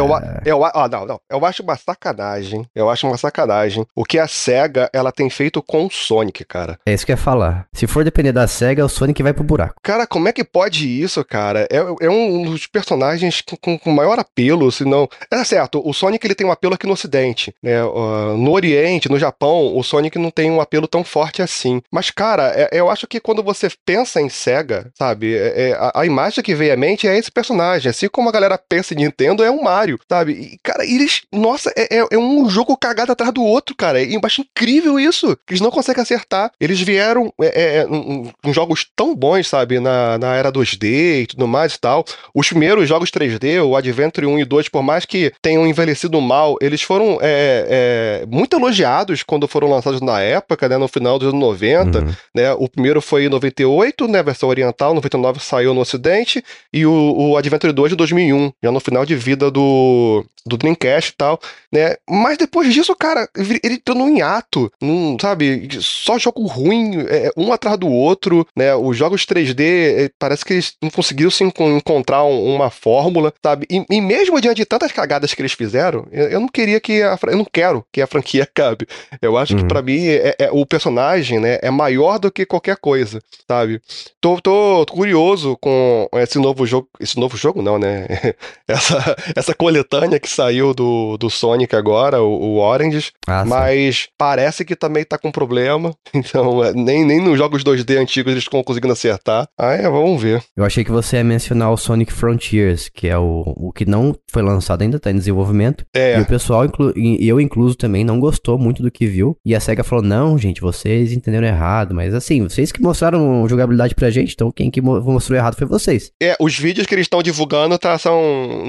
eu, 0.44 0.58
eu, 0.58 0.64
ah, 0.64 0.88
não, 0.88 1.06
não. 1.06 1.20
Eu 1.28 1.44
acho 1.44 1.62
uma 1.62 1.76
sacanagem. 1.76 2.66
Eu 2.74 2.88
acho 2.88 3.06
uma 3.06 3.16
sacanagem. 3.16 3.86
O 3.94 4.04
que 4.04 4.18
a 4.18 4.26
SEGA, 4.26 4.88
ela 4.92 5.12
tem 5.12 5.28
feito 5.30 5.62
com 5.62 5.86
o 5.86 5.90
Sonic, 5.90 6.44
cara. 6.44 6.78
É 6.86 6.92
isso 6.92 7.04
que 7.04 7.12
eu 7.12 7.16
ia 7.16 7.22
falar. 7.22 7.66
Se 7.72 7.86
for 7.86 8.04
depender 8.04 8.32
da 8.32 8.46
SEGA, 8.46 8.84
o 8.84 8.88
Sonic 8.88 9.22
vai 9.22 9.32
pro 9.32 9.44
buraco. 9.44 9.74
Cara, 9.82 10.06
como 10.06 10.28
é 10.28 10.32
que 10.32 10.44
pode 10.44 10.88
isso, 10.88 11.24
cara? 11.24 11.66
É, 11.70 11.78
é 11.78 12.10
um 12.10 12.44
dos 12.44 12.66
personagens 12.66 13.42
com, 13.60 13.78
com 13.78 13.90
maior 13.90 14.18
apelo, 14.18 14.70
se 14.70 14.84
não... 14.84 15.08
É 15.30 15.44
certo, 15.44 15.80
o 15.84 15.92
Sonic 15.92 16.26
ele 16.26 16.34
tem 16.34 16.46
um 16.46 16.52
apelo 16.52 16.74
aqui 16.74 16.86
no 16.86 16.92
ocidente, 16.92 17.54
né? 17.62 17.82
Uh, 17.84 18.36
no 18.36 18.52
oriente, 18.52 19.08
no 19.08 19.18
Japão, 19.18 19.76
o 19.76 19.82
Sonic 19.82 20.18
não 20.18 20.30
tem 20.30 20.50
um 20.50 20.60
apelo 20.60 20.86
tão 20.86 21.02
forte 21.04 21.42
assim. 21.42 21.80
Mas, 21.90 22.10
cara, 22.10 22.52
é, 22.54 22.68
eu 22.72 22.90
acho 22.90 23.06
que 23.06 23.20
quando 23.20 23.42
você 23.42 23.68
pensa 23.84 24.20
em 24.20 24.28
SEGA, 24.28 24.90
sabe? 24.96 25.34
É, 25.34 25.70
é 25.70 25.72
a, 25.72 25.92
a, 26.00 26.06
imagem 26.06 26.42
que 26.42 26.54
vem 26.54 26.70
à 26.70 26.76
mente 26.76 27.06
é 27.06 27.16
esse 27.16 27.30
personagem. 27.30 27.90
Assim 27.90 28.08
como 28.08 28.28
a 28.28 28.32
galera 28.32 28.58
pensa 28.58 28.94
em 28.94 28.98
Nintendo, 28.98 29.42
é 29.42 29.50
um 29.50 29.62
Mario, 29.62 29.98
sabe? 30.10 30.32
E, 30.32 30.58
cara, 30.60 30.84
eles. 30.84 31.22
Nossa, 31.32 31.72
é, 31.76 31.98
é, 31.98 32.06
é 32.10 32.18
um 32.18 32.50
jogo 32.50 32.76
cagado 32.76 33.12
atrás 33.12 33.32
do 33.32 33.44
outro, 33.44 33.76
cara. 33.76 34.02
E 34.02 34.14
eu 34.14 34.20
acho 34.24 34.42
incrível 34.42 34.98
isso. 34.98 35.38
Eles 35.48 35.60
não 35.60 35.70
conseguem 35.70 36.02
acertar. 36.02 36.50
Eles 36.60 36.80
vieram 36.80 37.32
é, 37.40 37.86
um, 37.88 38.28
um, 38.44 38.52
jogos 38.52 38.84
tão 38.96 39.14
bons, 39.14 39.46
sabe? 39.46 39.78
Na, 39.78 40.18
na 40.18 40.34
era 40.34 40.50
2D 40.50 41.22
e 41.22 41.26
tudo 41.28 41.46
mais 41.46 41.74
e 41.74 41.80
tal. 41.80 42.04
Os 42.34 42.48
primeiros 42.48 42.88
jogos 42.88 43.10
3D, 43.10 43.64
o 43.64 43.76
Adventure 43.76 44.26
1 44.26 44.40
e 44.40 44.44
2, 44.44 44.68
por 44.68 44.82
mais 44.82 45.04
que 45.04 45.32
tenham 45.40 45.64
envelhecido 45.64 46.20
mal, 46.20 46.56
eles 46.60 46.82
foram 46.82 47.18
é, 47.22 48.22
é, 48.22 48.26
muito 48.26 48.56
elogiados 48.56 49.22
quando 49.22 49.46
foram 49.46 49.70
lançados 49.70 50.00
na 50.00 50.20
época, 50.20 50.68
né? 50.68 50.76
No 50.76 50.88
final 50.88 51.20
dos 51.20 51.28
anos 51.28 51.40
90. 51.40 52.00
Uhum. 52.00 52.14
Né? 52.34 52.52
O 52.54 52.68
primeiro 52.68 53.00
foi 53.00 53.26
em 53.26 53.28
98, 53.28 54.08
né? 54.08 54.22
Versão 54.24 54.48
oriental, 54.48 54.92
99 54.92 55.38
saiu 55.38 55.72
no 55.72 55.80
ocidente, 55.80 56.42
e 56.72 56.84
o, 56.84 57.14
o 57.16 57.36
Adventure 57.36 57.72
2 57.72 57.90
de 57.90 57.96
2001, 57.96 58.52
já 58.62 58.72
no 58.72 58.80
final 58.80 59.06
de 59.06 59.14
vida 59.14 59.50
do, 59.50 59.99
o 60.00 60.24
do 60.46 60.56
Dreamcast 60.56 61.10
e 61.10 61.16
tal, 61.16 61.40
né? 61.72 61.96
Mas 62.08 62.38
depois 62.38 62.72
disso, 62.72 62.94
cara, 62.96 63.28
ele 63.36 63.74
entrou 63.74 63.96
num 63.96 64.16
hiato, 64.16 64.72
num, 64.80 65.16
sabe? 65.20 65.68
Só 65.80 66.18
jogo 66.18 66.46
ruim, 66.46 67.00
é, 67.08 67.30
um 67.36 67.52
atrás 67.52 67.78
do 67.78 67.88
outro, 67.88 68.46
né? 68.56 68.74
Os 68.74 68.96
jogos 68.96 69.26
3D, 69.26 69.60
é, 69.60 70.10
parece 70.18 70.44
que 70.44 70.54
eles 70.54 70.74
não 70.82 70.90
conseguiram 70.90 71.30
se 71.30 71.44
encontrar 71.44 72.24
uma 72.24 72.70
fórmula, 72.70 73.32
sabe? 73.42 73.66
E, 73.70 73.84
e, 73.90 74.00
mesmo 74.00 74.40
diante 74.40 74.58
de 74.58 74.64
tantas 74.64 74.92
cagadas 74.92 75.34
que 75.34 75.42
eles 75.42 75.52
fizeram, 75.52 76.06
eu, 76.10 76.28
eu, 76.28 76.40
não 76.40 76.48
queria 76.48 76.80
que 76.80 77.02
a, 77.02 77.18
eu 77.28 77.36
não 77.36 77.46
quero 77.50 77.84
que 77.92 78.00
a 78.00 78.06
franquia 78.06 78.44
acabe. 78.50 78.86
Eu 79.20 79.36
acho 79.36 79.54
uhum. 79.54 79.60
que 79.60 79.66
para 79.66 79.82
mim 79.82 80.06
é, 80.06 80.34
é, 80.38 80.50
o 80.50 80.64
personagem, 80.64 81.38
né, 81.38 81.58
é 81.62 81.70
maior 81.70 82.18
do 82.18 82.30
que 82.30 82.46
qualquer 82.46 82.76
coisa, 82.76 83.20
sabe? 83.48 83.80
Tô, 84.20 84.40
tô, 84.40 84.84
tô 84.86 84.94
curioso 84.94 85.56
com 85.60 86.08
esse 86.14 86.38
novo 86.38 86.66
jogo, 86.66 86.88
esse 86.98 87.18
novo 87.18 87.36
jogo 87.36 87.62
não, 87.62 87.78
né? 87.78 88.06
essa, 88.66 89.16
essa 89.36 89.54
coletânea 89.54 90.18
que 90.18 90.29
saiu 90.30 90.74
do, 90.74 91.16
do 91.16 91.30
Sonic 91.30 91.74
agora, 91.74 92.22
o, 92.22 92.28
o 92.28 92.58
Orange, 92.58 93.12
ah, 93.26 93.44
mas 93.44 94.08
parece 94.18 94.64
que 94.64 94.76
também 94.76 95.04
tá 95.04 95.18
com 95.18 95.30
problema, 95.30 95.94
então 96.14 96.64
é, 96.64 96.72
nem, 96.72 97.04
nem 97.04 97.20
nos 97.20 97.38
jogos 97.38 97.64
2D 97.64 98.00
antigos 98.00 98.32
eles 98.32 98.44
estão 98.44 98.62
conseguindo 98.62 98.92
acertar. 98.92 99.48
Ah, 99.58 99.72
é, 99.72 99.82
vamos 99.82 100.20
ver. 100.20 100.42
Eu 100.56 100.64
achei 100.64 100.84
que 100.84 100.90
você 100.90 101.16
ia 101.16 101.24
mencionar 101.24 101.72
o 101.72 101.76
Sonic 101.76 102.12
Frontiers, 102.12 102.88
que 102.88 103.08
é 103.08 103.18
o, 103.18 103.44
o 103.56 103.72
que 103.72 103.84
não 103.84 104.14
foi 104.30 104.42
lançado 104.42 104.82
ainda, 104.82 104.98
tá 104.98 105.10
em 105.10 105.16
desenvolvimento. 105.16 105.84
É. 105.94 106.18
E 106.18 106.20
o 106.20 106.26
pessoal, 106.26 106.64
inclu, 106.64 106.92
e 106.96 107.26
eu 107.28 107.40
incluso 107.40 107.74
também, 107.74 108.04
não 108.04 108.20
gostou 108.20 108.58
muito 108.58 108.82
do 108.82 108.90
que 108.90 109.06
viu. 109.06 109.36
E 109.44 109.54
a 109.54 109.60
SEGA 109.60 109.84
falou, 109.84 110.04
não, 110.04 110.38
gente, 110.38 110.60
vocês 110.60 111.12
entenderam 111.12 111.46
errado, 111.46 111.94
mas 111.94 112.14
assim, 112.14 112.42
vocês 112.42 112.72
que 112.72 112.82
mostraram 112.82 113.46
jogabilidade 113.48 113.94
pra 113.94 114.10
gente, 114.10 114.34
então 114.34 114.50
quem 114.50 114.70
que 114.70 114.80
mostrou 114.80 115.36
errado 115.36 115.56
foi 115.56 115.66
vocês. 115.66 116.10
É, 116.22 116.36
os 116.40 116.58
vídeos 116.58 116.86
que 116.86 116.94
eles 116.94 117.04
estão 117.04 117.22
divulgando 117.22 117.78
tá, 117.78 117.98
são, 117.98 118.20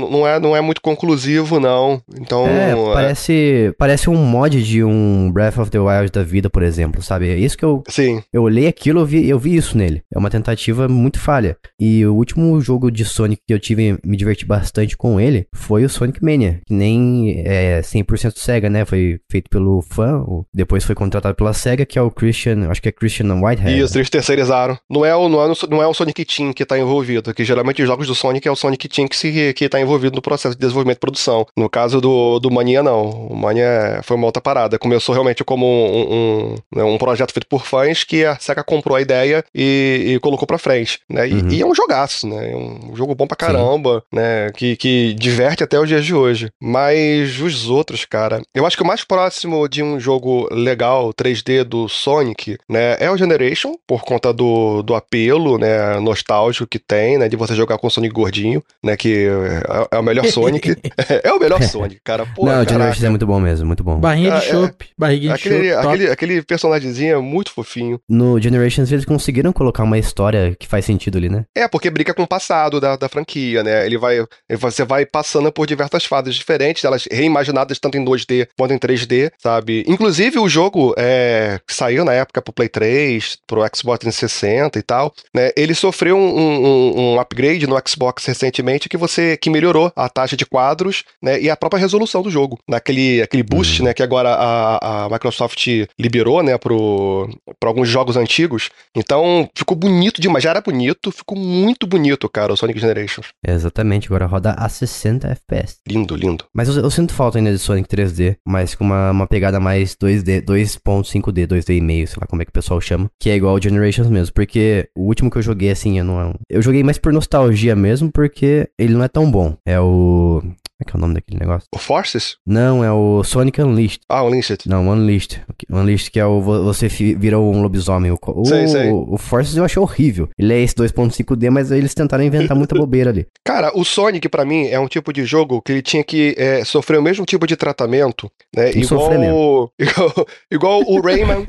não, 0.10 0.28
é, 0.28 0.40
não 0.40 0.56
é 0.56 0.62
muito 0.62 0.82
conclusivo, 0.82 1.51
não. 1.60 2.02
Então. 2.20 2.48
É, 2.48 2.72
é, 2.72 2.94
parece, 2.94 3.74
parece 3.78 4.10
um 4.10 4.16
mod 4.16 4.62
de 4.64 4.84
um 4.84 5.32
Breath 5.32 5.58
of 5.58 5.72
the 5.72 5.80
Wild 5.80 6.12
da 6.12 6.24
vida, 6.24 6.50
por 6.50 6.64
exemplo, 6.64 7.02
sabe? 7.02 7.30
É 7.30 7.38
isso 7.38 7.58
que 7.58 7.66
eu. 7.66 7.84
Sim. 7.88 8.22
Eu 8.32 8.44
olhei 8.44 8.68
aquilo, 8.68 9.02
eu 9.02 9.06
vi, 9.06 9.30
eu 9.30 9.40
vi 9.40 9.56
isso 9.56 9.78
nele. 9.78 10.04
É 10.14 10.18
uma 10.18 10.30
tentativa 10.30 10.88
muito 10.88 11.20
falha. 11.20 11.58
E 11.80 12.06
o 12.06 12.16
último 12.16 12.60
jogo 12.62 12.92
de 12.92 13.06
Sonic 13.06 13.42
que 13.48 13.54
eu 13.54 13.60
tive, 13.60 13.98
me 14.04 14.18
diverti 14.18 14.46
bastante 14.46 14.96
com 14.96 15.20
ele, 15.20 15.48
foi 15.54 15.84
o 15.84 15.90
Sonic 15.90 16.24
Mania. 16.24 16.62
Que 16.66 16.74
nem 16.74 17.42
é 17.46 17.82
100% 17.82 18.38
SEGA, 18.38 18.70
né? 18.70 18.86
Foi 18.86 19.20
feito 19.30 19.50
pelo 19.50 19.82
fã, 19.82 20.24
depois 20.54 20.84
foi 20.84 20.96
contratado 20.96 21.36
pela 21.36 21.54
SEGA, 21.54 21.86
que 21.86 21.98
é 21.98 22.02
o 22.02 22.12
Christian, 22.12 22.70
acho 22.70 22.82
que 22.82 22.90
é 22.90 22.92
Christian 22.92 23.34
Whitehead. 23.42 23.80
Isso, 23.80 23.98
eles 23.98 24.10
terceirizaram. 24.10 24.78
Não 24.90 25.06
é 25.06 25.16
o, 25.16 25.28
não 25.28 25.44
é, 25.44 25.54
não 25.70 25.82
é 25.82 25.88
o 25.88 25.94
Sonic 25.94 26.26
Team 26.26 26.54
que 26.54 26.66
tá 26.66 26.78
envolvido, 26.78 27.34
que 27.34 27.44
geralmente 27.44 27.82
os 27.82 27.88
jogos 27.88 28.08
do 28.08 28.16
Sonic 28.16 28.48
é 28.48 28.52
o 28.52 28.56
Sonic 28.56 28.88
Team 28.88 29.08
que, 29.08 29.16
se, 29.16 29.54
que 29.54 29.70
tá 29.70 29.80
envolvido 29.80 30.16
no 30.16 30.22
processo 30.22 30.56
de 30.56 30.62
desenvolvimento 30.62 30.98
e 30.98 31.00
produção. 31.00 31.41
No 31.56 31.70
caso 31.70 32.02
do, 32.02 32.40
do 32.40 32.52
Mania, 32.52 32.84
não. 32.84 33.10
O 33.10 33.36
Mania 33.36 34.02
foi 34.04 34.18
uma 34.18 34.26
outra 34.26 34.42
parada. 34.42 34.80
Começou 34.80 35.14
realmente 35.14 35.44
como 35.44 35.66
um, 35.66 36.14
um, 36.14 36.56
né, 36.76 36.84
um 36.84 36.98
projeto 36.98 37.34
feito 37.34 37.48
por 37.48 37.66
fãs 37.66 38.04
que 38.04 38.26
a 38.26 38.38
SEGA 38.40 38.64
comprou 38.64 38.96
a 38.96 39.02
ideia 39.02 39.44
e, 39.54 40.14
e 40.16 40.20
colocou 40.20 40.48
pra 40.48 40.58
frente, 40.58 41.00
né? 41.10 41.28
E, 41.28 41.34
uhum. 41.34 41.50
e, 41.50 41.62
é 41.62 41.66
um 41.66 41.76
jogaço, 41.76 42.28
né? 42.28 42.52
É 42.52 42.56
um 42.56 42.96
jogo 42.96 43.16
bom 43.16 43.28
pra 43.28 43.38
caramba, 43.38 44.04
Sim. 44.10 44.20
né? 44.20 44.52
Que, 44.56 44.76
que 44.76 45.14
diverte 45.14 45.64
até 45.64 45.80
os 45.80 45.88
dias 45.88 46.06
de 46.06 46.14
hoje. 46.14 46.50
Mas 46.62 47.40
os 47.40 47.70
outros, 47.70 48.06
cara, 48.06 48.42
eu 48.54 48.66
acho 48.66 48.78
que 48.78 48.84
o 48.84 48.88
mais 48.88 49.04
próximo 49.04 49.68
de 49.68 49.84
um 49.84 50.00
jogo 50.00 50.48
legal 50.52 51.14
3D 51.14 51.64
do 51.64 51.88
Sonic, 51.88 52.58
né, 52.70 52.98
é 53.00 53.10
o 53.10 53.18
Generation, 53.18 53.76
por 53.88 54.04
conta 54.04 54.34
do, 54.34 54.82
do 54.82 54.96
apelo, 54.96 55.58
né, 55.58 56.00
nostálgico 56.00 56.68
que 56.68 56.80
tem, 56.80 57.18
né, 57.18 57.28
de 57.28 57.36
você 57.36 57.56
jogar 57.56 57.78
com 57.78 57.88
o 57.88 57.92
Sonic 57.92 58.14
gordinho, 58.14 58.64
né, 58.84 58.96
que 58.98 59.28
é, 59.28 59.96
é 59.96 60.00
o 60.00 60.04
melhor 60.04 60.26
Sonic. 60.32 60.76
é 61.24 61.31
o 61.34 61.40
melhor 61.40 61.62
Sonic, 61.64 62.00
cara. 62.04 62.26
Pô, 62.26 62.46
Não, 62.46 62.62
o 62.62 62.68
Generation 62.68 63.06
é 63.06 63.10
muito 63.10 63.26
bom 63.26 63.40
mesmo, 63.40 63.68
muito 63.68 63.84
bom. 63.84 64.00
Barrinha 64.00 64.32
de 64.32 64.46
chope, 64.46 64.86
é, 64.86 64.94
barriguinha 64.98 65.34
aquele, 65.34 65.62
de 65.62 65.74
chope. 65.74 65.88
Aquele, 65.88 66.12
aquele 66.12 66.42
personagemzinho 66.42 67.16
é 67.16 67.20
muito 67.20 67.52
fofinho. 67.52 68.00
No 68.10 68.40
Generations 68.40 68.92
eles 68.92 69.06
conseguiram 69.06 69.54
colocar 69.54 69.84
uma 69.84 69.98
história 69.98 70.56
que 70.60 70.68
faz 70.68 70.86
sentido 70.86 71.18
ali, 71.18 71.30
né? 71.30 71.46
É, 71.56 71.68
porque 71.68 71.90
brinca 71.90 72.14
com 72.14 72.24
o 72.24 72.28
passado 72.28 72.80
da, 72.80 72.96
da 72.96 73.10
franquia, 73.10 73.64
né? 73.64 73.86
Ele 73.86 73.98
vai, 73.98 74.26
você 74.50 74.84
vai 74.84 75.06
passando 75.06 75.52
por 75.52 75.66
diversas 75.66 76.06
fases 76.06 76.36
diferentes, 76.36 76.84
elas 76.84 77.08
reimaginadas 77.12 77.80
tanto 77.80 77.98
em 77.98 78.06
2D 78.06 78.48
quanto 78.58 78.74
em 78.74 78.80
3D, 78.80 79.32
sabe? 79.38 79.84
Inclusive 79.88 80.40
o 80.40 80.50
jogo 80.50 80.94
é, 80.98 81.60
que 81.68 81.74
saiu 81.74 82.04
na 82.04 82.14
época 82.14 82.42
pro 82.42 82.54
Play 82.54 82.70
3, 82.70 83.38
pro 83.48 83.62
Xbox 83.76 84.00
360 84.00 84.80
e 84.80 84.82
tal, 84.82 85.14
né? 85.34 85.52
Ele 85.56 85.74
sofreu 85.74 86.18
um, 86.18 86.40
um, 86.40 87.00
um, 87.00 87.20
upgrade 87.20 87.68
no 87.68 87.80
Xbox 87.88 88.26
recentemente 88.26 88.90
que 88.90 88.98
você 88.98 89.38
que 89.38 89.50
melhorou 89.50 89.92
a 89.96 90.10
taxa 90.10 90.36
de 90.36 90.46
quadros, 90.46 91.04
né? 91.22 91.40
E 91.42 91.50
a 91.50 91.56
própria 91.56 91.80
resolução 91.80 92.22
do 92.22 92.30
jogo, 92.30 92.60
naquele 92.68 93.22
aquele 93.22 93.44
boost, 93.44 93.80
uhum. 93.80 93.88
né? 93.88 93.94
Que 93.94 94.04
agora 94.04 94.30
a, 94.30 95.06
a 95.06 95.10
Microsoft 95.10 95.68
liberou, 96.00 96.42
né? 96.44 96.58
Pro, 96.58 97.30
pro 97.60 97.70
alguns 97.70 97.88
jogos 97.88 98.18
antigos. 98.18 98.70
Então 98.96 99.50
ficou 99.56 99.76
bonito 99.78 100.22
demais, 100.22 100.44
já 100.44 100.50
era 100.50 100.62
bonito, 100.62 101.12
ficou 101.12 101.38
muito 101.38 101.86
bonito, 101.88 102.30
cara, 102.30 102.54
o 102.54 102.58
Sonic 102.58 102.80
Generations. 102.80 103.28
exatamente, 103.48 104.08
agora 104.08 104.26
roda 104.26 104.52
a 104.58 104.68
60 104.68 105.28
FPS. 105.28 105.78
Lindo, 105.88 106.16
lindo. 106.16 106.46
Mas 106.54 106.68
eu, 106.68 106.84
eu 106.84 106.92
sinto 106.92 107.14
falta 107.14 107.38
ainda 107.38 107.52
de 107.52 107.60
Sonic 107.60 107.88
3D, 107.88 108.38
mas 108.46 108.76
com 108.76 108.84
uma, 108.84 109.12
uma 109.12 109.28
pegada 109.28 109.60
mais 109.60 109.96
2D, 109.96 110.44
2.5D, 110.44 111.48
2D 111.48 111.78
e 111.78 111.82
meio, 111.82 112.08
sei 112.08 112.18
lá 112.20 112.28
como 112.28 112.42
é 112.42 112.46
que 112.46 112.50
o 112.50 112.54
pessoal 112.54 112.80
chama, 112.82 113.10
que 113.20 113.30
é 113.30 113.36
igual 113.36 113.56
ao 113.56 113.62
Generations 113.62 114.10
mesmo, 114.10 114.34
porque 114.34 114.90
o 114.96 115.04
último 115.04 115.30
que 115.30 115.38
eu 115.38 115.42
joguei, 115.42 115.72
assim, 115.72 116.00
eu 116.00 116.06
não... 116.06 116.34
Eu 116.50 116.62
joguei 116.62 116.84
mais 116.84 116.98
por 116.98 117.14
nostalgia 117.14 117.76
mesmo, 117.76 118.12
porque 118.12 118.70
ele 118.78 118.94
não 118.94 119.04
é 119.04 119.08
tão 119.08 119.30
bom. 119.30 119.56
É 119.66 119.80
o... 119.80 120.42
É 120.82 120.84
que 120.84 120.96
é 120.96 120.98
o 120.98 121.00
nome 121.00 121.14
daquele 121.14 121.40
negócio? 121.40 121.68
O 121.74 121.78
Forces? 121.78 122.38
Não, 122.44 122.84
é 122.84 122.92
o 122.92 123.24
Sonic 123.24 123.62
Unleashed. 123.62 124.02
Ah, 124.10 124.24
Unleashed. 124.24 124.68
Não, 124.68 124.90
Unleashed. 124.90 125.40
Unleashed 125.70 126.10
que 126.10 126.20
é 126.20 126.26
o 126.26 126.42
você 126.42 126.88
vira 126.88 127.40
um 127.40 127.62
lobisomem. 127.62 128.12
O, 128.12 128.46
sei, 128.46 128.66
o, 128.66 128.68
sei. 128.68 128.92
o 128.92 129.18
Forces 129.18 129.56
eu 129.56 129.64
achei 129.64 129.80
horrível. 129.80 130.28
Ele 130.40 130.54
é 130.54 130.60
esse 130.60 130.74
2.5D, 130.74 131.52
mas 131.52 131.72
eles 131.72 131.94
tentaram 131.94 132.24
inventar 132.24 132.58
muita 132.58 132.74
bobeira 132.74 133.12
ali. 133.12 133.28
Cara, 133.46 133.72
o 133.76 133.86
Sonic 133.86 134.28
para 134.28 134.44
mim 134.44 134.68
é 134.68 134.80
um 134.80 134.88
tipo 134.88 135.14
de 135.14 135.24
jogo 135.24 135.62
que 135.62 135.72
ele 135.72 135.82
tinha 135.84 136.04
que 136.04 136.34
é, 136.36 136.66
sofrer 136.66 136.98
o 136.98 137.04
mesmo 137.04 137.26
tipo 137.26 137.46
de 137.46 137.56
tratamento, 137.56 138.32
né? 138.56 138.72
igual, 138.72 139.72
igual, 139.78 140.28
igual 140.50 140.82
o 140.88 141.00
Rayman, 141.00 141.46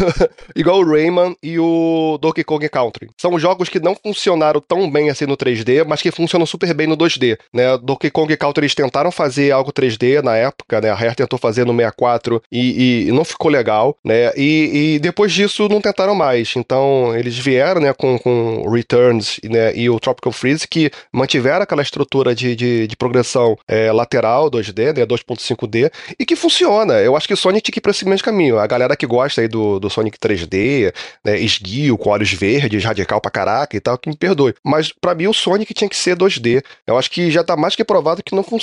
igual 0.56 0.80
o 0.80 0.90
Rayman 0.90 1.36
e 1.42 1.58
o 1.58 2.18
Donkey 2.18 2.44
Kong 2.44 2.66
Country. 2.70 3.10
São 3.20 3.38
jogos 3.38 3.68
que 3.68 3.78
não 3.78 3.94
funcionaram 3.94 4.60
tão 4.66 4.90
bem 4.90 5.10
assim 5.10 5.26
no 5.26 5.36
3D, 5.36 5.84
mas 5.86 6.00
que 6.00 6.10
funcionam 6.10 6.46
super 6.46 6.72
bem 6.72 6.86
no 6.86 6.96
2D, 6.96 7.36
né? 7.52 7.76
Donkey 7.76 8.10
Kong 8.10 8.34
Country 8.36 8.69
eles 8.70 8.74
tentaram 8.74 9.10
fazer 9.10 9.50
algo 9.50 9.72
3D 9.72 10.22
na 10.22 10.36
época, 10.36 10.80
né? 10.80 10.90
A 10.90 10.94
Rare 10.94 11.14
tentou 11.14 11.38
fazer 11.38 11.64
no 11.64 11.72
64 11.72 12.42
e, 12.50 13.06
e 13.08 13.12
não 13.12 13.24
ficou 13.24 13.50
legal, 13.50 13.96
né? 14.04 14.32
E, 14.36 14.94
e, 14.94 14.98
depois 14.98 15.32
disso 15.32 15.68
não 15.68 15.80
tentaram 15.80 16.14
mais. 16.14 16.54
Então 16.56 17.16
eles 17.16 17.36
vieram, 17.38 17.80
né, 17.80 17.92
com, 17.92 18.18
com 18.18 18.68
Returns 18.70 19.40
né, 19.44 19.74
e 19.74 19.90
o 19.90 19.98
Tropical 19.98 20.32
Freeze 20.32 20.66
que 20.68 20.90
mantiveram 21.12 21.62
aquela 21.62 21.82
estrutura 21.82 22.34
de, 22.34 22.54
de, 22.54 22.86
de 22.86 22.96
progressão 22.96 23.56
é, 23.66 23.90
lateral 23.92 24.50
2D, 24.50 24.96
né, 24.96 25.06
2.5D, 25.06 25.90
e 26.18 26.24
que 26.24 26.36
funciona. 26.36 26.94
Eu 26.94 27.16
acho 27.16 27.26
que 27.26 27.34
o 27.34 27.36
Sonic 27.36 27.62
tinha 27.62 27.72
que 27.72 27.78
ir 27.78 27.82
pra 27.82 27.90
esse 27.90 28.04
mesmo 28.04 28.24
caminho. 28.24 28.58
A 28.58 28.66
galera 28.66 28.96
que 28.96 29.06
gosta 29.06 29.40
aí 29.40 29.48
do, 29.48 29.78
do 29.80 29.90
Sonic 29.90 30.18
3D, 30.18 30.92
né, 31.24 31.38
esguio, 31.38 31.98
com 31.98 32.10
olhos 32.10 32.32
verdes, 32.32 32.84
radical 32.84 33.20
pra 33.20 33.30
caraca 33.30 33.76
e 33.76 33.80
tal, 33.80 33.98
que 33.98 34.08
me 34.08 34.16
perdoe. 34.16 34.54
Mas 34.64 34.92
para 34.92 35.14
mim 35.14 35.26
o 35.26 35.34
Sonic 35.34 35.72
tinha 35.74 35.88
que 35.88 35.96
ser 35.96 36.16
2D. 36.16 36.62
Eu 36.86 36.98
acho 36.98 37.10
que 37.10 37.30
já 37.30 37.42
tá 37.42 37.56
mais 37.56 37.74
que 37.74 37.84
provado 37.84 38.22
que 38.22 38.34
não 38.34 38.42
funciona, 38.42 38.59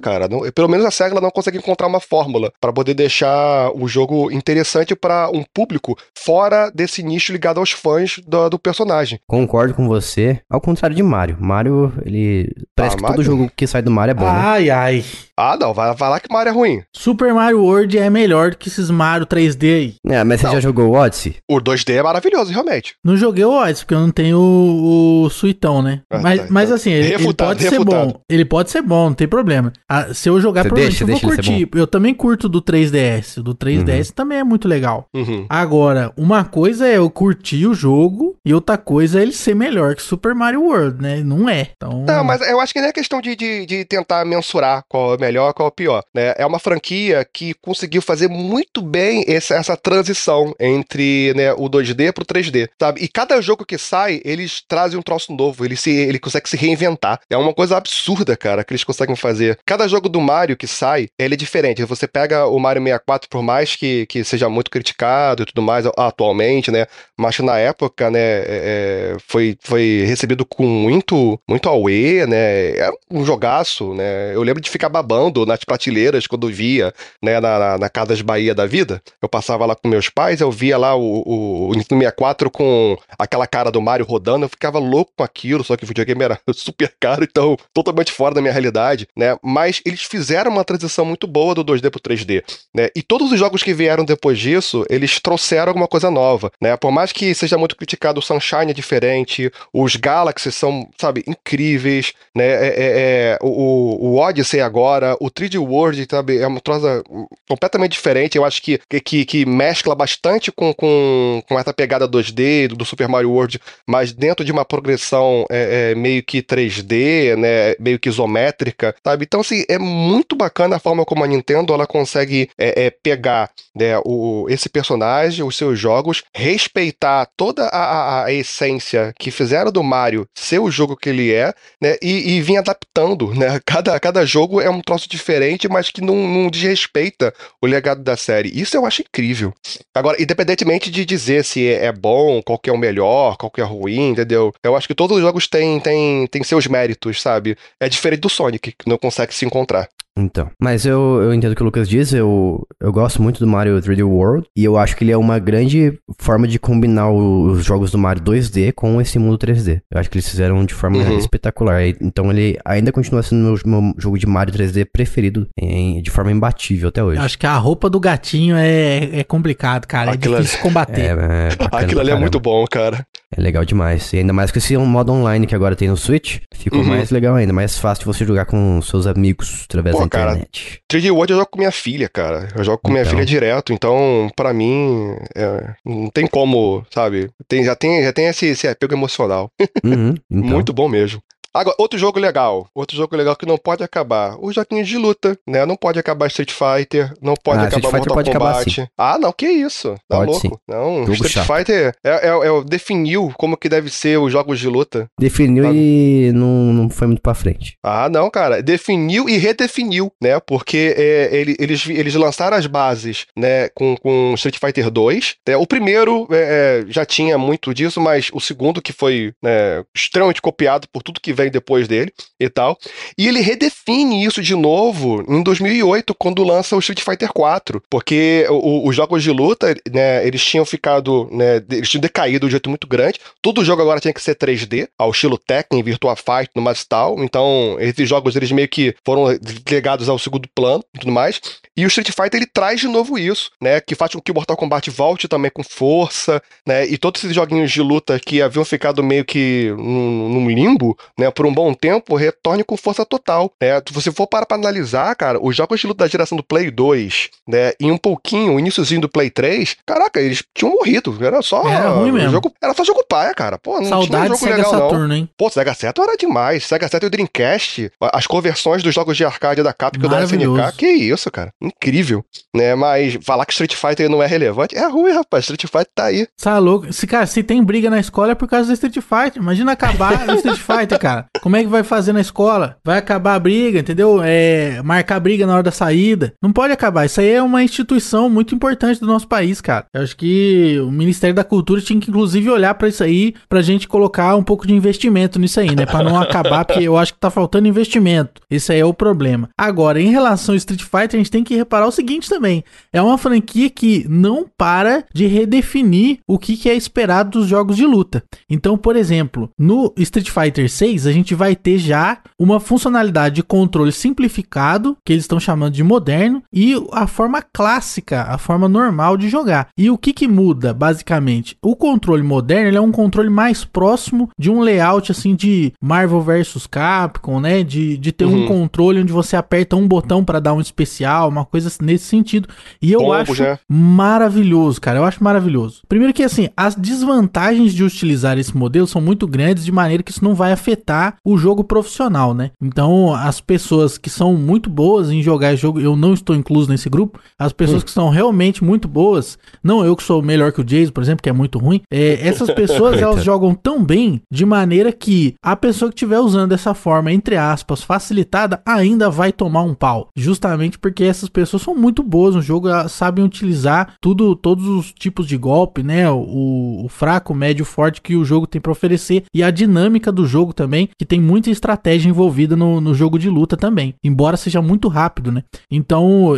cara. 0.00 0.28
Não, 0.28 0.40
pelo 0.52 0.68
menos 0.68 0.86
a 0.86 0.90
SEGA 0.90 1.20
não 1.20 1.30
consegue 1.30 1.58
encontrar 1.58 1.86
uma 1.86 2.00
fórmula 2.00 2.52
para 2.60 2.72
poder 2.72 2.94
deixar 2.94 3.70
o 3.74 3.88
jogo 3.88 4.30
interessante 4.30 4.94
para 4.94 5.28
um 5.30 5.44
público 5.54 5.96
fora 6.16 6.70
desse 6.70 7.02
nicho 7.02 7.32
ligado 7.32 7.60
aos 7.60 7.72
fãs 7.72 8.18
do, 8.26 8.48
do, 8.48 8.58
personagem. 8.58 9.18
Concordo 9.28 9.74
com 9.74 9.86
você. 9.86 10.40
Ao 10.50 10.60
contrário 10.60 10.96
de 10.96 11.02
Mario. 11.02 11.36
Mario, 11.40 11.92
ele. 12.04 12.52
Parece 12.74 12.94
ah, 12.94 12.96
que 12.96 13.02
Mario? 13.02 13.16
todo 13.16 13.24
jogo 13.24 13.50
que 13.54 13.66
sai 13.66 13.82
do 13.82 13.90
Mario 13.90 14.12
é 14.12 14.14
bom. 14.14 14.24
Né? 14.24 14.30
Ai, 14.30 14.64
né? 14.64 14.70
ai. 14.70 15.04
Ah, 15.38 15.56
não, 15.58 15.74
vai, 15.74 15.94
vai 15.94 16.10
lá 16.10 16.20
que 16.20 16.32
Mario 16.32 16.50
é 16.50 16.54
ruim. 16.54 16.82
Super 16.94 17.34
Mario 17.34 17.62
World 17.62 17.98
é 17.98 18.08
melhor 18.08 18.50
do 18.50 18.56
que 18.56 18.68
esses 18.68 18.90
Mario 18.90 19.26
3D 19.26 19.62
aí. 19.62 19.94
É, 20.06 20.24
mas 20.24 20.40
você 20.40 20.46
não. 20.46 20.54
já 20.54 20.60
jogou 20.60 20.88
o 20.88 20.92
Odyssey? 20.92 21.36
O 21.48 21.60
2D 21.60 21.94
é 21.94 22.02
maravilhoso, 22.02 22.52
realmente. 22.52 22.94
Não 23.04 23.16
joguei 23.16 23.44
o 23.44 23.52
Odyssey, 23.52 23.84
porque 23.84 23.94
eu 23.94 24.00
não 24.00 24.10
tenho 24.10 24.38
o, 24.38 25.24
o 25.24 25.30
Suitão, 25.30 25.82
né? 25.82 26.00
Ah, 26.10 26.18
mas, 26.18 26.40
tá, 26.40 26.46
mas 26.50 26.68
tá. 26.70 26.74
assim, 26.76 26.90
ele, 26.90 27.14
ele 27.14 27.34
pode 27.34 27.62
refutado. 27.62 27.68
ser 27.68 27.84
bom. 27.84 28.20
Ele 28.30 28.44
pode 28.44 28.70
ser 28.70 28.82
bom, 28.82 29.06
não 29.06 29.14
tem 29.14 29.25
problema. 29.26 29.72
Ah, 29.88 30.12
se 30.12 30.28
eu 30.28 30.40
jogar, 30.40 30.62
você 30.62 30.68
provavelmente 30.68 31.04
deixa, 31.04 31.12
eu 31.12 31.18
vou 31.18 31.36
curtir. 31.36 31.68
Eu 31.74 31.86
também 31.86 32.14
curto 32.14 32.48
do 32.48 32.62
3DS. 32.62 33.38
O 33.38 33.42
do 33.42 33.54
3DS 33.54 34.08
uhum. 34.08 34.14
também 34.14 34.38
é 34.38 34.44
muito 34.44 34.68
legal. 34.68 35.08
Uhum. 35.14 35.46
Agora, 35.48 36.12
uma 36.16 36.44
coisa 36.44 36.86
é 36.86 36.96
eu 36.96 37.08
curtir 37.10 37.66
o 37.66 37.74
jogo 37.74 38.36
e 38.44 38.54
outra 38.54 38.76
coisa 38.76 39.18
é 39.18 39.22
ele 39.22 39.32
ser 39.32 39.54
melhor 39.54 39.94
que 39.94 40.02
Super 40.02 40.34
Mario 40.34 40.62
World, 40.62 41.02
né? 41.02 41.16
Não 41.22 41.48
é. 41.48 41.68
Então... 41.76 42.04
Não, 42.06 42.24
mas 42.24 42.40
eu 42.42 42.60
acho 42.60 42.72
que 42.72 42.80
nem 42.80 42.90
é 42.90 42.92
questão 42.92 43.20
de, 43.20 43.34
de, 43.34 43.66
de 43.66 43.84
tentar 43.84 44.24
mensurar 44.24 44.82
qual 44.88 45.14
é 45.14 45.18
melhor, 45.18 45.52
qual 45.52 45.68
é 45.68 45.70
pior. 45.70 46.02
Né? 46.14 46.34
É 46.36 46.46
uma 46.46 46.58
franquia 46.58 47.26
que 47.32 47.54
conseguiu 47.54 48.02
fazer 48.02 48.28
muito 48.28 48.80
bem 48.82 49.24
essa, 49.26 49.54
essa 49.54 49.76
transição 49.76 50.54
entre 50.60 51.32
né, 51.34 51.52
o 51.52 51.68
2D 51.68 52.12
pro 52.12 52.24
3D, 52.24 52.68
sabe? 52.80 53.02
E 53.02 53.08
cada 53.08 53.40
jogo 53.40 53.64
que 53.64 53.78
sai, 53.78 54.20
eles 54.24 54.62
trazem 54.66 54.98
um 54.98 55.02
troço 55.02 55.32
novo, 55.32 55.64
ele, 55.64 55.76
se, 55.76 55.90
ele 55.90 56.18
consegue 56.18 56.48
se 56.48 56.56
reinventar. 56.56 57.20
É 57.30 57.36
uma 57.36 57.54
coisa 57.54 57.76
absurda, 57.76 58.36
cara, 58.36 58.64
que 58.64 58.72
eles 58.72 58.84
conseguem 58.84 59.15
fazer. 59.16 59.58
Cada 59.64 59.88
jogo 59.88 60.08
do 60.08 60.20
Mario 60.20 60.56
que 60.56 60.66
sai, 60.66 61.08
ele 61.18 61.34
é 61.34 61.36
diferente. 61.36 61.84
Você 61.84 62.06
pega 62.06 62.46
o 62.46 62.58
Mario 62.58 62.82
64, 62.82 63.28
por 63.28 63.42
mais 63.42 63.76
que, 63.76 64.06
que 64.06 64.24
seja 64.24 64.48
muito 64.48 64.70
criticado 64.70 65.42
e 65.42 65.46
tudo 65.46 65.62
mais 65.62 65.86
atualmente, 65.96 66.70
né? 66.70 66.86
Mas 67.16 67.38
na 67.38 67.58
época, 67.58 68.10
né, 68.10 68.20
é, 68.20 68.44
é 68.46 69.16
foi, 69.26 69.56
foi 69.60 70.04
recebido 70.06 70.44
com 70.44 70.64
muito, 70.66 71.40
muito 71.48 71.68
auê, 71.68 72.26
né? 72.26 72.70
É 72.76 72.90
um 73.10 73.24
jogaço, 73.24 73.94
né? 73.94 74.34
Eu 74.34 74.42
lembro 74.42 74.60
de 74.60 74.70
ficar 74.70 74.88
babando 74.88 75.46
nas 75.46 75.64
prateleiras 75.64 76.26
quando 76.26 76.48
via, 76.48 76.92
né, 77.22 77.40
na, 77.40 77.58
na, 77.58 77.78
na 77.78 77.88
Casas 77.88 78.20
Bahia 78.20 78.54
da 78.54 78.66
vida. 78.66 79.02
Eu 79.20 79.28
passava 79.28 79.66
lá 79.66 79.74
com 79.74 79.88
meus 79.88 80.08
pais, 80.08 80.40
eu 80.40 80.50
via 80.50 80.78
lá 80.78 80.94
o, 80.94 81.22
o, 81.26 81.68
o 81.68 81.74
Nintendo 81.74 82.00
64 82.00 82.50
com 82.50 82.96
aquela 83.18 83.46
cara 83.46 83.70
do 83.70 83.80
Mario 83.80 84.06
rodando, 84.06 84.44
eu 84.44 84.48
ficava 84.48 84.78
louco 84.78 85.12
com 85.16 85.24
aquilo, 85.24 85.64
só 85.64 85.76
que 85.76 85.84
o 85.84 85.86
videogame 85.86 86.24
era 86.24 86.40
super 86.52 86.92
caro, 87.00 87.24
então 87.24 87.56
totalmente 87.72 88.12
fora 88.12 88.34
da 88.34 88.40
minha 88.40 88.52
realidade, 88.52 89.05
né? 89.16 89.36
Mas 89.42 89.82
eles 89.84 90.02
fizeram 90.02 90.50
uma 90.50 90.64
transição 90.64 91.04
muito 91.04 91.26
boa 91.26 91.54
do 91.54 91.64
2D 91.64 91.90
pro 91.90 92.00
3D, 92.00 92.42
né? 92.74 92.88
E 92.94 93.02
todos 93.02 93.30
os 93.30 93.38
jogos 93.38 93.62
que 93.62 93.74
vieram 93.74 94.04
depois 94.04 94.38
disso, 94.38 94.84
eles 94.88 95.20
trouxeram 95.20 95.68
alguma 95.68 95.88
coisa 95.88 96.10
nova, 96.10 96.50
né? 96.60 96.76
Por 96.76 96.90
mais 96.90 97.12
que 97.12 97.34
seja 97.34 97.58
muito 97.58 97.76
criticado, 97.76 98.20
o 98.20 98.22
Sunshine 98.22 98.70
é 98.70 98.74
diferente, 98.74 99.50
os 99.72 99.96
Galaxy 99.96 100.50
são, 100.50 100.88
sabe, 100.98 101.22
incríveis, 101.26 102.12
né? 102.34 102.44
É, 102.44 102.66
é, 102.66 102.72
é 102.76 103.38
o, 103.42 104.12
o 104.12 104.16
Odyssey 104.18 104.60
agora, 104.60 105.16
o 105.20 105.30
3D 105.30 105.60
World 105.60 106.06
sabe? 106.10 106.38
É 106.38 106.46
uma 106.46 106.60
troça 106.60 107.02
completamente 107.48 107.92
diferente. 107.92 108.36
Eu 108.36 108.44
acho 108.44 108.62
que, 108.62 108.80
que, 109.04 109.24
que 109.24 109.46
mescla 109.46 109.94
bastante 109.94 110.50
com, 110.50 110.72
com, 110.72 111.42
com 111.48 111.58
essa 111.58 111.72
pegada 111.72 112.08
2D 112.08 112.68
do, 112.68 112.76
do 112.76 112.84
Super 112.84 113.08
Mario 113.08 113.30
World, 113.30 113.60
mas 113.86 114.12
dentro 114.12 114.44
de 114.44 114.52
uma 114.52 114.64
progressão 114.64 115.44
é, 115.50 115.92
é, 115.92 115.94
meio 115.94 116.22
que 116.22 116.42
3D, 116.42 117.36
né? 117.36 117.74
Meio 117.78 117.98
que 117.98 118.08
isométrica, 118.08 118.94
sabe? 119.04 119.24
Então, 119.24 119.40
assim, 119.40 119.64
é 119.68 119.78
muito 119.78 120.36
bacana 120.36 120.76
a 120.76 120.80
forma 120.80 121.04
como 121.04 121.24
a 121.24 121.26
Nintendo 121.26 121.72
ela 121.72 121.86
consegue 121.86 122.48
é, 122.58 122.86
é 122.86 122.90
pegar 122.90 123.50
né, 123.74 123.98
o, 124.04 124.46
esse 124.48 124.68
personagem, 124.68 125.44
os 125.44 125.56
seus 125.56 125.78
jogos, 125.78 126.22
respeitar 126.34 127.28
toda 127.36 127.66
a, 127.66 127.78
a, 127.78 128.24
a, 128.24 128.32
essência 128.32 129.12
que 129.18 129.30
fizeram 129.30 129.70
do 129.70 129.82
Mario 129.82 130.26
ser 130.34 130.58
o 130.58 130.70
jogo 130.70 130.96
que 130.96 131.08
ele 131.08 131.32
é, 131.32 131.52
né? 131.80 131.96
E, 132.02 132.36
e 132.36 132.40
vir 132.40 132.56
adaptando, 132.56 133.32
né? 133.36 133.60
Cada, 133.64 133.98
cada 134.00 134.24
jogo 134.24 134.60
é 134.60 134.70
um 134.70 134.80
troço 134.80 135.08
diferente, 135.08 135.68
mas 135.68 135.90
que 135.90 136.00
não, 136.00 136.16
não 136.16 136.50
desrespeita 136.50 137.32
o 137.60 137.66
legado 137.66 138.02
da 138.02 138.16
série. 138.16 138.48
Isso 138.48 138.76
eu 138.76 138.86
acho 138.86 139.02
incrível. 139.02 139.52
Agora, 139.94 140.20
independentemente 140.20 140.90
de 140.90 141.04
dizer 141.04 141.44
se 141.44 141.66
é, 141.66 141.86
é 141.86 141.92
bom, 141.92 142.42
qual 142.42 142.58
que 142.58 142.70
é 142.70 142.72
o 142.72 142.78
melhor, 142.78 143.36
qual 143.36 143.50
que 143.50 143.60
é 143.60 143.64
ruim, 143.64 144.10
entendeu? 144.10 144.52
Eu 144.62 144.76
acho 144.76 144.88
que 144.88 144.94
todos 144.94 145.16
os 145.16 145.22
jogos 145.22 145.46
têm, 145.46 145.80
têm, 145.80 146.26
têm 146.26 146.42
seus 146.42 146.66
méritos, 146.66 147.20
sabe? 147.20 147.56
É 147.80 147.88
diferente 147.88 148.20
do 148.20 148.28
Sonic, 148.28 148.72
não 148.86 148.98
consegue 148.98 149.34
se 149.34 149.44
encontrar. 149.44 149.88
Então, 150.18 150.50
mas 150.58 150.86
eu, 150.86 151.20
eu 151.22 151.34
entendo 151.34 151.52
o 151.52 151.54
que 151.54 151.60
o 151.60 151.64
Lucas 151.66 151.86
diz, 151.86 152.14
eu, 152.14 152.66
eu 152.80 152.90
gosto 152.90 153.20
muito 153.20 153.38
do 153.38 153.46
Mario 153.46 153.78
3D 153.78 154.02
World, 154.02 154.46
e 154.56 154.64
eu 154.64 154.78
acho 154.78 154.96
que 154.96 155.04
ele 155.04 155.12
é 155.12 155.16
uma 155.16 155.38
grande 155.38 155.98
forma 156.18 156.48
de 156.48 156.58
combinar 156.58 157.10
os 157.10 157.62
jogos 157.62 157.90
do 157.90 157.98
Mario 157.98 158.22
2D 158.22 158.72
com 158.72 158.98
esse 158.98 159.18
mundo 159.18 159.36
3D. 159.36 159.82
Eu 159.90 160.00
acho 160.00 160.08
que 160.08 160.16
eles 160.16 160.28
fizeram 160.28 160.64
de 160.64 160.72
forma 160.72 160.96
uhum. 160.96 161.18
espetacular, 161.18 161.86
então 162.00 162.30
ele 162.30 162.58
ainda 162.64 162.90
continua 162.90 163.22
sendo 163.22 163.42
meu, 163.42 163.82
meu 163.82 163.94
jogo 163.98 164.18
de 164.18 164.26
Mario 164.26 164.54
3D 164.54 164.86
preferido, 164.90 165.46
em, 165.54 166.00
de 166.00 166.10
forma 166.10 166.32
imbatível 166.32 166.88
até 166.88 167.04
hoje. 167.04 167.20
Eu 167.20 167.24
acho 167.24 167.38
que 167.38 167.46
a 167.46 167.56
roupa 167.58 167.90
do 167.90 168.00
gatinho 168.00 168.56
é, 168.56 169.20
é 169.20 169.24
complicado, 169.24 169.86
cara, 169.86 170.12
é 170.12 170.14
Aquilo 170.14 170.36
é 170.36 170.38
difícil 170.38 170.60
ali... 170.60 170.68
combater. 170.68 171.18
É, 171.18 171.48
é 171.48 171.48
Aquilo 171.76 172.00
ali 172.00 172.10
é 172.10 172.16
muito 172.16 172.40
bom, 172.40 172.64
cara. 172.66 173.06
É 173.34 173.40
legal 173.40 173.64
demais, 173.64 174.12
e 174.12 174.18
ainda 174.18 174.32
mais 174.32 174.52
com 174.52 174.58
esse 174.58 174.76
modo 174.76 175.12
online 175.12 175.48
que 175.48 175.54
agora 175.54 175.74
tem 175.74 175.88
no 175.88 175.96
Switch, 175.96 176.38
ficou 176.54 176.78
uhum. 176.80 176.86
mais 176.86 177.10
legal 177.10 177.34
ainda, 177.34 177.52
mais 177.52 177.76
fácil 177.76 178.02
de 178.02 178.06
você 178.06 178.24
jogar 178.24 178.44
com 178.44 178.80
seus 178.80 179.04
amigos 179.04 179.64
através 179.64 179.96
Pô, 179.96 180.08
cara, 180.08 180.32
internet. 180.32 180.80
3D 180.90 181.10
World 181.10 181.32
eu 181.32 181.38
jogo 181.38 181.50
com 181.50 181.58
minha 181.58 181.72
filha, 181.72 182.08
cara. 182.08 182.48
Eu 182.54 182.62
jogo 182.62 182.78
com 182.78 182.90
então. 182.90 182.92
minha 182.92 183.04
filha 183.04 183.26
direto, 183.26 183.72
então, 183.72 184.30
para 184.36 184.52
mim, 184.52 185.16
é, 185.34 185.74
não 185.84 186.08
tem 186.08 186.24
como, 186.26 186.86
sabe? 186.88 187.28
Tem, 187.48 187.64
já, 187.64 187.74
tem, 187.74 188.04
já 188.04 188.12
tem 188.12 188.26
esse, 188.26 188.46
esse 188.46 188.68
apego 188.68 188.94
emocional. 188.94 189.50
Uhum, 189.84 190.14
então. 190.30 190.50
Muito 190.50 190.72
bom 190.72 190.88
mesmo. 190.88 191.22
Agora, 191.56 191.76
outro 191.78 191.98
jogo 191.98 192.18
legal. 192.18 192.68
Outro 192.74 192.96
jogo 192.96 193.16
legal 193.16 193.34
que 193.34 193.46
não 193.46 193.56
pode 193.56 193.82
acabar. 193.82 194.36
Os 194.40 194.54
joguinhos 194.54 194.86
de 194.86 194.98
luta, 194.98 195.38
né? 195.46 195.64
Não 195.64 195.76
pode 195.76 195.98
acabar 195.98 196.26
Street 196.26 196.52
Fighter, 196.52 197.12
não 197.20 197.34
pode 197.34 197.60
ah, 197.60 197.68
acabar 197.68 197.92
Mortal 197.92 198.14
pode 198.14 198.30
Kombat. 198.30 198.80
Acabar, 198.80 198.86
ah, 198.98 199.18
não, 199.18 199.32
que 199.32 199.46
isso? 199.46 199.94
Tá 200.08 200.18
pode, 200.18 200.30
louco? 200.30 200.48
Sim. 200.48 200.52
Não, 200.68 200.98
jogo 201.00 201.12
Street 201.14 201.32
chato. 201.32 201.46
Fighter 201.46 201.94
é, 202.04 202.10
é, 202.10 202.28
é, 202.28 202.64
definiu 202.64 203.32
como 203.38 203.56
que 203.56 203.68
deve 203.68 203.88
ser 203.90 204.18
os 204.18 204.30
jogos 204.30 204.58
de 204.58 204.68
luta. 204.68 205.08
Definiu 205.18 205.64
sabe? 205.64 205.76
e 205.78 206.32
não, 206.32 206.72
não 206.72 206.90
foi 206.90 207.06
muito 207.06 207.22
pra 207.22 207.34
frente. 207.34 207.76
Ah, 207.82 208.08
não, 208.10 208.30
cara. 208.30 208.62
Definiu 208.62 209.28
e 209.28 209.38
redefiniu, 209.38 210.12
né? 210.22 210.38
Porque 210.40 210.94
é, 210.96 211.30
ele, 211.32 211.56
eles, 211.58 211.88
eles 211.88 212.14
lançaram 212.14 212.56
as 212.56 212.66
bases, 212.66 213.26
né? 213.36 213.70
Com, 213.70 213.96
com 213.96 214.34
Street 214.34 214.58
Fighter 214.58 214.90
2. 214.90 215.36
Né? 215.48 215.56
O 215.56 215.66
primeiro 215.66 216.26
é, 216.30 216.84
é, 216.86 216.92
já 216.92 217.06
tinha 217.06 217.38
muito 217.38 217.72
disso, 217.72 218.00
mas 218.00 218.28
o 218.32 218.40
segundo, 218.40 218.82
que 218.82 218.92
foi 218.92 219.32
né, 219.42 219.84
extremamente 219.94 220.42
copiado 220.42 220.86
por 220.92 221.02
tudo 221.02 221.20
que 221.20 221.32
vem 221.32 221.45
depois 221.50 221.88
dele 221.88 222.12
e 222.38 222.48
tal. 222.48 222.78
E 223.16 223.26
ele 223.28 223.40
redefine 223.40 224.24
isso 224.24 224.42
de 224.42 224.54
novo 224.54 225.24
em 225.28 225.42
2008, 225.42 226.14
quando 226.14 226.44
lança 226.44 226.76
o 226.76 226.78
Street 226.78 227.00
Fighter 227.00 227.32
4, 227.32 227.82
porque 227.90 228.46
os 228.50 228.94
jogos 228.94 229.22
de 229.22 229.30
luta, 229.30 229.74
né, 229.90 230.26
eles 230.26 230.44
tinham 230.44 230.64
ficado, 230.64 231.28
né, 231.30 231.62
eles 231.70 231.88
tinham 231.88 232.00
decaído 232.00 232.40
de 232.40 232.46
um 232.46 232.50
jeito 232.50 232.68
muito 232.68 232.86
grande. 232.86 233.20
Todo 233.42 233.64
jogo 233.64 233.82
agora 233.82 234.00
tinha 234.00 234.12
que 234.12 234.22
ser 234.22 234.34
3D, 234.34 234.88
ao 234.98 235.10
estilo 235.10 235.38
Tekken, 235.38 235.82
Virtua 235.82 236.16
Fight, 236.16 236.50
no 236.54 236.62
mais 236.62 236.84
tal. 236.84 237.22
Então, 237.22 237.76
esses 237.80 238.08
jogos 238.08 238.36
eles 238.36 238.52
meio 238.52 238.68
que 238.68 238.94
foram 239.04 239.24
legados 239.70 240.08
ao 240.08 240.18
segundo 240.18 240.48
plano 240.54 240.84
e 240.94 240.98
tudo 240.98 241.12
mais. 241.12 241.40
E 241.76 241.84
o 241.84 241.88
Street 241.88 242.10
Fighter 242.10 242.40
ele 242.40 242.46
traz 242.46 242.80
de 242.80 242.88
novo 242.88 243.18
isso, 243.18 243.50
né, 243.60 243.80
que 243.80 243.94
faz 243.94 244.12
com 244.12 244.20
que 244.20 244.32
o 244.32 244.34
Mortal 244.34 244.56
Kombat 244.56 244.90
volte 244.90 245.28
também 245.28 245.50
com 245.50 245.62
força, 245.62 246.42
né, 246.66 246.86
e 246.86 246.96
todos 246.96 247.22
esses 247.22 247.34
joguinhos 247.34 247.70
de 247.70 247.82
luta 247.82 248.18
que 248.18 248.40
haviam 248.40 248.64
ficado 248.64 249.02
meio 249.02 249.24
que 249.24 249.72
num, 249.76 250.28
num 250.28 250.48
limbo, 250.48 250.96
né, 251.18 251.30
por 251.36 251.46
um 251.46 251.52
bom 251.52 251.74
tempo, 251.74 252.16
retorne 252.16 252.64
com 252.64 252.76
força 252.76 253.04
total. 253.04 253.52
Né? 253.62 253.80
Se 253.86 253.92
você 253.92 254.10
for 254.10 254.26
para 254.26 254.46
pra 254.46 254.56
analisar, 254.56 255.14
cara, 255.14 255.38
os 255.40 255.54
jogos 255.54 255.78
de 255.78 255.86
luta 255.86 256.04
da 256.04 256.08
geração 256.08 256.36
do 256.36 256.42
Play 256.42 256.70
2, 256.70 257.28
né, 257.46 257.72
e 257.78 257.92
um 257.92 257.98
pouquinho, 257.98 258.54
o 258.54 258.58
iníciozinho 258.58 259.02
do 259.02 259.08
Play 259.08 259.30
3, 259.30 259.76
caraca, 259.86 260.18
eles 260.20 260.42
tinham 260.54 260.72
morrido. 260.72 261.16
Era 261.20 261.42
só. 261.42 261.68
Era 261.68 261.90
ruim 261.90 262.10
mesmo. 262.10 262.30
Jogo, 262.30 262.52
era 262.60 262.72
só 262.72 262.82
jogo 262.82 263.04
paia, 263.06 263.34
cara. 263.34 263.58
Pô, 263.58 263.78
não 263.80 263.88
Saudade 263.88 264.08
tinha 264.08 264.26
jogo 264.28 264.38
Sega 264.38 264.56
legal, 264.56 264.70
Saturno, 264.70 265.08
não. 265.08 265.14
hein? 265.14 265.28
Pô, 265.36 265.50
Sega 265.50 265.74
Saturn 265.74 266.08
era 266.08 266.16
demais. 266.16 266.64
Sega 266.64 266.88
Saturn 266.88 267.06
e 267.06 267.08
o 267.08 267.10
Dreamcast, 267.10 267.90
as 268.00 268.26
conversões 268.26 268.82
dos 268.82 268.94
jogos 268.94 269.16
de 269.16 269.24
arcade 269.24 269.62
da 269.62 269.72
Capcom 269.72 270.06
e 270.06 270.08
da. 270.08 270.24
SNK, 270.24 270.76
que 270.78 270.88
isso, 270.88 271.30
cara. 271.30 271.50
Incrível. 271.60 272.24
Né? 272.54 272.74
Mas 272.74 273.18
falar 273.22 273.44
que 273.44 273.52
Street 273.52 273.74
Fighter 273.74 274.08
não 274.08 274.22
é 274.22 274.26
relevante 274.26 274.76
é 274.76 274.86
ruim, 274.88 275.12
rapaz. 275.12 275.44
Street 275.44 275.62
Fighter 275.66 275.90
tá 275.94 276.04
aí. 276.06 276.26
É 276.44 276.58
louco? 276.58 276.92
Se, 276.92 277.06
cara, 277.06 277.26
se 277.26 277.42
tem 277.42 277.62
briga 277.62 277.90
na 277.90 278.00
escola 278.00 278.32
é 278.32 278.34
por 278.34 278.48
causa 278.48 278.66
do 278.66 278.72
Street 278.72 278.94
Fighter. 278.94 279.42
Imagina 279.42 279.72
acabar 279.72 280.26
o 280.30 280.34
Street 280.34 280.58
Fighter, 280.58 280.98
cara. 280.98 281.25
Como 281.40 281.56
é 281.56 281.62
que 281.62 281.68
vai 281.68 281.82
fazer 281.82 282.12
na 282.12 282.20
escola? 282.20 282.76
Vai 282.84 282.98
acabar 282.98 283.34
a 283.34 283.38
briga, 283.38 283.78
entendeu? 283.78 284.20
É, 284.22 284.80
marcar 284.82 285.20
briga 285.20 285.46
na 285.46 285.54
hora 285.54 285.62
da 285.62 285.70
saída. 285.70 286.32
Não 286.42 286.52
pode 286.52 286.72
acabar. 286.72 287.04
Isso 287.04 287.20
aí 287.20 287.30
é 287.30 287.42
uma 287.42 287.62
instituição 287.62 288.28
muito 288.28 288.54
importante 288.54 289.00
do 289.00 289.06
nosso 289.06 289.28
país, 289.28 289.60
cara. 289.60 289.86
Eu 289.94 290.02
acho 290.02 290.16
que 290.16 290.78
o 290.80 290.90
Ministério 290.90 291.34
da 291.34 291.44
Cultura 291.44 291.80
tinha 291.80 292.00
que, 292.00 292.10
inclusive, 292.10 292.50
olhar 292.50 292.74
pra 292.74 292.88
isso 292.88 293.02
aí, 293.02 293.34
pra 293.48 293.62
gente 293.62 293.88
colocar 293.88 294.36
um 294.36 294.42
pouco 294.42 294.66
de 294.66 294.74
investimento 294.74 295.38
nisso 295.38 295.60
aí, 295.60 295.74
né? 295.74 295.86
Pra 295.86 296.02
não 296.02 296.18
acabar, 296.18 296.64
porque 296.64 296.84
eu 296.84 296.96
acho 296.96 297.14
que 297.14 297.20
tá 297.20 297.30
faltando 297.30 297.68
investimento. 297.68 298.40
Esse 298.50 298.72
aí 298.72 298.80
é 298.80 298.84
o 298.84 298.94
problema. 298.94 299.48
Agora, 299.56 300.00
em 300.00 300.10
relação 300.10 300.54
ao 300.54 300.56
Street 300.56 300.82
Fighter, 300.82 301.14
a 301.14 301.18
gente 301.18 301.30
tem 301.30 301.44
que 301.44 301.54
reparar 301.54 301.86
o 301.86 301.92
seguinte 301.92 302.28
também. 302.28 302.64
É 302.92 303.00
uma 303.00 303.18
franquia 303.18 303.70
que 303.70 304.06
não 304.08 304.46
para 304.56 305.04
de 305.12 305.26
redefinir 305.26 306.18
o 306.26 306.38
que, 306.38 306.56
que 306.56 306.68
é 306.68 306.74
esperado 306.74 307.38
dos 307.38 307.48
jogos 307.48 307.76
de 307.76 307.86
luta. 307.86 308.22
Então, 308.48 308.76
por 308.76 308.96
exemplo, 308.96 309.50
no 309.58 309.92
Street 309.96 310.30
Fighter 310.30 310.70
6, 310.70 311.05
a 311.06 311.12
gente 311.12 311.34
vai 311.34 311.54
ter 311.56 311.78
já 311.78 312.18
uma 312.38 312.58
funcionalidade 312.60 313.36
de 313.36 313.42
controle 313.42 313.92
simplificado, 313.92 314.96
que 315.04 315.12
eles 315.12 315.24
estão 315.24 315.38
chamando 315.40 315.72
de 315.74 315.82
moderno, 315.82 316.42
e 316.52 316.74
a 316.92 317.06
forma 317.06 317.40
clássica, 317.42 318.22
a 318.22 318.38
forma 318.38 318.68
normal 318.68 319.16
de 319.16 319.28
jogar. 319.28 319.68
E 319.76 319.90
o 319.90 319.98
que, 319.98 320.12
que 320.12 320.28
muda, 320.28 320.72
basicamente? 320.74 321.56
O 321.62 321.74
controle 321.76 322.22
moderno 322.22 322.76
é 322.76 322.80
um 322.80 322.92
controle 322.92 323.30
mais 323.30 323.64
próximo 323.64 324.28
de 324.38 324.50
um 324.50 324.60
layout 324.60 325.12
assim 325.12 325.34
de 325.34 325.72
Marvel 325.80 326.20
vs 326.20 326.66
Capcom, 326.66 327.40
né? 327.40 327.62
De, 327.62 327.96
de 327.96 328.12
ter 328.12 328.24
um 328.24 328.36
Uhum. 328.36 328.46
controle 328.48 329.00
onde 329.00 329.12
você 329.12 329.34
aperta 329.36 329.76
um 329.76 329.86
botão 329.88 330.22
para 330.24 330.40
dar 330.40 330.52
um 330.52 330.60
especial, 330.60 331.28
uma 331.28 331.44
coisa 331.44 331.70
nesse 331.80 332.04
sentido. 332.04 332.48
E 332.82 332.92
eu 332.92 333.00
Combos, 333.00 333.30
acho 333.30 333.42
né? 333.42 333.58
maravilhoso, 333.68 334.80
cara. 334.80 334.98
Eu 334.98 335.04
acho 335.04 335.22
maravilhoso. 335.22 335.82
Primeiro 335.88 336.12
que 336.12 336.22
assim, 336.22 336.48
as 336.56 336.74
desvantagens 336.74 337.72
de 337.74 337.82
utilizar 337.84 338.38
esse 338.38 338.56
modelo 338.56 338.86
são 338.86 339.00
muito 339.00 339.26
grandes 339.26 339.64
de 339.64 339.72
maneira 339.72 340.02
que 340.02 340.10
isso 340.10 340.22
não 340.24 340.34
vai 340.34 340.52
afetar 340.52 340.95
o 341.24 341.36
jogo 341.36 341.64
profissional, 341.64 342.34
né? 342.34 342.50
Então, 342.60 343.14
as 343.14 343.40
pessoas 343.40 343.98
que 343.98 344.10
são 344.10 344.34
muito 344.34 344.68
boas 344.70 345.10
em 345.10 345.22
jogar 345.22 345.54
jogo, 345.54 345.80
eu 345.80 345.96
não 345.96 346.14
estou 346.14 346.34
incluso 346.34 346.70
nesse 346.70 346.88
grupo, 346.88 347.20
as 347.38 347.52
pessoas 347.52 347.82
que 347.82 347.90
são 347.90 348.08
realmente 348.08 348.64
muito 348.64 348.88
boas, 348.88 349.38
não 349.62 349.84
eu 349.84 349.96
que 349.96 350.02
sou 350.02 350.22
melhor 350.22 350.52
que 350.52 350.60
o 350.60 350.64
Jason, 350.64 350.92
por 350.92 351.02
exemplo, 351.02 351.22
que 351.22 351.28
é 351.28 351.32
muito 351.32 351.58
ruim, 351.58 351.82
é, 351.90 352.26
essas 352.26 352.50
pessoas 352.50 352.96
elas 353.00 353.22
jogam 353.22 353.54
tão 353.54 353.84
bem 353.84 354.20
de 354.30 354.44
maneira 354.44 354.92
que 354.92 355.34
a 355.42 355.56
pessoa 355.56 355.90
que 355.90 355.94
estiver 355.94 356.18
usando 356.18 356.50
dessa 356.50 356.74
forma, 356.74 357.12
entre 357.12 357.36
aspas, 357.36 357.82
facilitada, 357.82 358.60
ainda 358.64 359.10
vai 359.10 359.32
tomar 359.32 359.62
um 359.62 359.74
pau. 359.74 360.08
Justamente 360.16 360.78
porque 360.78 361.04
essas 361.04 361.28
pessoas 361.28 361.62
são 361.62 361.74
muito 361.74 362.02
boas 362.02 362.34
no 362.34 362.42
jogo, 362.42 362.68
elas 362.68 362.92
sabem 362.92 363.24
utilizar 363.24 363.94
tudo, 364.00 364.34
todos 364.34 364.66
os 364.66 364.92
tipos 364.92 365.26
de 365.26 365.36
golpe, 365.36 365.82
né? 365.82 366.10
O, 366.10 366.84
o 366.84 366.88
fraco, 366.88 367.32
o 367.32 367.36
médio, 367.36 367.62
o 367.62 367.66
forte 367.66 368.00
que 368.00 368.16
o 368.16 368.24
jogo 368.24 368.46
tem 368.46 368.60
para 368.60 368.72
oferecer 368.72 369.24
e 369.34 369.42
a 369.42 369.50
dinâmica 369.50 370.10
do 370.10 370.26
jogo 370.26 370.52
também, 370.52 370.85
que 370.98 371.04
tem 371.04 371.20
muita 371.20 371.50
estratégia 371.50 372.08
envolvida 372.08 372.56
no, 372.56 372.80
no 372.80 372.94
jogo 372.94 373.18
de 373.18 373.28
luta 373.28 373.56
também, 373.56 373.94
embora 374.02 374.36
seja 374.36 374.60
muito 374.62 374.88
rápido, 374.88 375.32
né? 375.32 375.42
Então, 375.70 376.34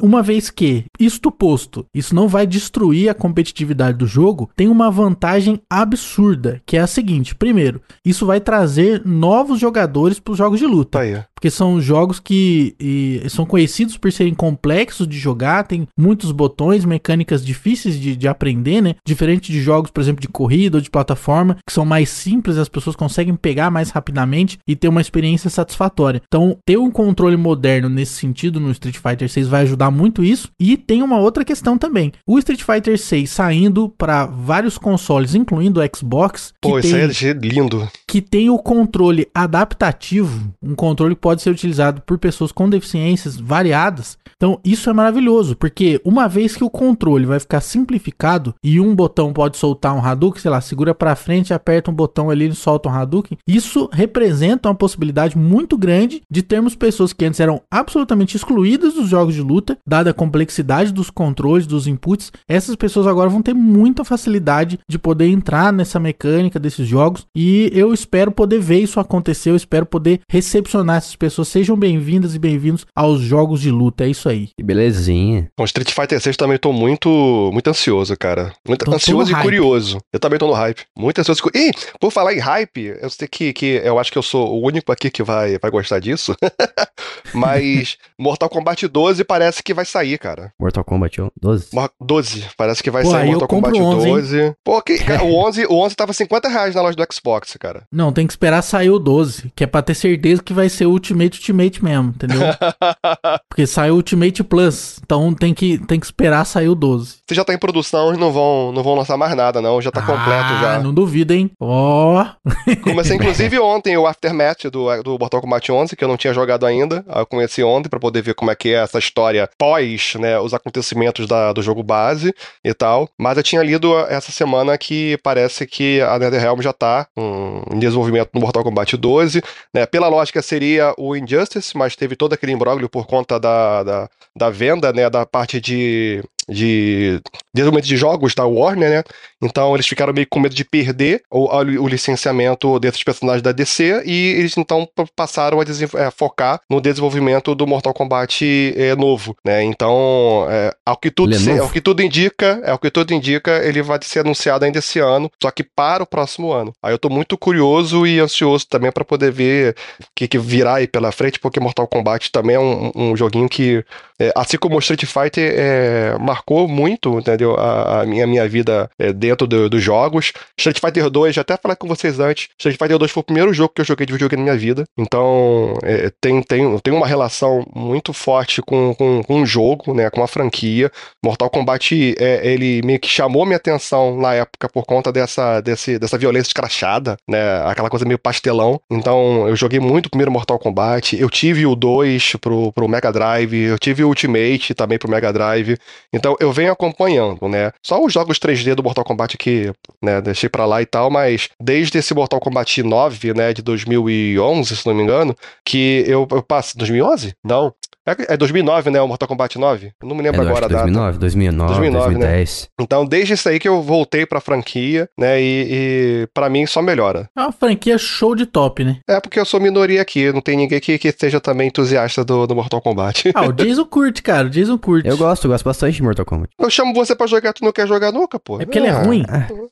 uma 0.00 0.22
vez 0.22 0.50
que 0.50 0.84
isto 0.98 1.30
posto, 1.30 1.84
isso 1.94 2.14
não 2.14 2.28
vai 2.28 2.46
destruir 2.46 3.08
a 3.08 3.14
competitividade 3.14 3.98
do 3.98 4.06
jogo, 4.06 4.50
tem 4.56 4.68
uma 4.68 4.90
vantagem 4.90 5.60
absurda, 5.70 6.60
que 6.66 6.76
é 6.76 6.80
a 6.80 6.86
seguinte: 6.86 7.34
primeiro, 7.34 7.80
isso 8.04 8.26
vai 8.26 8.40
trazer 8.40 9.02
novos 9.04 9.58
jogadores 9.60 10.18
para 10.18 10.32
os 10.32 10.38
jogos 10.38 10.58
de 10.58 10.66
luta. 10.66 10.90
Tá 10.90 11.00
aí. 11.00 11.22
Porque 11.40 11.50
são 11.50 11.80
jogos 11.80 12.20
que 12.20 12.74
e, 12.78 13.22
são 13.30 13.46
conhecidos 13.46 13.96
por 13.96 14.12
serem 14.12 14.34
complexos 14.34 15.08
de 15.08 15.18
jogar, 15.18 15.66
tem 15.66 15.88
muitos 15.96 16.32
botões, 16.32 16.84
mecânicas 16.84 17.42
difíceis 17.42 17.98
de, 17.98 18.14
de 18.14 18.28
aprender, 18.28 18.82
né? 18.82 18.94
Diferente 19.06 19.50
de 19.50 19.62
jogos, 19.62 19.90
por 19.90 20.02
exemplo, 20.02 20.20
de 20.20 20.28
corrida 20.28 20.76
ou 20.76 20.82
de 20.82 20.90
plataforma, 20.90 21.56
que 21.66 21.72
são 21.72 21.86
mais 21.86 22.10
simples, 22.10 22.58
as 22.58 22.68
pessoas 22.68 22.94
conseguem 22.94 23.34
pegar 23.34 23.70
mais 23.70 23.88
rapidamente 23.88 24.58
e 24.68 24.76
ter 24.76 24.88
uma 24.88 25.00
experiência 25.00 25.48
satisfatória. 25.48 26.20
Então, 26.26 26.58
ter 26.62 26.76
um 26.76 26.90
controle 26.90 27.38
moderno 27.38 27.88
nesse 27.88 28.12
sentido 28.12 28.60
no 28.60 28.70
Street 28.72 28.98
Fighter 28.98 29.30
6 29.30 29.48
vai 29.48 29.62
ajudar 29.62 29.90
muito 29.90 30.22
isso. 30.22 30.50
E 30.60 30.76
tem 30.76 31.02
uma 31.02 31.18
outra 31.18 31.42
questão 31.42 31.78
também. 31.78 32.12
O 32.26 32.38
Street 32.38 32.62
Fighter 32.62 32.98
6 32.98 33.30
saindo 33.30 33.88
para 33.88 34.26
vários 34.26 34.76
consoles, 34.76 35.34
incluindo 35.34 35.80
o 35.80 35.96
Xbox, 35.96 36.52
que 36.60 36.68
Pô, 36.68 36.78
isso 36.78 36.90
tem 36.90 37.00
aí 37.00 37.30
é 37.30 37.32
lindo. 37.32 37.88
que 38.06 38.20
tem 38.20 38.50
o 38.50 38.58
controle 38.58 39.26
adaptativo, 39.34 40.52
um 40.62 40.74
controle 40.74 41.14
que 41.14 41.20
pode 41.20 41.29
ser 41.38 41.50
utilizado 41.50 42.02
por 42.02 42.18
pessoas 42.18 42.52
com 42.52 42.68
deficiências 42.68 43.38
variadas. 43.38 44.18
Então, 44.36 44.58
isso 44.64 44.88
é 44.88 44.92
maravilhoso, 44.92 45.54
porque 45.54 46.00
uma 46.04 46.28
vez 46.28 46.56
que 46.56 46.64
o 46.64 46.70
controle 46.70 47.26
vai 47.26 47.38
ficar 47.38 47.60
simplificado 47.60 48.54
e 48.64 48.80
um 48.80 48.94
botão 48.94 49.32
pode 49.32 49.56
soltar 49.56 49.94
um 49.94 50.04
Hadouken, 50.04 50.40
sei 50.40 50.50
lá, 50.50 50.60
segura 50.60 50.94
pra 50.94 51.14
frente, 51.14 51.52
aperta 51.52 51.90
um 51.90 51.94
botão 51.94 52.30
ali 52.30 52.48
e 52.48 52.54
solta 52.54 52.88
um 52.88 52.92
Hadouken, 52.92 53.38
isso 53.46 53.88
representa 53.92 54.68
uma 54.68 54.74
possibilidade 54.74 55.36
muito 55.36 55.76
grande 55.76 56.22
de 56.30 56.42
termos 56.42 56.74
pessoas 56.74 57.12
que 57.12 57.24
antes 57.24 57.38
eram 57.38 57.60
absolutamente 57.70 58.36
excluídas 58.36 58.94
dos 58.94 59.08
jogos 59.08 59.34
de 59.34 59.42
luta, 59.42 59.76
dada 59.86 60.10
a 60.10 60.14
complexidade 60.14 60.92
dos 60.92 61.10
controles, 61.10 61.66
dos 61.66 61.86
inputs. 61.86 62.32
Essas 62.48 62.76
pessoas 62.76 63.06
agora 63.06 63.28
vão 63.28 63.42
ter 63.42 63.54
muita 63.54 64.04
facilidade 64.04 64.78
de 64.88 64.98
poder 64.98 65.26
entrar 65.26 65.72
nessa 65.72 66.00
mecânica 66.00 66.58
desses 66.58 66.86
jogos 66.86 67.26
e 67.36 67.70
eu 67.74 67.92
espero 67.92 68.32
poder 68.32 68.60
ver 68.60 68.80
isso 68.80 68.98
acontecer, 68.98 69.50
eu 69.50 69.56
espero 69.56 69.84
poder 69.84 70.20
recepcionar 70.30 70.96
essas 70.96 71.16
pessoas. 71.20 71.48
Sejam 71.48 71.76
bem-vindas 71.76 72.34
e 72.34 72.38
bem-vindos 72.38 72.86
aos 72.96 73.20
jogos 73.20 73.60
de 73.60 73.70
luta, 73.70 74.04
é 74.04 74.08
isso 74.08 74.28
aí. 74.28 74.48
Que 74.56 74.62
belezinha. 74.64 75.48
Com 75.56 75.64
Street 75.64 75.90
Fighter 75.92 76.18
6 76.20 76.36
também 76.36 76.56
tô 76.58 76.72
muito, 76.72 77.50
muito 77.52 77.68
ansioso, 77.68 78.16
cara. 78.16 78.52
Muito 78.66 78.84
Tô- 78.86 78.94
ansioso 78.94 79.30
e 79.30 79.34
hype. 79.34 79.44
curioso. 79.44 79.98
Eu 80.12 80.18
também 80.18 80.38
tô 80.38 80.46
no 80.46 80.54
hype. 80.54 80.82
Muito 80.98 81.18
ansioso. 81.20 81.42
e 81.54 81.70
por 82.00 82.10
falar 82.10 82.32
em 82.34 82.38
hype, 82.38 82.96
eu 83.00 83.10
sei 83.10 83.28
que, 83.28 83.52
que 83.52 83.66
eu 83.84 83.98
acho 83.98 84.10
que 84.10 84.16
eu 84.18 84.22
sou 84.22 84.48
o 84.58 84.66
único 84.66 84.90
aqui 84.90 85.10
que 85.10 85.22
vai, 85.22 85.58
vai 85.58 85.70
gostar 85.70 86.00
disso. 86.00 86.34
Mas 87.34 87.96
Mortal 88.18 88.48
Kombat 88.48 88.88
12 88.88 89.22
parece 89.24 89.62
que 89.62 89.74
vai 89.74 89.84
sair, 89.84 90.18
cara. 90.18 90.52
Mortal 90.58 90.84
Kombat 90.84 91.18
12? 91.40 91.68
Mor- 91.72 91.90
12, 92.00 92.44
parece 92.56 92.82
que 92.82 92.90
vai 92.90 93.02
Pô, 93.02 93.10
sair 93.10 93.30
Mortal 93.30 93.48
Kombat 93.48 93.78
11, 93.80 94.06
hein? 94.08 94.14
12. 94.14 94.54
Pô, 94.64 94.82
que, 94.82 94.98
cara, 94.98 95.22
o 95.24 95.34
11, 95.46 95.66
o 95.66 95.74
11 95.74 95.94
tava 95.94 96.12
50 96.12 96.48
reais 96.48 96.74
na 96.74 96.82
loja 96.82 96.96
do 96.96 97.06
Xbox, 97.12 97.56
cara. 97.60 97.82
Não, 97.92 98.12
tem 98.12 98.26
que 98.26 98.32
esperar 98.32 98.62
sair 98.62 98.90
o 98.90 98.98
12, 98.98 99.52
que 99.54 99.64
é 99.64 99.66
pra 99.66 99.82
ter 99.82 99.94
certeza 99.94 100.42
que 100.42 100.52
vai 100.52 100.68
ser 100.68 100.86
o 100.86 100.98
Ultimate 101.10 101.38
Ultimate 101.38 101.84
mesmo, 101.84 102.08
entendeu? 102.10 102.40
Porque 103.48 103.66
saiu 103.66 103.94
o 103.94 103.96
Ultimate 103.96 104.42
Plus, 104.44 104.98
então 105.04 105.34
tem 105.34 105.52
que, 105.52 105.78
tem 105.78 105.98
que 105.98 106.06
esperar 106.06 106.44
sair 106.44 106.68
o 106.68 106.74
12. 106.74 107.16
Se 107.28 107.34
já 107.34 107.44
tá 107.44 107.52
em 107.52 107.58
produção, 107.58 108.12
não 108.12 108.32
vão, 108.32 108.72
não 108.72 108.82
vão 108.82 108.94
lançar 108.94 109.16
mais 109.16 109.34
nada, 109.36 109.60
não. 109.60 109.80
Já 109.80 109.90
tá 109.90 110.00
completo 110.00 110.24
ah, 110.28 110.60
já. 110.60 110.78
não 110.78 110.92
duvido, 110.92 111.32
hein? 111.32 111.50
Ó, 111.60 112.24
Comecei, 112.82 113.16
inclusive, 113.16 113.58
ontem 113.58 113.96
o 113.96 114.06
Aftermath 114.06 114.64
do, 114.70 115.02
do 115.02 115.18
Mortal 115.18 115.40
Kombat 115.40 115.70
11, 115.70 115.96
que 115.96 116.04
eu 116.04 116.08
não 116.08 116.16
tinha 116.16 116.32
jogado 116.32 116.66
ainda. 116.66 117.04
Eu 117.14 117.26
comecei 117.26 117.64
ontem 117.64 117.88
pra 117.88 118.00
poder 118.00 118.22
ver 118.22 118.34
como 118.34 118.50
é 118.50 118.54
que 118.54 118.70
é 118.70 118.82
essa 118.82 118.98
história 118.98 119.48
pós, 119.58 120.14
né, 120.18 120.38
os 120.38 120.54
acontecimentos 120.54 121.26
da- 121.26 121.52
do 121.52 121.62
jogo 121.62 121.82
base 121.82 122.32
e 122.64 122.72
tal. 122.74 123.08
Mas 123.18 123.36
eu 123.36 123.42
tinha 123.42 123.62
lido 123.62 123.96
essa 124.06 124.32
semana 124.32 124.76
que 124.78 125.18
parece 125.22 125.66
que 125.66 126.00
a 126.00 126.18
NetherRealm 126.18 126.60
já 126.60 126.72
tá 126.72 127.06
hum, 127.16 127.62
em 127.72 127.78
desenvolvimento 127.78 128.30
no 128.34 128.40
Mortal 128.40 128.62
Kombat 128.64 128.96
12, 128.96 129.42
né? 129.74 129.86
Pela 129.86 130.08
lógica 130.08 130.42
seria 130.42 130.92
o 131.00 131.16
Injustice, 131.16 131.76
mas 131.76 131.96
teve 131.96 132.14
todo 132.14 132.34
aquele 132.34 132.52
imbróglio 132.52 132.88
por 132.88 133.06
conta 133.06 133.40
da, 133.40 133.82
da, 133.82 134.10
da 134.36 134.50
venda, 134.50 134.92
né, 134.92 135.08
da 135.08 135.24
parte 135.24 135.58
de 135.60 136.22
de 136.50 137.20
desenvolvimento 137.54 137.86
de 137.86 137.96
jogos 137.96 138.34
da 138.34 138.44
Warner, 138.44 138.90
né? 138.90 139.02
Então 139.42 139.74
eles 139.74 139.86
ficaram 139.86 140.12
meio 140.12 140.26
com 140.28 140.38
medo 140.40 140.54
de 140.54 140.64
perder 140.64 141.22
o, 141.30 141.48
o 141.56 141.88
licenciamento 141.88 142.78
desses 142.78 143.02
personagens 143.02 143.42
da 143.42 143.52
DC 143.52 144.02
e 144.04 144.34
eles 144.38 144.56
então 144.56 144.86
passaram 145.16 145.60
a 145.60 145.64
é, 145.64 146.10
focar 146.10 146.60
no 146.68 146.80
desenvolvimento 146.80 147.54
do 147.54 147.66
Mortal 147.66 147.94
Kombat 147.94 148.44
é, 148.76 148.94
novo, 148.96 149.34
né? 149.44 149.62
Então, 149.62 150.46
é, 150.50 150.72
ao 150.84 150.96
que 150.96 151.10
tudo 151.10 151.30
se- 151.38 151.50
ao 151.58 151.70
que 151.70 151.80
tudo 151.80 152.02
indica, 152.02 152.60
é 152.64 152.72
o 152.72 152.78
que 152.78 152.90
tudo 152.90 153.14
indica, 153.14 153.64
ele 153.64 153.80
vai 153.82 153.98
ser 154.02 154.20
anunciado 154.20 154.64
ainda 154.64 154.78
esse 154.78 154.98
ano, 154.98 155.30
só 155.42 155.50
que 155.50 155.62
para 155.64 156.02
o 156.02 156.06
próximo 156.06 156.52
ano. 156.52 156.72
Aí 156.82 156.92
eu 156.92 156.98
tô 156.98 157.08
muito 157.08 157.38
curioso 157.38 158.06
e 158.06 158.18
ansioso 158.18 158.66
também 158.68 158.92
para 158.92 159.04
poder 159.04 159.30
ver 159.32 159.74
o 160.00 160.04
que, 160.14 160.28
que 160.28 160.38
virá 160.38 160.74
aí 160.76 160.86
pela 160.86 161.12
frente, 161.12 161.38
porque 161.38 161.60
Mortal 161.60 161.86
Kombat 161.86 162.30
também 162.30 162.56
é 162.56 162.60
um, 162.60 162.90
um 162.94 163.16
joguinho 163.16 163.48
que, 163.48 163.84
é, 164.20 164.30
assim 164.36 164.58
como 164.58 164.76
o 164.76 164.78
Street 164.80 165.06
Fighter, 165.06 165.54
é, 165.56 166.18
marcou 166.18 166.68
muito, 166.68 167.18
entendeu? 167.18 167.56
A, 167.56 168.02
a 168.02 168.06
minha, 168.06 168.26
minha 168.26 168.46
vida 168.46 168.90
é, 168.98 169.14
dentro 169.14 169.46
do, 169.46 169.70
dos 169.70 169.82
jogos. 169.82 170.32
Street 170.58 170.78
Fighter 170.78 171.08
2, 171.08 171.38
até 171.38 171.56
falei 171.56 171.74
com 171.74 171.88
vocês 171.88 172.20
antes, 172.20 172.48
Street 172.58 172.76
Fighter 172.76 172.98
2 172.98 173.10
foi 173.10 173.22
o 173.22 173.24
primeiro 173.24 173.54
jogo 173.54 173.72
que 173.74 173.80
eu 173.80 173.84
joguei 173.84 174.04
de 174.04 174.12
videogame 174.12 174.42
na 174.42 174.52
minha 174.52 174.58
vida. 174.58 174.84
Então, 174.98 175.74
é, 175.82 176.10
tem, 176.20 176.42
tem, 176.42 176.78
tem 176.80 176.92
uma 176.92 177.06
relação 177.06 177.64
muito 177.74 178.12
forte 178.12 178.60
com, 178.60 178.94
com, 178.94 179.22
com 179.22 179.40
o 179.40 179.46
jogo, 179.46 179.94
né? 179.94 180.10
Com 180.10 180.22
a 180.22 180.28
franquia. 180.28 180.92
Mortal 181.24 181.48
Kombat, 181.48 182.14
é, 182.18 182.46
ele 182.46 182.82
meio 182.82 183.00
que 183.00 183.08
chamou 183.08 183.46
minha 183.46 183.56
atenção 183.56 184.18
na 184.18 184.34
época 184.34 184.68
por 184.68 184.84
conta 184.84 185.10
dessa, 185.10 185.62
desse, 185.62 185.98
dessa 185.98 186.18
violência 186.18 186.48
escrachada, 186.48 187.16
né? 187.26 187.62
Aquela 187.64 187.88
coisa 187.88 188.04
meio 188.04 188.18
pastelão. 188.18 188.78
Então, 188.90 189.48
eu 189.48 189.56
joguei 189.56 189.80
muito 189.80 190.06
o 190.06 190.10
primeiro 190.10 190.30
Mortal 190.30 190.58
Kombat. 190.58 191.18
Eu 191.18 191.30
tive 191.30 191.64
o 191.64 191.74
2 191.74 192.36
pro, 192.40 192.70
pro 192.72 192.88
Mega 192.88 193.10
Drive, 193.10 193.54
eu 193.54 193.78
tive 193.78 194.04
o 194.04 194.09
Ultimate 194.10 194.74
também 194.74 194.98
pro 194.98 195.10
Mega 195.10 195.32
Drive. 195.32 195.76
Então, 196.12 196.36
eu 196.38 196.52
venho 196.52 196.72
acompanhando, 196.72 197.48
né? 197.48 197.72
Só 197.82 198.02
os 198.04 198.12
jogos 198.12 198.38
3D 198.38 198.74
do 198.74 198.82
Mortal 198.82 199.04
Kombat 199.04 199.36
que, 199.38 199.72
né, 200.02 200.20
deixei 200.20 200.48
pra 200.48 200.66
lá 200.66 200.82
e 200.82 200.86
tal, 200.86 201.10
mas 201.10 201.48
desde 201.60 201.98
esse 201.98 202.14
Mortal 202.14 202.40
Kombat 202.40 202.82
9, 202.82 203.34
né, 203.34 203.52
de 203.52 203.62
2011, 203.62 204.76
se 204.76 204.86
não 204.86 204.94
me 204.94 205.02
engano, 205.02 205.34
que 205.64 206.04
eu, 206.06 206.26
eu 206.30 206.42
passo. 206.42 206.76
2011? 206.76 207.34
Não. 207.44 207.72
É, 208.18 208.34
é 208.34 208.36
2009, 208.36 208.90
né? 208.90 209.00
O 209.00 209.08
Mortal 209.08 209.28
Kombat 209.28 209.58
9? 209.58 209.92
Eu 210.02 210.08
não 210.08 210.16
me 210.16 210.22
lembro 210.22 210.40
É, 210.42 210.44
agora 210.44 210.66
acho 210.66 210.66
a 210.66 210.68
que 210.68 210.74
data. 210.92 211.18
2009, 211.18 211.18
2009, 211.18 211.68
2009, 211.74 212.08
né? 212.14 212.18
2010. 212.20 212.68
Então, 212.80 213.04
desde 213.06 213.34
isso 213.34 213.48
aí 213.48 213.58
que 213.58 213.68
eu 213.68 213.82
voltei 213.82 214.24
pra 214.26 214.40
franquia, 214.40 215.08
né? 215.18 215.40
E, 215.40 215.66
e 215.70 216.28
para 216.34 216.48
mim 216.48 216.66
só 216.66 216.80
melhora. 216.82 217.28
É 217.36 217.40
uma 217.40 217.52
franquia 217.52 217.96
show 217.98 218.34
de 218.34 218.46
top, 218.46 218.84
né? 218.84 218.98
É 219.08 219.20
porque 219.20 219.38
eu 219.38 219.44
sou 219.44 219.60
minoria 219.60 220.00
aqui, 220.02 220.32
não 220.32 220.40
tem 220.40 220.56
ninguém 220.56 220.80
que, 220.80 220.98
que 220.98 221.12
seja 221.12 221.40
também 221.40 221.68
entusiasta 221.68 222.24
do, 222.24 222.46
do 222.46 222.54
Mortal 222.54 222.80
Kombat. 222.80 223.30
Ah, 223.40 223.46
o 223.46 223.52
Jason 223.52 223.84
curte, 223.86 224.22
cara. 224.22 224.46
O 224.46 224.50
Jason 224.50 224.76
curte. 224.76 225.08
Eu 225.08 225.16
gosto, 225.16 225.44
eu 225.44 225.50
gosto 225.50 225.64
bastante 225.64 225.94
de 225.96 226.02
Mortal 226.02 226.24
Kombat. 226.26 226.50
Eu 226.58 226.68
chamo 226.70 226.92
você 226.92 227.14
pra 227.16 227.26
jogar, 227.26 227.52
tu 227.52 227.64
não 227.64 227.72
quer 227.72 227.86
jogar 227.86 228.12
nunca, 228.12 228.38
pô. 228.38 228.60
É 228.60 228.64
porque 228.64 228.78
ele 228.78 228.86
é 228.88 228.90
Ah, 228.90 229.02
ruim. 229.02 229.24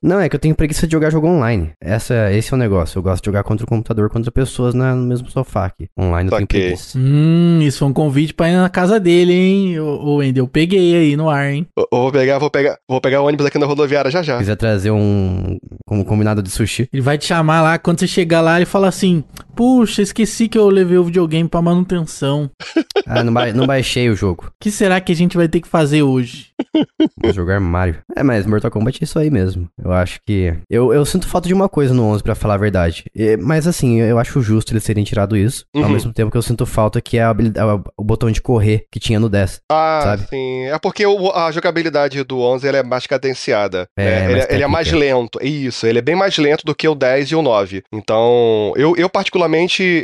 Não, 0.02 0.20
é 0.20 0.28
que 0.28 0.36
eu 0.36 0.40
tenho 0.40 0.54
preguiça 0.54 0.86
de 0.86 0.92
jogar 0.92 1.10
jogo 1.10 1.26
online. 1.26 1.70
Essa, 1.80 2.32
esse 2.32 2.52
é 2.52 2.56
o 2.56 2.58
negócio. 2.58 2.98
Eu 2.98 3.02
gosto 3.02 3.22
de 3.22 3.26
jogar 3.26 3.42
contra 3.42 3.64
o 3.64 3.68
computador, 3.68 4.08
contra 4.10 4.30
pessoas 4.30 4.74
na- 4.74 4.94
no 4.94 5.06
mesmo 5.06 5.28
sofá 5.30 5.66
aqui. 5.66 5.88
Online 5.98 6.28
eu 6.28 6.36
tenho 6.36 6.42
Saquei. 6.42 6.60
preguiça. 6.60 6.98
Hum, 6.98 7.60
isso 7.62 7.78
foi 7.80 7.88
um 7.88 7.92
convite 7.92 8.27
pra 8.34 8.48
ir 8.48 8.56
na 8.56 8.68
casa 8.68 8.98
dele, 9.00 9.32
hein? 9.32 9.80
Ô, 9.80 10.16
Wendel, 10.16 10.44
eu 10.44 10.48
peguei 10.48 10.94
aí 10.94 11.16
no 11.16 11.28
ar, 11.28 11.50
hein? 11.50 11.66
Eu 11.76 11.88
eu 11.90 11.98
vou 11.98 12.12
pegar, 12.12 12.38
vou 12.38 12.50
pegar, 12.50 12.78
vou 12.88 13.00
pegar 13.00 13.20
o 13.22 13.26
ônibus 13.26 13.46
aqui 13.46 13.58
na 13.58 13.66
rodoviária 13.66 14.10
já 14.10 14.22
já. 14.22 14.34
Se 14.34 14.40
quiser 14.40 14.56
trazer 14.56 14.90
um 14.90 15.58
como 15.86 16.04
combinado 16.04 16.42
de 16.42 16.50
sushi, 16.50 16.88
Ele 16.92 17.02
vai 17.02 17.18
te 17.18 17.26
chamar 17.26 17.62
lá, 17.62 17.78
quando 17.78 18.00
você 18.00 18.06
chegar 18.06 18.40
lá, 18.40 18.56
ele 18.56 18.66
fala 18.66 18.88
assim: 18.88 19.24
Puxa, 19.62 20.02
esqueci 20.02 20.46
que 20.46 20.56
eu 20.56 20.68
levei 20.68 20.96
o 20.98 21.02
videogame 21.02 21.48
pra 21.48 21.60
manutenção. 21.60 22.48
ah, 23.04 23.24
não, 23.24 23.32
ba- 23.34 23.52
não 23.52 23.66
baixei 23.66 24.08
o 24.08 24.14
jogo. 24.14 24.46
O 24.46 24.52
que 24.60 24.70
será 24.70 25.00
que 25.00 25.10
a 25.10 25.16
gente 25.16 25.36
vai 25.36 25.48
ter 25.48 25.60
que 25.60 25.66
fazer 25.66 26.00
hoje? 26.04 26.46
Vou 27.20 27.32
jogar 27.32 27.58
Mario. 27.58 27.96
É, 28.16 28.22
mas 28.22 28.46
Mortal 28.46 28.70
Kombat 28.70 28.98
é 29.00 29.04
isso 29.04 29.18
aí 29.18 29.30
mesmo. 29.30 29.68
Eu 29.82 29.90
acho 29.90 30.20
que. 30.24 30.54
Eu, 30.70 30.92
eu 30.92 31.04
sinto 31.04 31.26
falta 31.26 31.48
de 31.48 31.54
uma 31.54 31.68
coisa 31.68 31.92
no 31.92 32.04
11, 32.04 32.22
pra 32.22 32.36
falar 32.36 32.54
a 32.54 32.58
verdade. 32.58 33.06
E- 33.12 33.36
mas 33.36 33.66
assim, 33.66 33.98
eu 34.00 34.16
acho 34.20 34.40
justo 34.40 34.72
eles 34.72 34.84
terem 34.84 35.02
tirado 35.02 35.36
isso. 35.36 35.64
Ao 35.74 35.82
Uhum. 35.82 35.88
mesmo 35.88 36.12
tempo 36.12 36.30
que 36.30 36.36
eu 36.38 36.42
sinto 36.42 36.64
falta 36.64 37.00
que 37.00 37.18
é 37.18 37.22
a 37.24 37.30
habilidade, 37.30 37.82
o 37.96 38.04
botão 38.04 38.30
de 38.30 38.40
correr 38.40 38.84
que 38.92 39.00
tinha 39.00 39.18
no 39.18 39.28
10. 39.28 39.60
Ah, 39.72 40.00
sabe? 40.04 40.28
sim. 40.28 40.66
É 40.66 40.78
porque 40.78 41.04
o- 41.04 41.32
a 41.32 41.50
jogabilidade 41.50 42.22
do 42.22 42.38
11 42.40 42.64
ela 42.68 42.78
é 42.78 42.82
mais 42.84 43.08
cadenciada. 43.08 43.88
É, 43.98 44.04
né? 44.04 44.20
mais 44.28 44.44
ele, 44.44 44.54
ele 44.54 44.62
é 44.62 44.66
mais 44.68 44.92
lento. 44.92 45.40
Isso, 45.42 45.84
ele 45.84 45.98
é 45.98 46.02
bem 46.02 46.14
mais 46.14 46.38
lento 46.38 46.64
do 46.64 46.76
que 46.76 46.86
o 46.86 46.94
10 46.94 47.30
e 47.32 47.34
o 47.34 47.42
9. 47.42 47.82
Então, 47.92 48.72
eu, 48.76 48.94
eu 48.96 49.08
particularmente, 49.08 49.47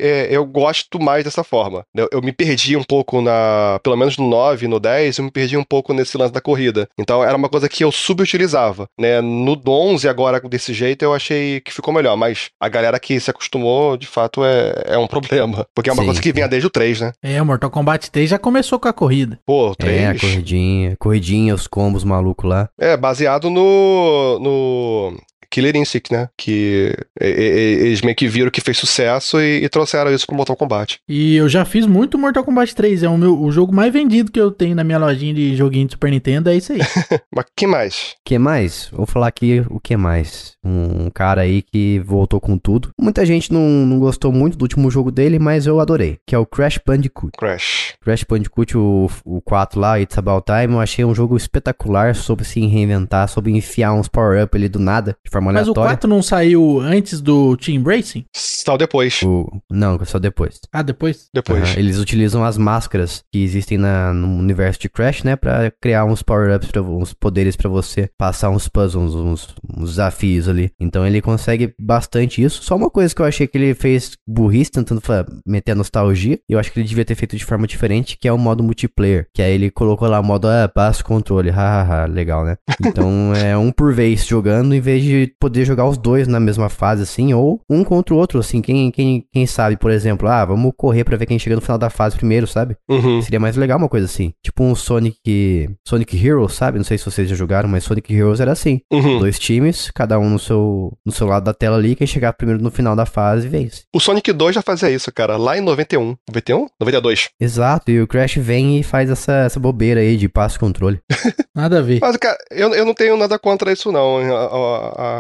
é, 0.03 0.29
eu 0.31 0.45
gosto 0.45 1.01
mais 1.01 1.25
dessa 1.25 1.45
forma. 1.45 1.85
Eu, 1.95 2.09
eu 2.13 2.23
me 2.23 2.33
perdi 2.33 2.77
um 2.77 2.83
pouco 2.83 3.21
na. 3.21 3.79
Pelo 3.83 3.97
menos 3.97 4.17
no 4.17 4.29
9 4.29 4.65
e 4.65 4.69
no 4.69 4.81
10, 4.81 5.19
eu 5.19 5.25
me 5.25 5.31
perdi 5.31 5.57
um 5.57 5.65
pouco 5.65 5.93
nesse 5.93 6.17
lance 6.17 6.33
da 6.33 6.41
corrida. 6.41 6.89
Então, 6.99 7.23
era 7.23 7.37
uma 7.37 7.49
coisa 7.49 7.69
que 7.69 7.85
eu 7.85 7.93
subutilizava. 7.93 8.87
Né? 8.99 9.21
No 9.21 9.61
11, 9.67 10.09
agora, 10.09 10.41
desse 10.41 10.73
jeito, 10.73 11.05
eu 11.05 11.15
achei 11.15 11.61
que 11.61 11.73
ficou 11.73 11.93
melhor. 11.93 12.17
Mas 12.17 12.51
a 12.61 12.69
galera 12.69 12.99
que 12.99 13.19
se 13.19 13.31
acostumou, 13.31 13.97
de 13.97 14.07
fato, 14.07 14.45
é, 14.45 14.95
é 14.95 14.99
um 14.99 15.07
problema. 15.07 15.67
Porque 15.75 15.91
é 15.91 15.93
uma 15.93 16.03
Sim, 16.03 16.07
coisa 16.07 16.23
que 16.23 16.33
vinha 16.33 16.49
desde 16.49 16.67
o 16.67 16.71
3, 16.71 17.01
né? 17.01 17.13
É, 17.23 17.41
o 17.41 17.47
Mortal 17.47 17.71
Kombat 17.71 18.11
3 18.11 18.31
já 18.31 18.39
começou 18.39 18.79
com 18.79 18.89
a 18.89 18.93
corrida. 18.93 19.39
Pô, 19.47 19.71
o 19.71 19.75
3. 19.75 20.01
É, 20.01 20.09
a 20.09 20.19
corridinha, 20.19 20.97
corridinha, 20.99 21.55
os 21.55 21.67
combos 21.67 22.05
malucos 22.05 22.49
lá. 22.49 22.69
É, 22.79 22.97
baseado 22.97 23.51
no, 23.51 24.39
no 24.41 25.17
Killer 25.55 25.77
Instinct, 25.77 26.13
né? 26.13 26.29
Que 26.37 26.93
e- 27.21 27.25
e- 27.27 27.87
eles 27.87 28.03
meio 28.03 28.17
que 28.17 28.27
viram 28.27 28.51
que 28.51 28.61
fez 28.61 28.77
sucesso 28.77 29.41
e, 29.41 29.65
e 29.65 29.69
trouxeram 29.69 30.13
isso 30.13 30.27
pro 30.27 30.35
Mortal 30.37 30.57
Kombat. 30.57 30.99
E 31.09 31.37
eu 31.37 31.49
já 31.49 31.65
fiz 31.65 31.87
muito 31.87 32.19
Mortal 32.19 32.43
Kombat 32.45 32.75
3. 32.75 33.03
É 33.05 33.09
o, 33.09 33.17
meu, 33.17 33.41
o 33.41 33.53
jogo 33.53 33.73
mais 33.75 33.93
vendido 33.93 34.33
que 34.33 34.41
eu 34.41 34.51
tenho 34.51 34.75
na 34.75 34.83
minha 34.83 34.99
lojinha 34.99 35.33
de 35.33 35.55
joguinho 35.57 35.87
de 35.87 35.93
Super 35.93 36.11
Nintendo. 36.11 36.51
É 36.51 36.57
isso 36.57 36.73
aí. 36.73 36.79
Mas 37.35 37.45
que 37.57 37.67
mais? 37.67 38.15
que 38.25 38.39
mais? 38.39 38.89
Vou 38.93 39.07
falar 39.07 39.29
aqui 39.29 39.65
o 39.71 39.79
que 39.79 39.97
mais. 39.97 40.55
Um 40.65 41.11
cara 41.11 41.43
aí 41.43 41.63
que 41.63 42.01
voltou 42.01 42.41
com 42.41 42.57
tudo. 42.59 42.89
Muita 43.01 43.25
gente 43.25 43.53
não, 43.53 43.61
não 43.61 43.99
gostou 43.99 44.33
muito 44.33 44.57
do 44.57 44.63
último 44.63 44.91
jogo 44.91 45.11
dele, 45.13 45.39
mas 45.39 45.67
eu 45.67 45.79
adorei. 45.79 46.17
Que 46.27 46.35
é 46.35 46.39
o 46.39 46.47
Crash 46.47 46.81
Bandicoot. 46.85 47.33
Crash. 47.39 47.95
Crash 48.03 48.25
Bandicoot, 48.25 48.77
o, 48.77 49.11
o 49.25 49.41
4 49.43 49.79
lá, 49.79 50.01
It's 50.01 50.17
About 50.17 50.45
Time, 50.47 50.75
eu 50.75 50.81
achei 50.81 51.05
um 51.05 51.15
jogo 51.15 51.37
espetacular 51.37 52.15
sobre 52.15 52.45
se 52.45 52.61
reinventar, 52.67 53.29
sobre 53.29 53.53
enfiar 53.53 53.93
uns 53.93 54.09
power-up 54.09 54.57
ali 54.57 54.69
do 54.69 54.79
nada, 54.79 55.15
de 55.23 55.31
forma 55.31 55.44
Mas 55.53 55.69
o 55.69 55.73
aleatória. 55.73 55.91
4 55.91 56.09
não 56.09 56.23
saiu 56.23 56.81
antes 56.81 57.21
do 57.21 57.57
Team 57.57 57.83
Racing? 57.83 58.25
Saiu 58.35 58.79
depois. 58.79 59.21
O- 59.23 59.47
Não, 59.71 59.99
só 60.05 60.19
depois. 60.19 60.59
Ah, 60.73 60.83
depois? 60.83 61.29
Depois. 61.35 61.63
Aham, 61.63 61.79
Eles 61.79 61.99
utilizam 61.99 62.45
as 62.45 62.57
máscaras 62.57 63.23
que 63.33 63.43
existem 63.43 63.77
na- 63.79 64.13
no 64.13 64.29
universo 64.39 64.81
de 64.81 64.89
Crash, 64.89 65.23
né? 65.23 65.37
Pra 65.37 65.71
criar 65.81 66.05
uns 66.05 66.23
power-ups, 66.23 66.71
uns 66.77 67.13
poderes 67.13 67.57
pra 67.57 67.69
você 67.69 68.09
passar 68.19 68.51
uns 68.51 68.69
puzzles, 68.69 69.15
uns, 69.15 69.55
uns 69.77 69.91
desafios 69.91 70.49
ali. 70.49 70.71
Então 70.81 71.07
ele 71.07 71.21
consegue 71.21 71.75
bastante 71.81 72.43
isso. 72.43 72.63
Só 72.63 72.77
uma 72.77 72.91
coisa 72.91 73.15
que 73.15 73.21
eu 73.21 73.27
achei 73.27 73.47
que 73.47 73.57
ele 73.59 73.75
fez 73.75 74.13
burrice, 74.27 74.71
tentando 74.71 75.03
meter 75.47 75.73
a 75.73 75.75
nostalgia. 75.77 76.39
Eu 76.49 76.59
acho 76.59 76.73
que 76.73 76.79
ele 76.81 76.89
devia 76.89 77.05
ter 77.05 77.15
feito 77.15 77.37
de 77.37 77.45
forma 77.45 77.67
diferente, 77.67 78.17
que 78.19 78.29
é 78.29 78.33
o 78.33 78.39
modo 78.39 78.63
multiplayer. 78.63 79.27
Que 79.35 79.43
aí 79.43 79.53
ele 79.53 79.71
colocou 79.71 80.09
lá 80.09 80.21
o 80.21 80.25
modo, 80.25 80.49
ah, 80.49 80.69
passa 80.73 81.03
o 81.03 81.05
controle. 81.05 81.51
Hahaha, 81.51 82.07
legal, 82.07 82.45
né? 82.45 82.57
Então 82.85 83.35
é 83.35 83.57
um 83.57 83.71
por 83.71 83.93
vez 83.95 84.27
jogando, 84.27 84.75
em 84.75 84.81
vez 84.81 85.03
de 85.03 85.34
poder 85.39 85.65
jogar 85.65 85.87
os 85.87 85.97
dois 85.99 86.27
na 86.29 86.39
mesma 86.41 86.69
fase, 86.69 87.03
assim, 87.03 87.33
ou 87.35 87.61
um 87.69 87.83
contra 87.85 88.15
o 88.15 88.19
outro, 88.19 88.39
assim. 88.39 88.61
Quem, 88.63 88.91
quem, 88.91 89.25
quem 89.33 89.47
sabe, 89.47 89.77
por 89.77 89.91
exemplo, 89.91 90.29
ah, 90.29 90.45
vamos 90.45 90.73
correr 90.77 91.05
pra 91.05 91.17
ver 91.17 91.27
quem 91.27 91.39
chega 91.39 91.57
no 91.57 91.63
final 91.63 91.79
da 91.79 91.91
fase 91.91 92.17
primeiro, 92.17 92.47
sabe? 92.47 92.77
Uhum. 92.89 93.21
Seria 93.23 93.41
mais 93.41 93.57
legal 93.57 93.79
uma 93.79 93.89
coisa 93.89 94.07
assim. 94.07 94.33
Tipo 94.43 94.65
um 94.65 94.75
Sonic. 94.75 95.71
Sonic 95.87 96.17
Heroes, 96.27 96.55
sabe? 96.55 96.79
Não 96.79 96.85
sei 96.85 96.99
se 96.99 97.05
vocês 97.05 97.29
já 97.29 97.35
jogaram, 97.35 97.69
mas 97.69 97.85
Sonic 97.85 98.13
Heroes 98.15 98.41
era 98.41 98.53
assim. 98.53 98.81
Uhum. 98.93 99.19
Dois 99.19 99.39
times, 99.39 99.91
cada 99.91 100.19
um 100.19 100.29
no 100.31 100.39
seu, 100.39 100.93
no 101.05 101.13
seu 101.13 101.27
lado 101.27 101.45
da 101.45 101.55
tela 101.55 101.77
ali, 101.77 101.95
quem 101.95 102.07
chegar 102.07 102.33
primeiro 102.33 102.63
no 102.63 102.71
final 102.71 102.97
da 102.97 103.07
fase 103.07 103.49
vence. 103.49 103.83
O 103.95 104.01
Sonic 104.01 104.33
2 104.33 104.55
já 104.55 104.63
fazia 104.63 104.91
isso, 104.91 105.13
cara, 105.13 105.37
lá 105.37 105.57
em 105.57 105.61
91. 105.61 106.17
91? 106.29 106.67
92. 106.81 107.29
Exato, 107.41 107.91
e 107.91 108.01
o 108.01 108.07
Crash 108.07 108.37
vem 108.37 108.79
e 108.79 108.83
faz 108.83 109.11
essa, 109.11 109.33
essa 109.33 109.61
bobeira 109.61 110.01
aí 110.01 110.17
de 110.17 110.29
passo 110.29 110.59
controle. 110.59 111.01
Nada 111.55 111.79
a 111.79 111.83
ver. 111.83 111.99
Mas, 112.01 112.17
cara, 112.17 112.37
eu, 112.51 112.75
eu 112.75 112.85
não 112.85 112.95
tenho 112.95 113.17
nada 113.17 113.39
contra 113.39 113.73
isso, 113.73 113.93
não, 113.93 114.19
a- 114.19 114.47
a- 114.47 114.47
a- 114.49 115.14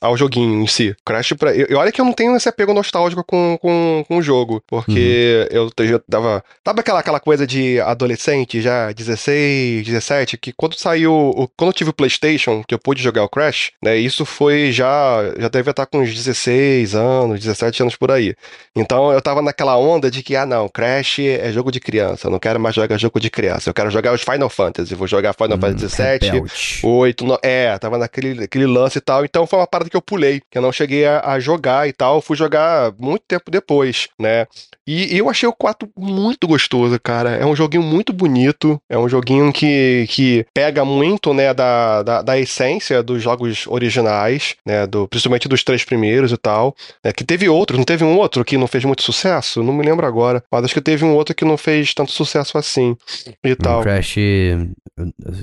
ao 0.00 0.16
joguinho 0.16 0.62
em 0.62 0.66
si. 0.66 0.94
Crash, 1.04 1.32
pra, 1.38 1.54
eu, 1.54 1.78
olha 1.78 1.92
que 1.92 2.00
eu 2.00 2.04
não 2.04 2.12
tenho 2.12 2.36
esse 2.36 2.48
apego 2.48 2.72
nostálgico 2.74 3.22
com, 3.24 3.58
com, 3.60 4.04
com 4.06 4.16
o 4.18 4.22
jogo, 4.22 4.62
porque 4.66 5.48
eu, 5.50 5.70
te- 5.70 5.84
eu 5.86 5.98
tava... 6.00 6.42
Sabe 6.66 6.80
aquela, 6.80 7.00
aquela 7.00 7.20
coisa 7.20 7.46
de 7.46 7.80
adolescente, 7.80 8.60
já 8.60 8.92
16, 8.92 9.84
17, 9.86 10.36
que 10.38 10.52
quando 10.52 10.74
saiu, 10.78 11.12
o- 11.14 11.48
quando 11.56 11.68
eu 11.70 11.74
tive 11.74 11.90
o 11.90 11.94
Playstation, 11.94 12.62
que 12.66 12.74
eu 12.74 12.78
pude 12.78 13.02
jogar 13.02 13.22
o 13.24 13.28
Crash, 13.28 13.72
né, 13.82 13.96
isso 13.96 14.24
foi 14.24 14.72
já, 14.72 15.18
já 15.38 15.48
deve 15.48 15.70
estar 15.70 15.86
com 15.86 15.98
uns 16.00 16.14
16 16.14 16.94
anos, 16.94 17.40
17 17.40 17.82
anos 17.82 17.96
por 17.96 18.10
aí. 18.10 18.34
Então 18.74 19.12
eu 19.12 19.20
tava 19.20 19.42
naquela 19.42 19.76
onda 19.76 20.10
de 20.10 20.22
que, 20.22 20.36
ah 20.36 20.46
não, 20.46 20.68
Crash 20.68 21.18
é 21.20 21.50
jogo 21.52 21.70
de 21.70 21.80
criança, 21.80 22.26
eu 22.26 22.30
não 22.30 22.38
quero 22.38 22.58
mais 22.60 22.74
jogar 22.74 22.96
jogo 22.98 23.18
de 23.20 23.30
criança, 23.30 23.68
eu 23.70 23.74
quero 23.74 23.90
jogar 23.90 24.12
os 24.12 24.22
Final 24.22 24.48
Fantasy, 24.48 24.94
vou 24.94 25.06
jogar 25.06 25.32
Final 25.34 25.56
Hum, 25.56 25.60
Fantasy 25.60 25.96
VII, 25.96 26.30
rebelde. 26.30 26.52
8, 26.82 27.24
no... 27.26 27.38
é, 27.42 27.76
tava 27.78 27.98
naquele 27.98 28.44
aquele 28.44 28.66
lance 28.66 28.98
e 28.98 29.00
tal, 29.00 29.24
então 29.24 29.39
foi 29.46 29.58
uma 29.58 29.66
parada 29.66 29.90
que 29.90 29.96
eu 29.96 30.02
pulei, 30.02 30.40
que 30.50 30.58
eu 30.58 30.62
não 30.62 30.72
cheguei 30.72 31.06
a, 31.06 31.20
a 31.32 31.40
jogar 31.40 31.88
e 31.88 31.92
tal, 31.92 32.20
fui 32.20 32.36
jogar 32.36 32.92
muito 32.98 33.22
tempo 33.26 33.50
depois, 33.50 34.08
né? 34.18 34.46
E, 34.86 35.14
e 35.14 35.18
eu 35.18 35.28
achei 35.28 35.48
o 35.48 35.52
4 35.52 35.88
muito 35.96 36.46
gostoso, 36.46 36.98
cara. 37.00 37.30
É 37.30 37.46
um 37.46 37.54
joguinho 37.54 37.82
muito 37.82 38.12
bonito, 38.12 38.80
é 38.88 38.98
um 38.98 39.08
joguinho 39.08 39.52
que, 39.52 40.06
que 40.08 40.44
pega 40.52 40.84
muito, 40.84 41.32
né, 41.32 41.54
da, 41.54 42.02
da, 42.02 42.22
da 42.22 42.38
essência 42.38 43.02
dos 43.02 43.22
jogos 43.22 43.66
originais, 43.66 44.56
né, 44.66 44.86
do, 44.86 45.06
principalmente 45.06 45.48
dos 45.48 45.62
três 45.62 45.84
primeiros 45.84 46.32
e 46.32 46.36
tal, 46.36 46.74
né, 47.04 47.12
que 47.12 47.24
teve 47.24 47.48
outros, 47.48 47.78
não 47.78 47.84
teve 47.84 48.04
um 48.04 48.16
outro 48.16 48.44
que 48.44 48.58
não 48.58 48.66
fez 48.66 48.84
muito 48.84 49.02
sucesso? 49.02 49.62
Não 49.62 49.72
me 49.72 49.84
lembro 49.84 50.06
agora, 50.06 50.42
mas 50.50 50.64
acho 50.64 50.74
que 50.74 50.80
teve 50.80 51.04
um 51.04 51.14
outro 51.14 51.34
que 51.34 51.44
não 51.44 51.56
fez 51.56 51.94
tanto 51.94 52.12
sucesso 52.12 52.58
assim 52.58 52.96
e 53.44 53.52
O 53.52 53.56
tal. 53.56 53.82
Crash. 53.82 54.16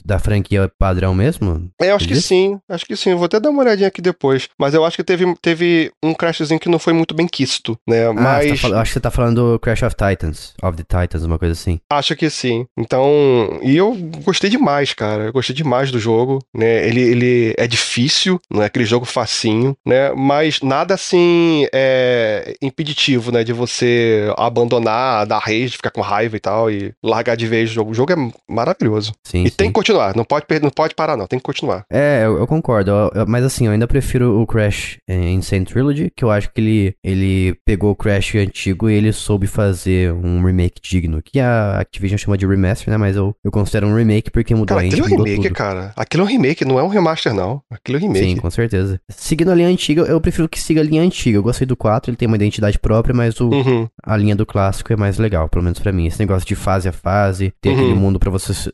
Da 0.05 0.19
franquia 0.19 0.71
padrão 0.79 1.13
mesmo? 1.13 1.69
É, 1.81 1.91
eu 1.91 1.95
acho 1.95 2.07
que 2.07 2.13
Existe? 2.13 2.27
sim, 2.29 2.59
acho 2.69 2.85
que 2.85 2.95
sim. 2.95 3.13
Vou 3.15 3.25
até 3.25 3.39
dar 3.39 3.49
uma 3.49 3.61
olhadinha 3.63 3.87
aqui 3.87 4.01
depois. 4.01 4.49
Mas 4.59 4.73
eu 4.73 4.83
acho 4.85 4.95
que 4.97 5.03
teve, 5.03 5.35
teve 5.41 5.91
um 6.03 6.13
crashzinho 6.13 6.59
que 6.59 6.69
não 6.69 6.79
foi 6.79 6.93
muito 6.93 7.13
bem 7.13 7.27
quisto, 7.27 7.77
né? 7.87 8.07
Ah, 8.07 8.13
você 8.13 8.49
Mas 8.49 8.61
tá 8.61 8.81
acho 8.81 8.89
que 8.91 8.93
você 8.93 8.99
tá 8.99 9.11
falando 9.11 9.53
do 9.53 9.59
Crash 9.59 9.83
of 9.83 9.95
Titans, 9.95 10.53
of 10.61 10.77
the 10.81 10.83
Titans, 10.83 11.23
uma 11.23 11.37
coisa 11.39 11.53
assim. 11.53 11.79
acho 11.89 12.15
que 12.15 12.29
sim. 12.29 12.65
Então, 12.77 13.59
e 13.61 13.75
eu 13.75 13.93
gostei 14.23 14.49
demais, 14.49 14.93
cara. 14.93 15.25
Eu 15.25 15.33
gostei 15.33 15.55
demais 15.55 15.91
do 15.91 15.99
jogo, 15.99 16.39
né? 16.53 16.87
Ele, 16.87 17.01
ele 17.01 17.55
é 17.57 17.67
difícil, 17.67 18.39
não 18.49 18.61
é 18.63 18.65
aquele 18.65 18.85
jogo 18.85 19.05
facinho, 19.05 19.75
né? 19.85 20.11
Mas 20.15 20.61
nada 20.61 20.93
assim 20.93 21.67
é 21.73 22.55
impeditivo, 22.61 23.31
né? 23.31 23.43
De 23.43 23.53
você 23.53 24.31
abandonar, 24.37 25.25
dar 25.25 25.39
rage, 25.39 25.69
ficar 25.69 25.91
com 25.91 26.01
raiva 26.01 26.35
e 26.35 26.39
tal, 26.39 26.71
e 26.71 26.93
largar 27.03 27.35
de 27.35 27.47
vez 27.47 27.69
o 27.69 27.73
jogo. 27.73 27.91
O 27.91 27.93
jogo 27.93 28.13
é 28.13 28.15
maravilhoso. 28.49 29.13
Sim, 29.23 29.46
E 29.47 29.51
tem 29.51 29.67
que 29.67 29.73
continuar, 29.73 30.15
não 30.15 30.23
pode, 30.23 30.45
não 30.61 30.69
pode 30.69 30.95
parar, 30.95 31.15
não, 31.17 31.27
tem 31.27 31.39
que 31.39 31.43
continuar. 31.43 31.83
É, 31.91 32.23
eu, 32.25 32.37
eu 32.37 32.47
concordo, 32.47 32.91
eu- 32.91 33.11
eu- 33.15 33.25
mas 33.27 33.43
assim, 33.43 33.65
eu 33.65 33.71
ainda 33.71 33.87
prefiro 33.87 34.39
o 34.41 34.45
Crash 34.47 34.97
Insane 35.09 35.65
Trilogy, 35.65 36.11
que 36.15 36.23
eu 36.23 36.31
acho 36.31 36.51
que 36.51 36.59
ele, 36.61 36.95
ele 37.03 37.55
pegou 37.65 37.91
o 37.91 37.95
Crash 37.95 38.35
antigo 38.35 38.89
e 38.89 38.93
ele 38.93 39.11
soube 39.11 39.47
fazer 39.47 40.11
um 40.13 40.43
remake 40.43 40.81
digno, 40.81 41.21
que 41.23 41.39
a 41.39 41.79
Activision 41.79 42.17
chama 42.17 42.37
de 42.37 42.45
remaster, 42.45 42.89
né, 42.91 42.97
mas 42.97 43.15
eu, 43.15 43.35
eu 43.43 43.51
considero 43.51 43.87
um 43.87 43.95
remake 43.95 44.31
porque 44.31 44.53
mudou 44.53 44.75
Cara, 44.77 44.81
a 44.81 44.85
aquilo 44.85 45.03
é 45.03 45.05
engine, 45.09 45.21
um 45.21 45.25
remake, 45.25 45.53
cara. 45.53 45.93
Aquilo 45.95 46.23
é 46.23 46.25
um 46.25 46.29
remake, 46.29 46.65
não 46.65 46.79
é 46.79 46.83
um 46.83 46.87
remaster, 46.87 47.33
não. 47.33 47.61
Aquilo 47.71 47.97
é 47.97 48.01
um 48.01 48.03
remake. 48.07 48.25
Sim, 48.25 48.35
com 48.37 48.49
certeza. 48.49 48.99
Seguindo 49.09 49.51
a 49.51 49.55
linha 49.55 49.67
antiga, 49.69 50.01
eu 50.03 50.19
prefiro 50.21 50.47
que 50.49 50.59
siga 50.59 50.81
a 50.81 50.83
linha 50.83 51.01
antiga. 51.01 51.37
Eu 51.37 51.43
gostei 51.43 51.65
do 51.65 51.75
4, 51.75 52.09
ele 52.09 52.17
tem 52.17 52.27
uma 52.27 52.35
identidade 52.35 52.77
própria, 52.79 53.13
mas 53.13 53.39
o, 53.39 53.49
Uhum. 53.49 53.87
a 54.03 54.17
linha 54.17 54.35
do 54.35 54.45
clássico 54.45 54.91
é 54.91 54.95
mais 54.95 55.17
legal, 55.17 55.47
pelo 55.49 55.63
menos 55.63 55.79
pra 55.79 55.91
mim. 55.91 56.07
Esse 56.07 56.19
negócio 56.19 56.47
de 56.47 56.55
fase 56.55 56.87
a 56.87 56.91
fase, 56.91 57.53
ter 57.61 57.69
Uhum. 57.69 57.75
aquele 57.75 57.93
mundo 57.93 58.19
pra 58.19 58.29
você 58.29 58.53
se- 58.53 58.71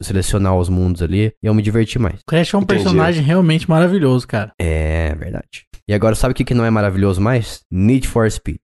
selecionar 0.54 0.58
os 0.58 0.70
mundos 0.70 1.02
ali, 1.02 1.34
eu 1.42 1.54
me 1.54 1.62
diverti 1.62 1.98
mais. 2.00 2.20
O 2.22 2.26
Crash 2.26 2.54
é 2.54 2.58
um 2.58 2.62
Entendi. 2.62 2.84
personagem 2.84 3.24
realmente 3.24 3.70
maravilhoso, 3.70 4.28
cara. 4.28 4.52
É 4.60 5.14
verdade. 5.16 5.66
E 5.86 5.94
agora, 5.94 6.16
sabe 6.16 6.32
o 6.32 6.36
que, 6.36 6.46
que 6.46 6.54
não 6.54 6.64
é 6.64 6.70
maravilhoso 6.70 7.20
mais? 7.20 7.60
Need 7.70 8.08
for 8.08 8.32
Speed. 8.32 8.56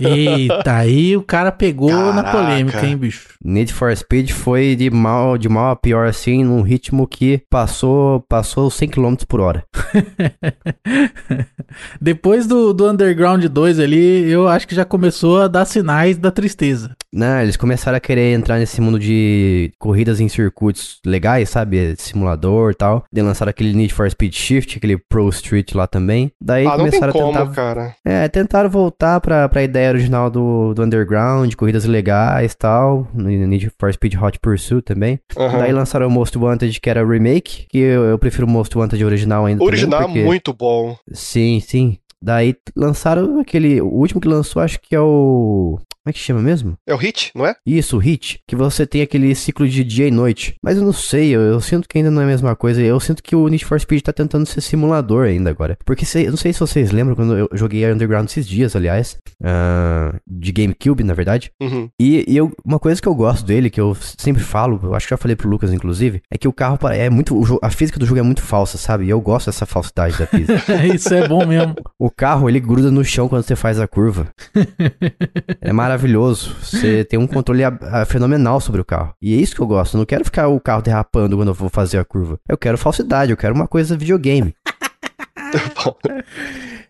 Eita, 0.00 0.74
aí 0.74 1.16
o 1.16 1.22
cara 1.22 1.52
pegou 1.52 2.12
na 2.12 2.24
Caraca. 2.24 2.38
polêmica, 2.38 2.84
hein, 2.84 2.96
bicho? 2.96 3.28
Need 3.44 3.72
for 3.72 3.96
Speed 3.96 4.32
foi 4.32 4.74
de 4.74 4.90
mal, 4.90 5.38
de 5.38 5.48
mal 5.48 5.70
a 5.70 5.76
pior 5.76 6.08
assim, 6.08 6.42
num 6.42 6.62
ritmo 6.62 7.06
que 7.06 7.42
passou, 7.48 8.24
passou 8.28 8.68
100 8.70 8.88
km 8.88 9.14
por 9.28 9.40
hora. 9.40 9.62
Depois 12.00 12.44
do, 12.46 12.72
do 12.72 12.90
Underground 12.90 13.44
2 13.44 13.78
ali, 13.78 14.28
eu 14.28 14.48
acho 14.48 14.66
que 14.66 14.74
já 14.74 14.84
começou 14.84 15.42
a 15.42 15.46
dar 15.46 15.64
sinais 15.64 16.18
da 16.18 16.32
tristeza. 16.32 16.96
Não, 17.12 17.40
eles 17.40 17.56
começaram 17.56 17.96
a 17.96 18.00
querer 18.00 18.34
entrar 18.34 18.58
nesse 18.58 18.80
mundo 18.80 18.98
de 18.98 19.70
corridas 19.78 20.20
em 20.20 20.28
circuitos 20.28 20.98
legais, 21.06 21.48
sabe? 21.48 21.94
Simulador 21.96 22.72
e 22.72 22.74
tal. 22.74 23.04
Daí 23.12 23.22
lançaram 23.22 23.50
aquele 23.50 23.72
Need 23.72 23.94
for 23.94 24.10
Speed 24.10 24.34
Shift, 24.34 24.76
aquele 24.76 24.98
Pro 25.08 25.28
Street 25.28 25.72
lá 25.74 25.86
também. 25.86 26.32
Daí 26.48 26.66
ah, 26.66 26.76
começaram 26.76 27.10
a 27.10 27.12
tentar. 27.12 27.46
cara. 27.52 27.94
É, 28.02 28.26
tentaram 28.26 28.70
voltar 28.70 29.20
pra, 29.20 29.46
pra 29.50 29.62
ideia 29.62 29.90
original 29.90 30.30
do, 30.30 30.72
do 30.72 30.82
Underground, 30.82 31.54
corridas 31.54 31.84
legais 31.84 32.52
e 32.52 32.56
tal. 32.56 33.06
No 33.12 33.28
Need 33.28 33.70
for 33.78 33.92
Speed 33.92 34.14
Hot 34.14 34.38
Pursuit 34.38 34.82
também. 34.82 35.20
Aham. 35.36 35.58
Daí 35.58 35.72
lançaram 35.72 36.06
o 36.06 36.10
Most 36.10 36.38
Wanted, 36.38 36.80
que 36.80 36.88
era 36.88 37.06
remake, 37.06 37.66
que 37.68 37.76
eu, 37.76 38.04
eu 38.04 38.18
prefiro 38.18 38.46
o 38.46 38.50
Most 38.50 38.76
Wanted 38.78 39.04
original 39.04 39.44
ainda. 39.44 39.62
O 39.62 39.66
original 39.66 40.00
também, 40.00 40.10
é 40.10 40.14
porque- 40.14 40.24
muito 40.26 40.54
bom. 40.54 40.96
Sim, 41.12 41.60
sim. 41.60 41.98
Daí 42.22 42.54
lançaram 42.76 43.38
aquele. 43.40 43.80
O 43.80 43.86
último 43.88 44.20
que 44.20 44.28
lançou, 44.28 44.60
acho 44.62 44.80
que 44.80 44.94
é 44.94 45.00
o. 45.00 45.78
Como 45.78 46.10
é 46.10 46.12
que 46.12 46.18
chama 46.20 46.40
mesmo? 46.40 46.74
É 46.86 46.94
o 46.94 46.96
Hit, 46.96 47.30
não 47.34 47.44
é? 47.44 47.54
Isso, 47.66 47.96
o 47.96 48.00
Hit, 48.00 48.40
que 48.48 48.56
você 48.56 48.86
tem 48.86 49.02
aquele 49.02 49.34
ciclo 49.34 49.68
de 49.68 49.84
dia 49.84 50.08
e 50.08 50.10
noite. 50.10 50.54
Mas 50.62 50.78
eu 50.78 50.82
não 50.82 50.92
sei, 50.92 51.28
eu, 51.36 51.40
eu 51.42 51.60
sinto 51.60 51.86
que 51.86 51.98
ainda 51.98 52.10
não 52.10 52.22
é 52.22 52.24
a 52.24 52.28
mesma 52.28 52.56
coisa. 52.56 52.80
Eu 52.80 52.98
sinto 52.98 53.22
que 53.22 53.36
o 53.36 53.46
Need 53.46 53.64
for 53.66 53.78
Speed 53.78 54.02
tá 54.02 54.12
tentando 54.12 54.46
ser 54.46 54.62
simulador 54.62 55.26
ainda 55.26 55.50
agora. 55.50 55.76
Porque 55.84 56.06
se- 56.06 56.22
eu 56.24 56.30
não 56.30 56.38
sei 56.38 56.52
se 56.54 56.60
vocês 56.60 56.92
lembram 56.92 57.14
quando 57.14 57.36
eu 57.36 57.48
joguei 57.52 57.84
Underground 57.92 58.26
esses 58.26 58.48
dias, 58.48 58.74
aliás. 58.74 59.18
ah, 59.44 60.14
de 60.26 60.50
GameCube, 60.52 61.04
na 61.04 61.12
verdade. 61.14 61.50
Uhum. 61.60 61.90
E, 62.00 62.24
e 62.26 62.36
eu- 62.36 62.52
uma 62.64 62.78
coisa 62.78 63.00
que 63.02 63.08
eu 63.08 63.14
gosto 63.14 63.44
dele, 63.44 63.68
que 63.70 63.80
eu 63.80 63.94
sempre 64.16 64.42
falo, 64.42 64.80
eu 64.82 64.94
acho 64.94 65.06
que 65.06 65.10
já 65.10 65.16
falei 65.18 65.36
pro 65.36 65.48
Lucas, 65.48 65.72
inclusive, 65.74 66.22
é 66.30 66.38
que 66.38 66.48
o 66.48 66.52
carro 66.52 66.78
é 66.88 67.10
muito. 67.10 67.38
a 67.62 67.70
física 67.70 67.98
do 67.98 68.06
jogo 68.06 68.20
é 68.20 68.22
muito 68.22 68.40
falsa, 68.42 68.78
sabe? 68.78 69.04
E 69.04 69.10
eu 69.10 69.20
gosto 69.20 69.46
dessa 69.46 69.66
falsidade 69.66 70.16
da 70.18 70.26
física. 70.26 70.86
Isso 70.94 71.12
é 71.12 71.28
bom 71.28 71.44
mesmo. 71.46 71.74
O 71.98 72.07
carro, 72.10 72.48
ele 72.48 72.60
gruda 72.60 72.90
no 72.90 73.04
chão 73.04 73.28
quando 73.28 73.42
você 73.42 73.56
faz 73.56 73.78
a 73.80 73.86
curva. 73.88 74.28
é 75.60 75.72
maravilhoso. 75.72 76.54
Você 76.62 77.04
tem 77.04 77.18
um 77.18 77.26
controle 77.26 77.64
a- 77.64 77.78
a- 77.82 78.04
fenomenal 78.04 78.60
sobre 78.60 78.80
o 78.80 78.84
carro. 78.84 79.14
E 79.20 79.34
é 79.34 79.36
isso 79.36 79.54
que 79.54 79.60
eu 79.60 79.66
gosto. 79.66 79.94
Eu 79.94 79.98
não 79.98 80.06
quero 80.06 80.24
ficar 80.24 80.48
o 80.48 80.60
carro 80.60 80.82
derrapando 80.82 81.36
quando 81.36 81.48
eu 81.48 81.54
vou 81.54 81.68
fazer 81.68 81.98
a 81.98 82.04
curva. 82.04 82.38
Eu 82.48 82.56
quero 82.58 82.78
falsidade, 82.78 83.30
eu 83.30 83.36
quero 83.36 83.54
uma 83.54 83.66
coisa 83.68 83.96
videogame. 83.96 84.54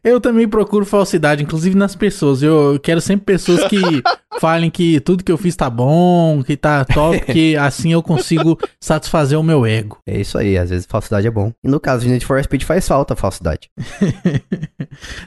Eu 0.03 0.21
também 0.21 0.49
procuro 0.49 0.85
falsidade, 0.87 1.43
inclusive 1.43 1.77
nas 1.77 1.95
pessoas. 1.97 2.43
Eu 2.43 2.79
quero 2.83 3.01
sempre 3.01 3.27
pessoas 3.27 3.65
que 3.69 3.77
falem 4.41 4.71
que 4.71 5.01
tudo 5.01 5.25
que 5.25 5.33
eu 5.33 5.39
fiz 5.39 5.55
tá 5.57 5.69
bom, 5.69 6.43
que 6.43 6.57
tá 6.57 6.85
top, 6.85 7.21
que 7.33 7.57
assim 7.57 7.93
eu 7.93 8.03
consigo 8.03 8.59
satisfazer 8.81 9.39
o 9.39 9.43
meu 9.43 9.67
ego. 9.67 9.99
É 10.07 10.21
isso 10.21 10.39
aí, 10.39 10.57
às 10.57 10.71
vezes 10.71 10.87
falsidade 10.87 11.27
é 11.27 11.31
bom. 11.31 11.53
E 11.63 11.69
no 11.69 11.81
caso 11.81 12.05
de 12.05 12.11
Need 12.11 12.25
for 12.25 12.43
Speed 12.43 12.63
faz 12.63 12.87
falta 12.87 13.15
a 13.15 13.17
falsidade. 13.17 13.71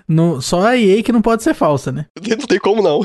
No, 0.07 0.41
só 0.41 0.67
a 0.67 0.77
EA 0.77 1.01
que 1.03 1.11
não 1.11 1.21
pode 1.21 1.43
ser 1.43 1.53
falsa, 1.53 1.91
né? 1.91 2.05
Não 2.27 2.47
tem 2.47 2.59
como 2.59 2.81
não. 2.81 3.01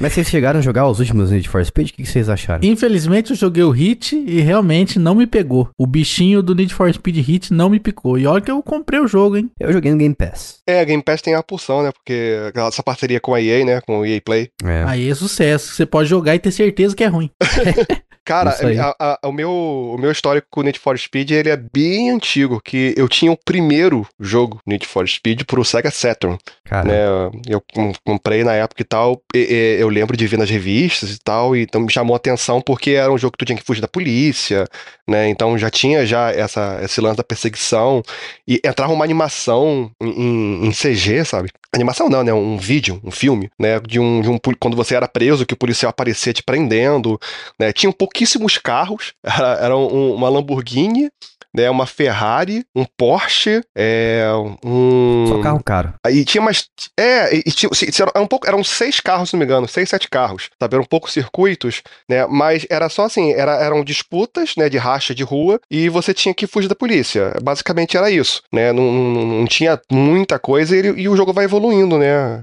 Mas 0.00 0.12
vocês 0.12 0.28
chegaram 0.28 0.58
a 0.58 0.62
jogar 0.62 0.88
os 0.88 0.98
últimos 1.00 1.30
Need 1.30 1.48
for 1.48 1.64
Speed? 1.64 1.90
O 1.90 1.92
que 1.92 2.02
que 2.02 2.08
vocês 2.08 2.28
acharam? 2.28 2.60
Infelizmente 2.62 3.30
eu 3.30 3.36
joguei 3.36 3.62
o 3.62 3.70
Hit 3.70 4.16
e 4.16 4.40
realmente 4.40 4.98
não 4.98 5.14
me 5.14 5.26
pegou. 5.26 5.68
O 5.78 5.86
bichinho 5.86 6.42
do 6.42 6.54
Need 6.54 6.74
for 6.74 6.92
Speed 6.92 7.16
Hit 7.16 7.52
não 7.52 7.68
me 7.68 7.80
picou. 7.80 8.18
E 8.18 8.26
olha 8.26 8.40
que 8.40 8.50
eu 8.50 8.62
comprei 8.62 9.00
o 9.00 9.08
jogo, 9.08 9.36
hein? 9.36 9.50
Eu 9.58 9.72
joguei 9.72 9.90
no 9.90 9.98
Game 9.98 10.14
Pass. 10.14 10.58
É, 10.66 10.80
a 10.80 10.84
Game 10.84 11.02
Pass 11.02 11.20
tem 11.20 11.34
a 11.34 11.42
pulsão, 11.42 11.82
né? 11.82 11.90
Porque 11.92 12.52
essa 12.54 12.82
parceria 12.82 13.20
com 13.20 13.34
a 13.34 13.42
EA, 13.42 13.64
né? 13.64 13.80
Com 13.80 14.00
o 14.00 14.06
EA 14.06 14.20
Play. 14.24 14.49
É. 14.64 14.84
Aí 14.86 15.08
é 15.10 15.14
sucesso. 15.14 15.74
Você 15.74 15.84
pode 15.86 16.08
jogar 16.08 16.34
e 16.34 16.38
ter 16.38 16.50
certeza 16.52 16.94
que 16.94 17.04
é 17.04 17.06
ruim. 17.08 17.30
Cara, 18.22 18.50
a- 18.78 18.94
a- 19.24 19.28
o, 19.28 19.32
meu, 19.32 19.50
o 19.50 19.98
meu 19.98 20.12
histórico 20.12 20.46
com 20.50 20.60
o 20.60 20.62
Need 20.62 20.78
for 20.78 20.96
Speed 20.96 21.30
ele 21.32 21.48
é 21.48 21.56
bem 21.56 22.10
antigo, 22.10 22.60
que 22.62 22.94
eu 22.96 23.08
tinha 23.08 23.32
o 23.32 23.36
primeiro 23.36 24.06
jogo 24.20 24.60
Need 24.64 24.86
for 24.86 25.08
Speed 25.08 25.42
pro 25.46 25.64
Sega 25.64 25.90
Saturn, 25.90 26.38
Cara, 26.64 26.86
né? 26.86 27.30
Eu 27.48 27.60
com- 27.74 27.92
comprei 28.04 28.44
na 28.44 28.52
época 28.52 28.82
e 28.82 28.84
tal, 28.84 29.20
e- 29.34 29.38
e 29.38 29.80
eu 29.80 29.88
lembro 29.88 30.16
de 30.16 30.26
ver 30.28 30.36
nas 30.36 30.50
revistas 30.50 31.10
e 31.12 31.18
tal, 31.18 31.56
e 31.56 31.62
então 31.62 31.80
me 31.80 31.90
chamou 31.90 32.14
a 32.14 32.18
atenção 32.18 32.60
porque 32.60 32.90
era 32.90 33.10
um 33.10 33.18
jogo 33.18 33.32
que 33.32 33.38
tu 33.38 33.46
tinha 33.46 33.58
que 33.58 33.64
fugir 33.64 33.80
da 33.80 33.88
polícia, 33.88 34.64
né? 35.08 35.28
Então 35.28 35.58
já 35.58 35.70
tinha 35.70 36.06
já 36.06 36.30
essa, 36.30 36.78
esse 36.84 37.00
lance 37.00 37.16
da 37.16 37.24
perseguição, 37.24 38.00
e 38.46 38.60
entrava 38.64 38.92
uma 38.92 39.04
animação 39.04 39.90
em, 40.00 40.08
em- 40.10 40.66
em 40.66 40.72
CG, 40.72 41.24
sabe? 41.24 41.48
Animação 41.72 42.08
não, 42.08 42.24
né? 42.24 42.32
Um 42.32 42.56
vídeo, 42.58 43.00
um 43.04 43.12
filme, 43.12 43.48
né? 43.58 43.78
De 43.78 44.00
um, 44.00 44.20
de 44.20 44.28
um 44.28 44.38
quando 44.58 44.76
você 44.76 44.96
era 44.96 45.06
preso, 45.06 45.46
que 45.46 45.54
o 45.54 45.56
policial 45.56 45.90
aparecia 45.90 46.32
te 46.32 46.42
prendendo, 46.42 47.18
né? 47.58 47.72
Tinham 47.72 47.92
pouquíssimos 47.92 48.58
carros, 48.58 49.14
era, 49.22 49.52
era 49.60 49.76
um- 49.76 50.14
uma 50.14 50.28
Lamborghini, 50.28 51.10
né? 51.54 51.68
Uma 51.70 51.86
Ferrari, 51.86 52.64
um 52.74 52.84
Porsche, 52.84 53.62
é, 53.76 54.24
um... 54.64 55.26
só 55.28 55.40
carro 55.40 55.62
caro. 55.62 55.94
Aí 56.04 56.24
tinha 56.24 56.42
mais. 56.42 56.66
É, 56.98 57.34
e, 57.36 57.42
tinha, 57.42 57.70
era 58.14 58.22
um 58.22 58.26
pouco, 58.26 58.46
eram 58.46 58.62
seis 58.62 59.00
carros, 59.00 59.30
se 59.30 59.34
não 59.34 59.38
me 59.38 59.44
engano, 59.44 59.68
seis, 59.68 59.88
sete 59.88 60.08
carros, 60.08 60.50
sabe? 60.60 60.74
Eram 60.74 60.84
poucos 60.84 61.12
circuitos, 61.12 61.82
né? 62.08 62.26
Mas 62.26 62.66
era 62.70 62.88
só 62.88 63.04
assim, 63.04 63.32
era, 63.32 63.56
eram 63.56 63.84
disputas, 63.84 64.54
né? 64.56 64.68
De 64.68 64.78
racha 64.78 65.14
de 65.14 65.22
rua 65.22 65.60
e 65.70 65.88
você 65.88 66.14
tinha 66.14 66.34
que 66.34 66.46
fugir 66.46 66.68
da 66.68 66.74
polícia. 66.74 67.32
Basicamente 67.42 67.96
era 67.96 68.10
isso, 68.10 68.42
né? 68.52 68.72
Não, 68.72 68.92
não, 68.92 69.26
não 69.26 69.44
tinha 69.46 69.80
muita 69.90 70.38
coisa 70.38 70.76
e, 70.76 71.02
e 71.02 71.08
o 71.08 71.16
jogo 71.16 71.32
vai 71.32 71.44
evoluindo, 71.44 71.98
né? 71.98 72.42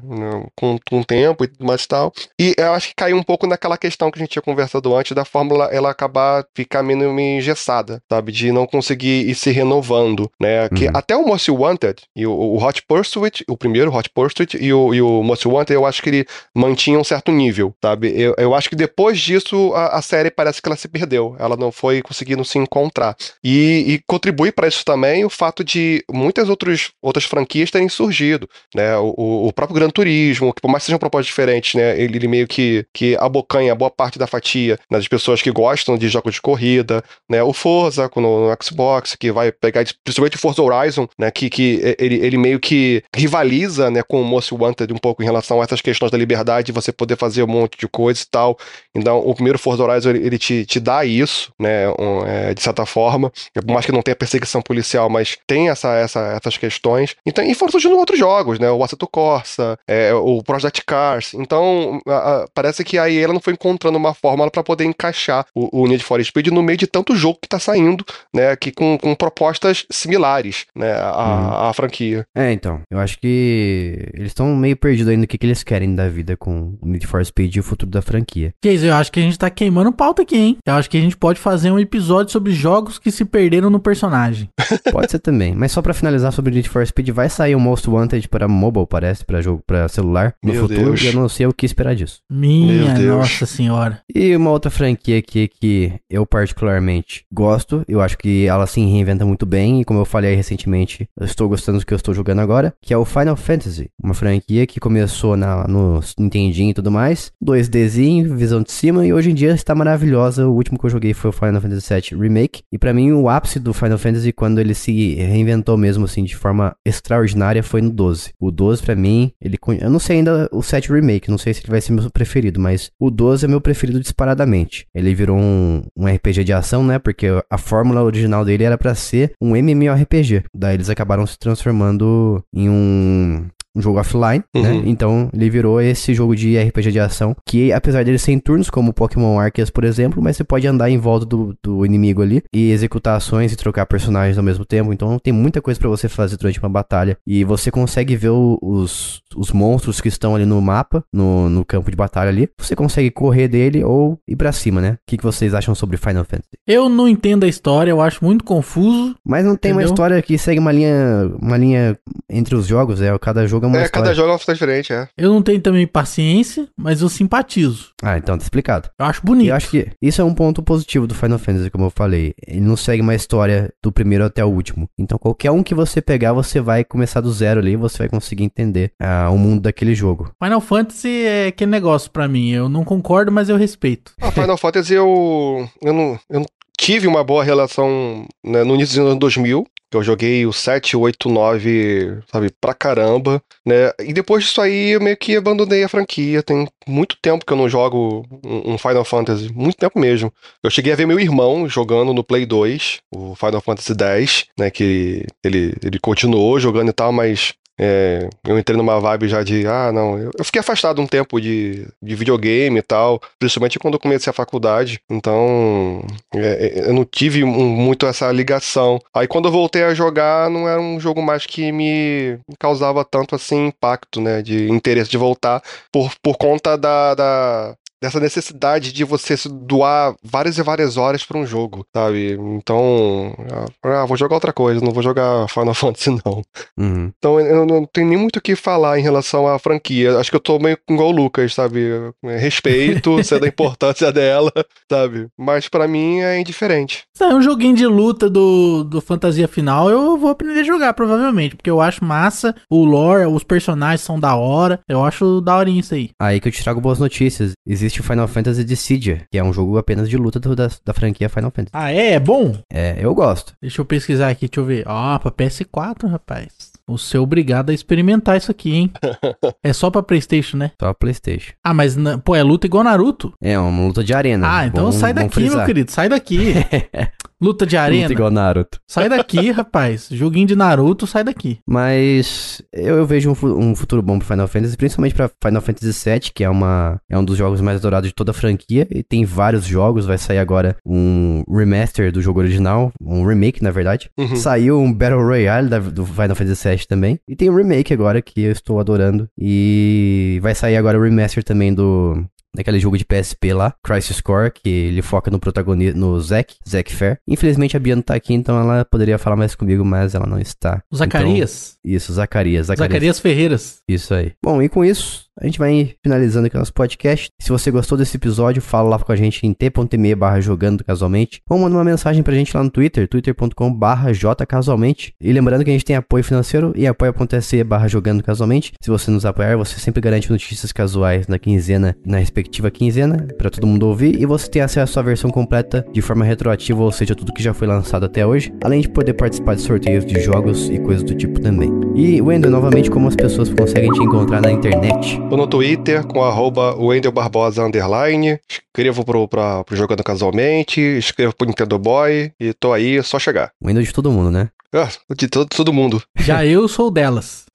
Com, 0.56 0.78
com 0.90 1.00
o 1.00 1.06
tempo 1.06 1.44
e 1.44 1.48
tudo 1.48 1.66
mais 1.66 1.84
e 1.84 1.88
tal. 1.88 2.14
E 2.40 2.56
eu 2.58 2.74
acho 2.74 2.90
que 2.90 2.96
caiu 2.96 3.18
um 3.18 3.24
pouco 3.24 3.48
naquela 3.48 3.78
questão 3.78 4.12
que 4.12 4.20
a 4.20 4.22
gente 4.22 4.32
tinha 4.32 4.42
conversado 4.42 4.96
antes 4.96 5.14
da 5.14 5.26
fórmula 5.26 5.66
ela 5.72 5.90
acabar 5.90 6.46
ficar 6.56 6.84
meio 6.84 7.20
engessada, 7.20 8.02
sabe? 8.10 8.32
De 8.32 8.52
não 8.52 8.66
conseguir 8.66 8.97
ir 9.06 9.36
se 9.36 9.52
renovando, 9.52 10.32
né? 10.40 10.70
Que 10.70 10.86
Uhum. 10.86 10.92
até 10.94 11.16
o 11.16 11.26
Most 11.28 11.52
Wanted 11.52 12.02
e 12.16 12.26
o, 12.26 12.32
o 12.32 12.64
Hot 12.64 12.82
Pursuit, 12.88 13.44
o 13.48 13.58
primeiro 13.58 13.94
Hot 13.94 14.10
Pursuit 14.10 14.58
e 14.60 14.74
o, 14.74 14.94
e 14.94 15.02
o 15.02 15.22
Most 15.22 15.48
Wanted, 15.48 15.74
eu 15.74 15.86
acho 15.86 16.02
que 16.02 16.10
ele 16.10 16.26
mantinha 16.56 16.98
um 16.98 17.04
certo 17.04 17.32
nível, 17.32 17.74
sabe? 17.84 18.12
Eu, 18.20 18.34
eu 18.38 18.56
acho 18.56 18.70
que 18.70 18.76
depois 18.76 19.20
disso 19.20 19.74
a, 19.76 19.98
a 19.98 20.02
série 20.02 20.32
parece 20.32 20.62
que 20.62 20.68
ela 20.70 20.76
se 20.76 20.88
perdeu, 20.88 21.36
ela 21.40 21.56
não 21.58 21.72
foi 21.72 22.02
conseguindo 22.02 22.44
se 22.46 22.58
encontrar. 22.58 23.16
E, 23.44 23.84
e 23.88 24.02
contribui 24.08 24.52
para 24.52 24.68
isso 24.68 24.84
também 24.86 25.26
o 25.26 25.30
fato 25.30 25.64
de 25.64 26.04
muitas 26.12 26.50
outros, 26.50 26.92
outras 27.02 27.26
franquias 27.26 27.70
terem 27.70 27.90
surgido, 27.90 28.48
né? 28.74 28.98
O, 28.98 29.14
o- 29.18 29.48
o 29.48 29.54
próprio 29.54 29.76
Gran 29.76 29.90
Turismo, 29.90 30.54
que 30.54 30.62
por 30.62 30.70
mais 30.70 30.84
que 30.84 30.88
sejam 30.88 31.00
propostas 31.00 31.28
diferentes, 31.28 31.74
né? 31.76 32.00
Ele, 32.00 32.18
ele 32.18 32.28
meio 32.28 32.48
que, 32.48 32.86
que 32.94 33.16
abocanha 33.18 33.76
boa 33.76 33.90
parte 33.92 34.18
da 34.20 34.28
fatia 34.28 34.78
né, 34.90 34.98
das 34.98 35.08
pessoas 35.08 35.42
que 35.42 35.52
gostam 35.52 35.98
de 35.98 36.08
jogos 36.08 36.36
de 36.36 36.42
corrida, 36.42 37.04
né? 37.30 37.42
O 37.44 37.54
Forza 37.54 38.10
no, 38.16 38.22
no 38.50 38.58
Xbox 38.62 38.87
sandbox, 38.88 39.16
que 39.16 39.32
vai 39.32 39.52
pegar, 39.52 39.84
principalmente 40.04 40.38
Forza 40.38 40.62
Horizon, 40.62 41.08
né, 41.18 41.30
que, 41.30 41.50
que 41.50 41.96
ele, 42.00 42.16
ele 42.16 42.38
meio 42.38 42.60
que 42.60 43.04
rivaliza, 43.16 43.92
né, 43.92 44.02
com 44.02 44.22
o 44.22 44.26
Most 44.26 44.54
Wanted 44.54 44.94
um 44.94 44.98
pouco 44.98 45.22
em 45.22 45.26
relação 45.26 45.62
a 45.62 45.64
essas 45.64 45.82
questões 45.82 46.12
da 46.12 46.18
liberdade, 46.18 46.68
de 46.68 46.72
você 46.72 46.92
poder 46.92 47.18
fazer 47.18 47.44
um 47.44 47.48
monte 47.48 47.78
de 47.78 47.88
coisa 47.88 48.22
e 48.22 48.26
tal. 48.30 48.58
Então, 48.98 49.20
o 49.20 49.34
primeiro 49.34 49.60
Forza 49.60 49.84
Horizon, 49.84 50.10
ele, 50.10 50.26
ele 50.26 50.38
te, 50.38 50.66
te 50.66 50.80
dá 50.80 51.06
isso, 51.06 51.52
né, 51.60 51.88
um, 52.00 52.26
é, 52.26 52.54
de 52.54 52.62
certa 52.62 52.86
forma, 52.86 53.32
por 53.54 53.72
mais 53.72 53.86
que 53.86 53.92
não 53.92 54.02
tenha 54.02 54.16
perseguição 54.16 54.62
policial, 54.62 55.10
mas 55.10 55.38
tem 55.46 55.70
essa, 55.70 55.94
essa, 55.96 56.20
essas 56.42 56.58
questões. 56.58 57.16
Então, 57.26 57.44
e 57.44 57.54
foram 57.54 57.72
surgindo 57.72 57.96
outros 57.98 58.18
jogos, 58.18 58.60
né, 58.60 58.70
o 58.72 58.84
Assetto 58.84 59.08
Corsa, 59.08 59.78
é, 59.88 60.14
o 60.14 60.42
Project 60.42 60.84
Cars. 60.86 61.34
Então, 61.34 62.02
a, 62.08 62.16
a, 62.16 62.48
parece 62.54 62.84
que 62.84 62.98
aí 62.98 63.18
ela 63.20 63.34
não 63.34 63.40
foi 63.40 63.54
encontrando 63.54 63.98
uma 63.98 64.14
fórmula 64.14 64.50
para 64.50 64.64
poder 64.64 64.86
encaixar 64.86 65.46
o, 65.54 65.84
o 65.84 65.88
Need 65.88 66.04
for 66.04 66.24
Speed 66.24 66.48
no 66.48 66.64
meio 66.64 66.78
de 66.78 66.88
tanto 66.88 67.16
jogo 67.16 67.40
que 67.42 67.48
tá 67.48 67.60
saindo, 67.60 68.04
né, 68.34 68.56
que 68.56 68.72
com, 68.72 68.98
com 68.98 69.14
propostas 69.14 69.86
similares, 69.92 70.66
né, 70.76 70.92
à, 70.94 71.70
à 71.70 71.74
franquia. 71.74 72.26
É, 72.36 72.52
então. 72.52 72.82
Eu 72.90 73.00
acho 73.00 73.20
que 73.20 74.10
eles 74.14 74.28
estão 74.28 74.56
meio 74.56 74.76
perdidos 74.76 75.10
ainda 75.10 75.22
no 75.22 75.28
que, 75.28 75.38
que 75.38 75.46
eles 75.46 75.64
querem 75.64 75.94
da 75.94 76.08
vida 76.08 76.36
com 76.38 76.78
o 76.82 76.88
Need 76.88 77.06
for 77.06 77.24
Speed 77.24 77.56
e 77.56 77.60
o 77.60 77.64
futuro 77.64 77.92
da 77.92 78.02
franquia. 78.02 78.54
Keis, 78.62 78.84
eu 78.88 78.96
acho 78.96 79.12
que 79.12 79.20
a 79.20 79.24
gente 79.24 79.38
tá 79.38 79.50
queimando 79.50 79.92
pauta 79.92 80.22
aqui, 80.22 80.38
hein? 80.38 80.58
Eu 80.66 80.74
acho 80.74 80.90
que 80.90 80.98
a 80.98 81.02
gente 81.02 81.18
pode 81.18 81.40
fazer 81.40 81.72
um 81.72 81.80
episódio 81.80 82.32
sobre 82.32 82.52
jogos 82.52 83.00
que 83.00 83.12
se 83.12 83.26
perderam 83.26 83.70
no 83.70 83.80
personagem. 83.80 84.50
Pode 84.92 85.12
ser 85.12 85.20
também. 85.20 85.54
Mas 85.54 85.72
só 85.72 85.82
pra 85.82 85.94
finalizar 85.94 86.32
sobre 86.32 86.52
o 86.52 86.56
Need 86.56 86.70
for 86.70 86.86
Speed, 86.86 87.10
vai 87.10 87.30
sair 87.30 87.56
o 87.56 87.60
Most 87.60 87.90
Wanted 87.90 88.28
para 88.28 88.48
mobile, 88.48 88.86
parece, 88.88 89.26
para 89.26 89.42
jogo, 89.42 89.62
para 89.66 89.88
celular 89.88 90.34
no 90.44 90.52
Meu 90.52 90.62
futuro. 90.64 90.86
Deus. 90.86 91.02
E 91.04 91.08
eu 91.08 91.14
não 91.14 91.30
sei 91.30 91.46
o 91.46 91.54
que 91.54 91.66
esperar 91.66 91.96
disso. 91.96 92.22
Minha 92.30 92.86
Meu 92.86 92.96
Deus. 92.96 93.18
nossa 93.18 93.46
senhora. 93.46 94.02
E 94.14 94.36
uma 94.36 94.52
outra 94.52 94.72
franquia 94.72 95.20
aqui 95.20 95.48
que 95.48 95.94
eu 96.10 96.26
particularmente 96.26 97.26
gosto, 97.32 97.84
eu 97.88 98.02
acho 98.02 98.18
que 98.18 98.46
ela 98.46 98.68
se 98.68 98.80
reinventa 98.80 99.26
muito 99.26 99.46
bem, 99.46 99.82
e 99.82 99.86
como 99.86 100.00
eu 100.00 100.06
falei 100.06 100.36
recentemente, 100.36 101.08
eu 101.20 101.26
estou 101.26 101.48
gostando 101.50 101.80
do 101.80 101.86
que 101.86 101.94
eu 101.94 101.98
estou 101.98 102.14
jogando 102.14 102.40
agora, 102.40 102.74
que 102.82 102.94
é 102.94 102.98
o 102.98 103.06
Final 103.06 103.36
Fantasy. 103.36 103.90
Uma 104.02 104.14
franquia 104.14 104.66
que 104.66 104.80
começou 104.80 105.36
na, 105.36 105.68
no 105.68 106.00
Nintendinho 106.18 106.72
e 106.72 106.74
tudo 106.74 106.92
mais, 106.92 107.32
2Dzinho, 107.44 108.36
visão 108.36 108.62
de 108.62 108.72
cima, 108.78 109.06
e 109.06 109.12
hoje 109.12 109.32
em 109.32 109.34
dia 109.34 109.52
está 109.52 109.74
maravilhosa. 109.74 110.48
O 110.48 110.54
último 110.54 110.78
que 110.78 110.86
eu 110.86 110.90
joguei 110.90 111.14
foi 111.14 111.30
o 111.30 111.34
Final 111.34 111.62
Fantasy 111.62 111.94
VII 111.94 112.22
Remake, 112.22 112.62
e 112.72 112.78
pra 112.78 112.94
mim 112.94 113.12
o 113.12 113.28
ápice 113.28 113.60
do 113.60 113.74
Final 113.74 113.98
Fantasy, 113.98 114.32
quando 114.32 114.60
ele 114.60 114.74
se 114.74 115.16
reinventou 115.16 115.78
mesmo 115.78 116.06
assim, 116.06 116.24
de 116.24 116.36
forma 116.36 116.76
extraordinária, 116.86 117.64
foi 117.64 117.82
no 117.82 117.90
12. 117.90 118.32
O 118.40 118.52
12 118.52 118.84
pra 118.84 118.96
mim, 118.96 119.32
ele... 119.42 119.58
Eu 119.82 119.90
não 119.90 120.00
sei 120.00 120.18
ainda 120.18 120.48
o 120.52 120.62
7 120.62 120.92
Remake, 120.92 121.30
não 121.30 121.38
sei 121.38 121.54
se 121.54 121.62
ele 121.62 121.72
vai 121.72 121.82
ser 121.82 121.92
meu 121.92 122.10
preferido, 122.12 122.60
mas 122.60 122.92
o 123.00 123.10
12 123.10 123.46
é 123.46 123.48
meu 123.48 123.60
preferido 123.60 124.00
disparadamente. 124.00 124.86
Ele 124.94 125.14
virou 125.14 125.38
um, 125.38 125.84
um 125.96 126.06
RPG 126.06 126.44
de 126.44 126.54
ação, 126.54 126.84
né? 126.84 127.00
Porque 127.00 127.28
a 127.50 127.58
fórmula 127.58 128.04
original 128.04 128.46
dele 128.46 128.64
era 128.64 128.78
pra 128.78 128.96
ser 128.96 129.34
um 129.42 129.56
MMORPG. 129.56 130.44
Daí 130.54 130.76
eles 130.76 130.90
acabaram 130.90 131.26
se 131.26 131.38
transformando 131.38 132.44
em 132.54 132.70
um 132.70 133.48
um 133.78 133.82
jogo 133.82 134.00
offline, 134.00 134.44
né? 134.54 134.72
Uhum. 134.72 134.84
Então 134.86 135.30
ele 135.34 135.50
virou 135.50 135.80
esse 135.82 136.14
jogo 136.14 136.36
de 136.36 136.58
RPG 136.58 136.92
de 136.92 137.00
ação 137.00 137.36
que, 137.46 137.72
apesar 137.72 138.04
dele 138.04 138.18
ser 138.18 138.32
em 138.32 138.40
turnos, 138.40 138.70
como 138.70 138.92
o 138.92 138.94
Pokémon 138.94 139.40
Arceus, 139.40 139.70
por 139.70 139.84
exemplo, 139.84 140.22
mas 140.22 140.36
você 140.38 140.44
pode 140.44 140.66
andar 140.68 140.90
em 140.90 140.98
volta 140.98 141.26
do, 141.26 141.56
do 141.64 141.86
inimigo 141.86 142.22
ali 142.22 142.42
e 142.54 142.72
executar 142.72 143.16
ações 143.18 143.52
e 143.54 143.56
trocar 143.56 143.86
personagens 143.86 144.38
ao 144.38 144.44
mesmo 144.44 144.66
tempo. 144.66 144.92
Então 144.92 145.20
tem 145.20 145.32
muita 145.34 145.62
coisa 145.62 145.80
pra 145.80 145.90
você 145.90 146.08
fazer 146.10 146.38
durante 146.38 146.60
uma 146.60 146.70
batalha 146.70 147.18
e 147.26 147.44
você 147.44 147.70
consegue 147.72 148.16
ver 148.16 148.30
o- 148.30 148.58
os, 148.62 149.22
os 149.36 149.52
monstros 149.52 150.02
que 150.02 150.08
estão 150.08 150.36
ali 150.36 150.46
no 150.46 150.62
mapa, 150.62 151.04
no, 151.14 151.50
no 151.50 151.64
campo 151.66 151.92
de 151.92 151.98
batalha 151.98 152.30
ali. 152.30 152.50
Você 152.60 152.76
consegue 152.76 153.12
correr 153.12 153.48
dele 153.48 153.84
ou 153.84 154.18
ir 154.28 154.36
pra 154.36 154.52
cima, 154.52 154.82
né? 154.82 154.92
O 154.94 154.98
que, 155.08 155.18
que 155.18 155.24
vocês 155.24 155.54
acham 155.54 155.76
sobre 155.76 155.98
Final 155.98 156.24
Fantasy? 156.26 156.48
Eu 156.68 156.90
não 156.90 157.08
entendo 157.08 157.44
a 157.44 157.48
história, 157.48 157.92
eu 157.92 158.02
acho 158.02 158.24
muito 158.26 158.44
confuso. 158.44 159.16
Mas 159.26 159.46
não 159.46 159.56
tem 159.56 159.72
uma 159.72 159.82
Entendeu? 159.82 159.94
história 159.94 160.22
que 160.22 160.38
segue 160.38 160.60
uma 160.60 160.72
linha, 160.72 161.32
uma 161.42 161.58
linha 161.58 161.98
entre 162.30 162.56
os 162.56 162.66
jogos, 162.68 163.02
é 163.02 163.16
cada 163.20 163.46
jogo 163.48 163.67
é 163.68 163.72
uma 163.72 163.80
É, 163.80 163.86
história. 163.86 164.04
cada 164.06 164.16
jogo 164.16 164.30
é 164.30 164.32
uma 164.32 164.38
história 164.38 164.58
diferente, 164.58 164.94
é. 164.94 165.08
Eu 165.18 165.32
não 165.34 165.42
tenho 165.42 165.60
também 165.62 165.86
paciência, 165.86 166.68
mas 166.78 167.02
eu 167.02 167.10
simpatizo. 167.10 167.90
Ah, 168.02 168.18
então 168.18 168.38
tá 168.38 168.44
explicado. 168.44 168.90
Eu 169.00 169.06
acho 169.06 169.22
E 169.22 169.26
bonito. 169.26 169.50
eu 169.50 169.56
acho 169.56 169.70
que 169.70 169.88
isso 170.02 170.22
é 170.22 170.24
um 170.24 170.34
ponto 170.34 170.62
positivo 170.64 171.08
do 171.08 171.14
Final 171.16 171.40
Fantasy, 171.40 171.70
como 171.70 171.86
eu 171.86 171.90
falei. 171.90 172.34
Ele 172.46 172.62
não 172.62 172.76
segue 172.78 173.02
uma 173.02 173.16
história 173.16 173.72
do 173.84 173.92
primeiro 173.92 174.24
até 174.26 174.44
o 174.44 174.48
último. 174.50 174.90
Então, 174.98 175.18
qualquer 175.18 175.52
um 175.52 175.64
que 175.64 175.74
você 175.76 176.02
pegar, 176.02 176.34
você 176.34 176.60
vai 176.62 176.84
começar 176.84 177.22
do 177.22 177.32
zero 177.32 177.60
ali 177.60 177.72
e 177.72 177.76
você 177.76 178.00
vai 178.00 178.10
conseguir 178.10 178.44
entender 178.44 178.92
ah, 179.02 179.30
o 179.32 179.38
mundo 179.38 179.62
daquele 179.62 179.94
jogo. 179.96 180.32
Final 180.42 180.62
Fantasy 180.62 181.26
é 181.26 181.48
aquele 181.48 181.72
negócio 181.72 182.10
pra 182.12 182.28
mim. 182.28 182.52
Eu 182.52 182.70
não 182.70 182.84
concordo, 182.84 183.32
mas 183.32 183.50
eu 183.50 183.58
respeito. 183.58 184.14
A 184.22 184.32
Final 184.32 184.58
Fantasy 184.58 184.94
eu, 184.94 185.68
eu, 185.82 185.94
não, 185.94 186.20
eu 186.30 186.40
não 186.40 186.46
tive 186.80 187.08
uma 187.08 187.24
boa 187.24 187.44
relação 187.44 188.26
né, 188.46 188.64
no 188.64 188.76
início 188.76 188.96
dos 189.02 189.08
anos 189.12 189.20
2000. 189.20 189.66
Eu 189.92 190.04
joguei 190.04 190.46
o 190.46 190.52
7, 190.52 190.98
8, 190.98 191.30
9, 191.30 192.20
sabe, 192.32 192.52
pra 192.60 192.74
caramba, 192.74 193.42
né? 193.66 193.92
E 194.00 194.12
depois 194.12 194.44
disso 194.44 194.62
aí 194.62 194.90
eu 194.90 195.02
meio 195.02 195.16
que 195.16 195.36
abandonei 195.36 195.84
a 195.84 195.90
franquia. 195.90 196.44
Tem 196.44 196.68
muito 196.88 197.18
tempo 197.22 197.46
que 197.46 197.54
eu 197.54 197.58
não 197.58 197.70
jogo 197.70 198.26
um 198.44 198.78
Final 198.78 199.06
Fantasy, 199.06 199.52
muito 199.54 199.78
tempo 199.78 199.98
mesmo. 200.00 200.32
Eu 200.62 200.70
cheguei 200.70 200.92
a 200.92 200.96
ver 200.96 201.08
meu 201.08 201.20
irmão 201.20 201.70
jogando 201.70 202.14
no 202.14 202.24
Play 202.24 202.46
2, 202.46 203.00
o 203.14 203.36
Final 203.36 203.62
Fantasy 203.62 203.94
X, 203.98 204.46
né? 204.60 204.70
Que 204.70 205.26
ele, 205.44 205.74
ele 205.84 206.00
continuou 206.00 206.60
jogando 206.60 206.90
e 206.90 206.94
tal, 206.94 207.12
mas 207.14 207.54
é, 207.80 208.28
eu 208.46 208.58
entrei 208.58 208.76
numa 208.78 209.00
vibe 209.00 209.28
já 209.28 209.44
de, 209.44 209.66
ah, 209.68 209.92
não, 209.92 210.18
eu, 210.18 210.32
eu 210.38 210.44
fiquei 210.46 210.60
afastado 210.60 211.02
um 211.02 211.08
tempo 211.08 211.40
de, 211.40 211.88
de 212.02 212.16
videogame 212.16 212.80
e 212.80 212.82
tal, 212.82 213.22
principalmente 213.40 213.80
quando 213.80 213.96
eu 213.96 214.00
comecei 214.00 214.30
a 214.30 214.34
faculdade, 214.34 215.00
então 215.10 216.04
é, 216.34 216.80
é, 216.86 216.90
eu 216.90 216.94
não 216.94 217.06
tive 217.06 217.44
muito 217.46 218.06
essa 218.06 218.32
ligação. 218.32 219.00
Aí 219.14 219.28
quando 219.28 219.48
eu 219.48 219.52
voltei 219.52 219.84
a 219.84 219.94
jogar, 219.94 220.50
não 220.50 220.68
era 220.68 220.80
um 220.82 221.00
jogo 221.00 221.22
mais 221.22 221.46
que 221.46 221.72
me 221.72 222.38
causava 222.60 223.04
tanto 223.06 223.36
assim 223.36 223.68
impacto, 223.68 224.20
né, 224.22 224.42
de 224.42 224.70
interesse 224.70 225.10
de 225.10 225.18
voltar, 225.18 225.62
por, 225.92 226.12
por 226.22 226.38
conta 226.38 226.78
da, 226.78 227.14
da- 227.16 227.76
dessa 228.02 228.20
necessidade 228.20 228.92
de 228.92 229.04
você 229.04 229.36
se 229.36 229.50
doar 229.50 230.16
várias 230.24 230.58
e 230.58 230.64
várias 230.64 230.98
horas 230.98 231.24
pra 231.24 231.38
um 231.38 231.46
jogo, 231.46 231.86
sabe? 231.96 232.38
Então, 232.58 233.36
ah, 233.84 234.06
vou 234.06 234.18
jogar 234.18 234.36
outra 234.36 234.54
coisa, 234.54 234.84
não 234.84 234.92
vou 234.92 235.04
jogar 235.04 235.48
Final 235.50 235.74
Fantasy 235.74 236.10
não. 236.26 236.44
Uhum. 236.78 237.12
Então 237.18 237.40
eu 237.40 237.66
não 237.66 237.86
tenho 237.86 238.08
nem 238.08 238.18
muito 238.18 238.38
o 238.38 238.42
que 238.42 238.56
falar 238.56 239.00
em 239.00 239.04
relação 239.04 239.48
à 239.48 239.58
franquia. 239.60 240.18
Acho 240.18 240.30
que 240.30 240.36
eu 240.36 240.42
tô 240.42 240.60
meio 240.60 240.78
igual 240.90 241.10
o 241.10 241.12
Lucas, 241.12 241.54
sabe? 241.54 242.14
É, 242.26 242.38
Respeito, 242.38 243.22
sei 243.24 243.40
da 243.40 243.48
importância 243.48 244.12
dela, 244.12 244.52
sabe? 244.90 245.28
Mas 245.38 245.68
pra 245.68 245.88
mim 245.88 246.20
é 246.20 246.40
indiferente. 246.40 247.04
Se 247.16 247.24
é 247.24 247.28
um 247.28 247.42
joguinho 247.42 247.76
de 247.76 247.86
luta 247.86 248.30
do, 248.30 248.84
do 248.84 249.02
Fantasia 249.02 249.48
Final, 249.48 249.90
eu 249.90 250.18
vou 250.18 250.30
aprender 250.30 250.62
a 250.62 250.64
jogar, 250.64 250.94
provavelmente. 250.94 251.56
Porque 251.56 251.70
eu 251.70 251.82
acho 251.82 252.04
massa, 252.04 252.56
o 252.70 252.84
lore, 252.86 253.26
os 253.26 253.44
personagens 253.44 254.02
são 254.02 254.20
da 254.20 254.36
hora. 254.36 254.80
Eu 254.88 255.04
acho 255.04 255.42
daorinha 255.42 255.80
isso 255.80 255.94
aí. 255.94 256.12
Aí 256.20 256.40
que 256.40 256.48
eu 256.48 256.52
te 256.52 256.64
trago 256.64 256.82
boas 256.82 257.00
notícias. 257.00 257.54
Existe 257.66 257.87
o 258.00 258.04
Final 258.04 258.28
Fantasy 258.28 258.64
Dissidia, 258.64 259.26
que 259.32 259.38
é 259.38 259.44
um 259.44 259.52
jogo 259.54 259.78
apenas 259.78 260.10
de 260.10 260.18
luta 260.18 260.40
do- 260.40 260.56
da, 260.56 260.70
da 260.86 260.94
franquia 260.94 261.30
Final 261.30 261.52
Fantasy. 261.52 261.72
Ah, 261.74 261.92
é? 261.92 262.14
É 262.14 262.20
bom? 262.20 262.56
É, 262.72 262.96
eu 263.00 263.14
gosto. 263.16 263.56
Deixa 263.62 263.82
eu 263.82 263.86
pesquisar 263.86 264.30
aqui, 264.30 264.48
deixa 264.48 264.60
eu 264.60 264.66
ver. 264.66 264.84
Ó, 264.88 265.18
pra 265.20 265.32
PS4, 265.32 266.08
rapaz. 266.08 266.48
O 266.88 266.98
seu 266.98 267.24
obrigado 267.24 267.70
a 267.70 267.74
experimentar 267.74 268.38
isso 268.38 268.50
aqui, 268.52 268.74
hein? 268.74 268.92
é 269.64 269.74
só 269.74 269.90
pra 269.90 270.02
Playstation, 270.04 270.58
né? 270.58 270.72
Só 270.80 270.94
Playstation. 270.94 271.52
Ah, 271.64 271.74
mas, 271.74 271.96
na- 271.96 272.18
pô, 272.18 272.36
é 272.36 272.42
luta 272.44 272.66
igual 272.68 272.84
Naruto. 272.84 273.34
É 273.42 273.58
uma 273.60 273.86
luta 273.88 274.04
de 274.04 274.14
arena. 274.14 274.48
Ah, 274.50 274.66
então 274.68 274.86
Bom- 274.86 274.92
sai 274.92 275.14
daqui, 275.14 275.50
meu 275.50 275.66
querido. 275.66 275.92
Sai 275.92 276.08
daqui. 276.10 276.54
luta 277.42 277.66
de 277.68 277.76
Luta 277.76 277.84
arena. 277.86 278.12
igual 278.12 278.32
Naruto. 278.32 278.80
Sai 278.88 279.10
daqui, 279.10 279.52
rapaz. 279.52 280.08
Joguinho 280.12 280.48
de 280.48 280.56
Naruto, 280.56 281.06
sai 281.06 281.24
daqui. 281.24 281.60
Mas 281.68 282.62
eu, 282.74 282.98
eu 282.98 283.06
vejo 283.06 283.30
um, 283.32 283.48
um 283.70 283.76
futuro 283.76 284.02
bom 284.02 284.18
pro 284.18 284.28
Final 284.28 284.48
Fantasy, 284.48 284.78
principalmente 284.78 285.14
pra 285.14 285.30
Final 285.44 285.62
Fantasy 285.62 286.10
VII, 286.10 286.20
que 286.34 286.44
é, 286.44 286.50
uma, 286.50 286.98
é 287.10 287.18
um 287.18 287.24
dos 287.24 287.38
jogos 287.38 287.62
mais 287.62 287.78
adorados 287.80 288.10
de 288.10 288.16
toda 288.16 288.32
a 288.32 288.34
franquia. 288.34 288.88
E 288.90 289.04
tem 289.04 289.26
vários 289.26 289.66
jogos, 289.66 290.06
vai 290.06 290.18
sair 290.18 290.40
agora 290.40 290.78
um 290.86 291.44
remaster 291.50 292.12
do 292.12 292.22
jogo 292.22 292.40
original, 292.40 292.92
um 293.02 293.26
remake, 293.26 293.62
na 293.62 293.72
verdade. 293.72 294.10
Uhum. 294.18 294.36
Saiu 294.36 294.80
um 294.80 294.92
Battle 294.94 295.22
Royale 295.22 295.70
da- 295.70 295.80
do 295.80 296.06
Final 296.06 296.36
Fantasy 296.36 296.70
VII 296.70 296.77
também. 296.86 297.20
E 297.28 297.36
tem 297.36 297.50
um 297.50 297.56
remake 297.56 297.94
agora 297.94 298.22
que 298.22 298.42
eu 298.42 298.52
estou 298.52 298.80
adorando. 298.80 299.30
E 299.38 300.40
vai 300.42 300.54
sair 300.54 300.78
agora 300.78 301.00
o 301.00 301.04
remaster 301.04 301.44
também 301.44 301.74
do. 301.74 302.24
Daquele 302.56 302.80
jogo 302.80 302.98
de 302.98 303.06
PSP 303.06 303.54
lá, 303.54 303.76
Crisis 303.84 304.20
Core, 304.20 304.52
que 304.52 304.68
ele 304.68 305.04
foca 305.04 305.30
no 305.30 305.38
protagonista, 305.38 305.96
no 306.00 306.20
Zack, 306.20 306.56
Zack 306.68 306.92
Fair. 306.92 307.20
Infelizmente 307.28 307.78
a 307.78 307.80
Bia 307.80 307.96
não 307.96 308.02
tá 308.02 308.16
aqui, 308.16 308.34
então 308.34 308.60
ela 308.60 308.84
poderia 308.84 309.20
falar 309.20 309.36
mais 309.36 309.54
comigo, 309.54 309.86
mas 309.86 310.16
ela 310.16 310.26
não 310.26 310.40
está. 310.40 310.82
O 310.92 310.96
Zacarias. 310.96 311.78
Então, 311.80 311.96
isso, 311.96 312.12
Zacarias, 312.14 312.68
Zacarias. 312.68 312.92
Zacarias 312.92 313.20
Ferreiras. 313.20 313.82
Isso 313.88 314.12
aí. 314.12 314.32
Bom, 314.44 314.60
e 314.60 314.70
com 314.70 314.84
isso, 314.84 315.27
a 315.40 315.46
gente 315.46 315.60
vai 315.60 315.94
finalizando 316.04 316.48
aqui 316.48 316.56
o 316.56 316.60
nosso 316.60 316.74
podcast. 316.74 317.30
Se 317.40 317.50
você 317.50 317.70
gostou 317.70 317.98
desse 317.98 318.18
episódio, 318.18 318.62
fala 318.62 318.90
lá 318.90 319.00
com 319.00 319.12
a 319.12 319.16
gente 319.16 319.46
em 319.46 319.54
t.me 319.54 320.16
barra 320.16 320.42
jogando 320.42 320.84
casualmente. 320.84 321.42
Ou 321.50 321.60
manda 321.60 321.76
uma 321.76 321.84
mensagem 321.84 322.24
pra 322.24 322.34
gente 322.34 322.56
lá 322.56 322.64
no 322.64 322.70
Twitter, 322.70 323.08
twitter.com 323.08 323.74
barra 323.74 324.12
jcasualmente. 324.12 325.14
E 325.22 325.32
lembrando 325.32 325.64
que 325.64 325.70
a 325.70 325.74
gente 325.74 325.86
tem 325.86 325.96
apoio 325.96 326.24
financeiro 326.24 326.74
e 326.76 326.88
apoia.se 326.88 327.64
barra 327.64 327.88
jogando 327.88 328.24
casualmente. 328.24 328.74
Se 328.82 328.90
você 328.90 329.12
nos 329.12 329.26
apoiar, 329.26 329.56
você 329.58 329.80
sempre 329.80 330.02
garante 330.02 330.32
notícias 330.32 330.72
casuais 330.72 331.28
na 331.28 331.38
quinzena, 331.38 331.96
na 332.06 332.18
respectiva 332.18 332.72
quinzena, 332.72 333.28
para 333.38 333.50
todo 333.50 333.68
mundo 333.68 333.88
ouvir. 333.88 334.20
E 334.20 334.26
você 334.26 334.50
tem 334.50 334.62
acesso 334.62 335.00
à 335.00 335.04
versão 335.04 335.30
completa 335.30 335.86
de 335.94 336.02
forma 336.02 336.26
retroativa, 336.26 336.82
ou 336.82 336.92
seja, 336.92 337.16
tudo 337.16 337.34
que 337.34 337.44
já 337.44 337.54
foi 337.54 337.68
lançado 337.68 338.06
até 338.06 338.26
hoje. 338.26 338.52
Além 338.64 338.82
de 338.82 338.90
poder 338.90 339.14
participar 339.14 339.56
de 339.56 339.62
sorteios 339.62 340.06
de 340.06 340.20
jogos 340.20 340.70
e 340.70 340.80
coisas 340.80 341.04
do 341.04 341.14
tipo 341.16 341.40
também. 341.40 341.70
E, 341.96 342.22
Wendel, 342.22 342.52
novamente, 342.52 342.90
como 342.90 343.08
as 343.08 343.16
pessoas 343.16 343.50
conseguem 343.50 343.92
te 343.92 344.02
encontrar 344.02 344.42
na 344.42 344.52
internet? 344.52 345.27
Tô 345.30 345.36
no 345.36 345.46
Twitter 345.46 346.08
com 346.08 346.24
arroba 346.24 346.74
Wendel 346.76 347.12
Barbosa 347.12 347.62
underline. 347.66 348.40
Escrevo 348.50 349.04
pro, 349.04 349.28
pra, 349.28 349.62
pro 349.64 349.76
Jogando 349.76 350.02
Casualmente, 350.02 350.80
escrevo 350.80 351.36
pro 351.36 351.46
Nintendo 351.46 351.78
Boy 351.78 352.32
e 352.40 352.54
tô 352.54 352.72
aí, 352.72 352.98
é 352.98 353.04
só 353.04 353.20
chegar. 353.20 353.52
Wendel 353.62 353.84
de 353.84 353.94
todo 353.94 354.10
mundo, 354.10 354.32
né? 354.32 354.50
Ah, 354.74 354.88
de 355.16 355.28
todo, 355.28 355.48
todo 355.50 355.74
mundo. 355.74 356.02
Já 356.16 356.44
eu 356.48 356.68
sou 356.70 356.90
delas. 356.90 357.46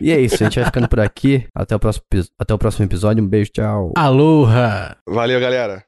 E 0.00 0.12
é 0.12 0.20
isso, 0.20 0.34
a 0.34 0.44
gente 0.44 0.56
vai 0.56 0.66
ficando 0.66 0.88
por 0.88 1.00
aqui. 1.00 1.46
Até 1.54 1.74
o 1.74 1.78
próximo, 1.78 2.04
até 2.38 2.52
o 2.52 2.58
próximo 2.58 2.84
episódio. 2.84 3.22
Um 3.24 3.26
beijo, 3.26 3.50
tchau. 3.52 3.92
Aloha! 3.96 4.96
Valeu, 5.08 5.40
galera. 5.40 5.84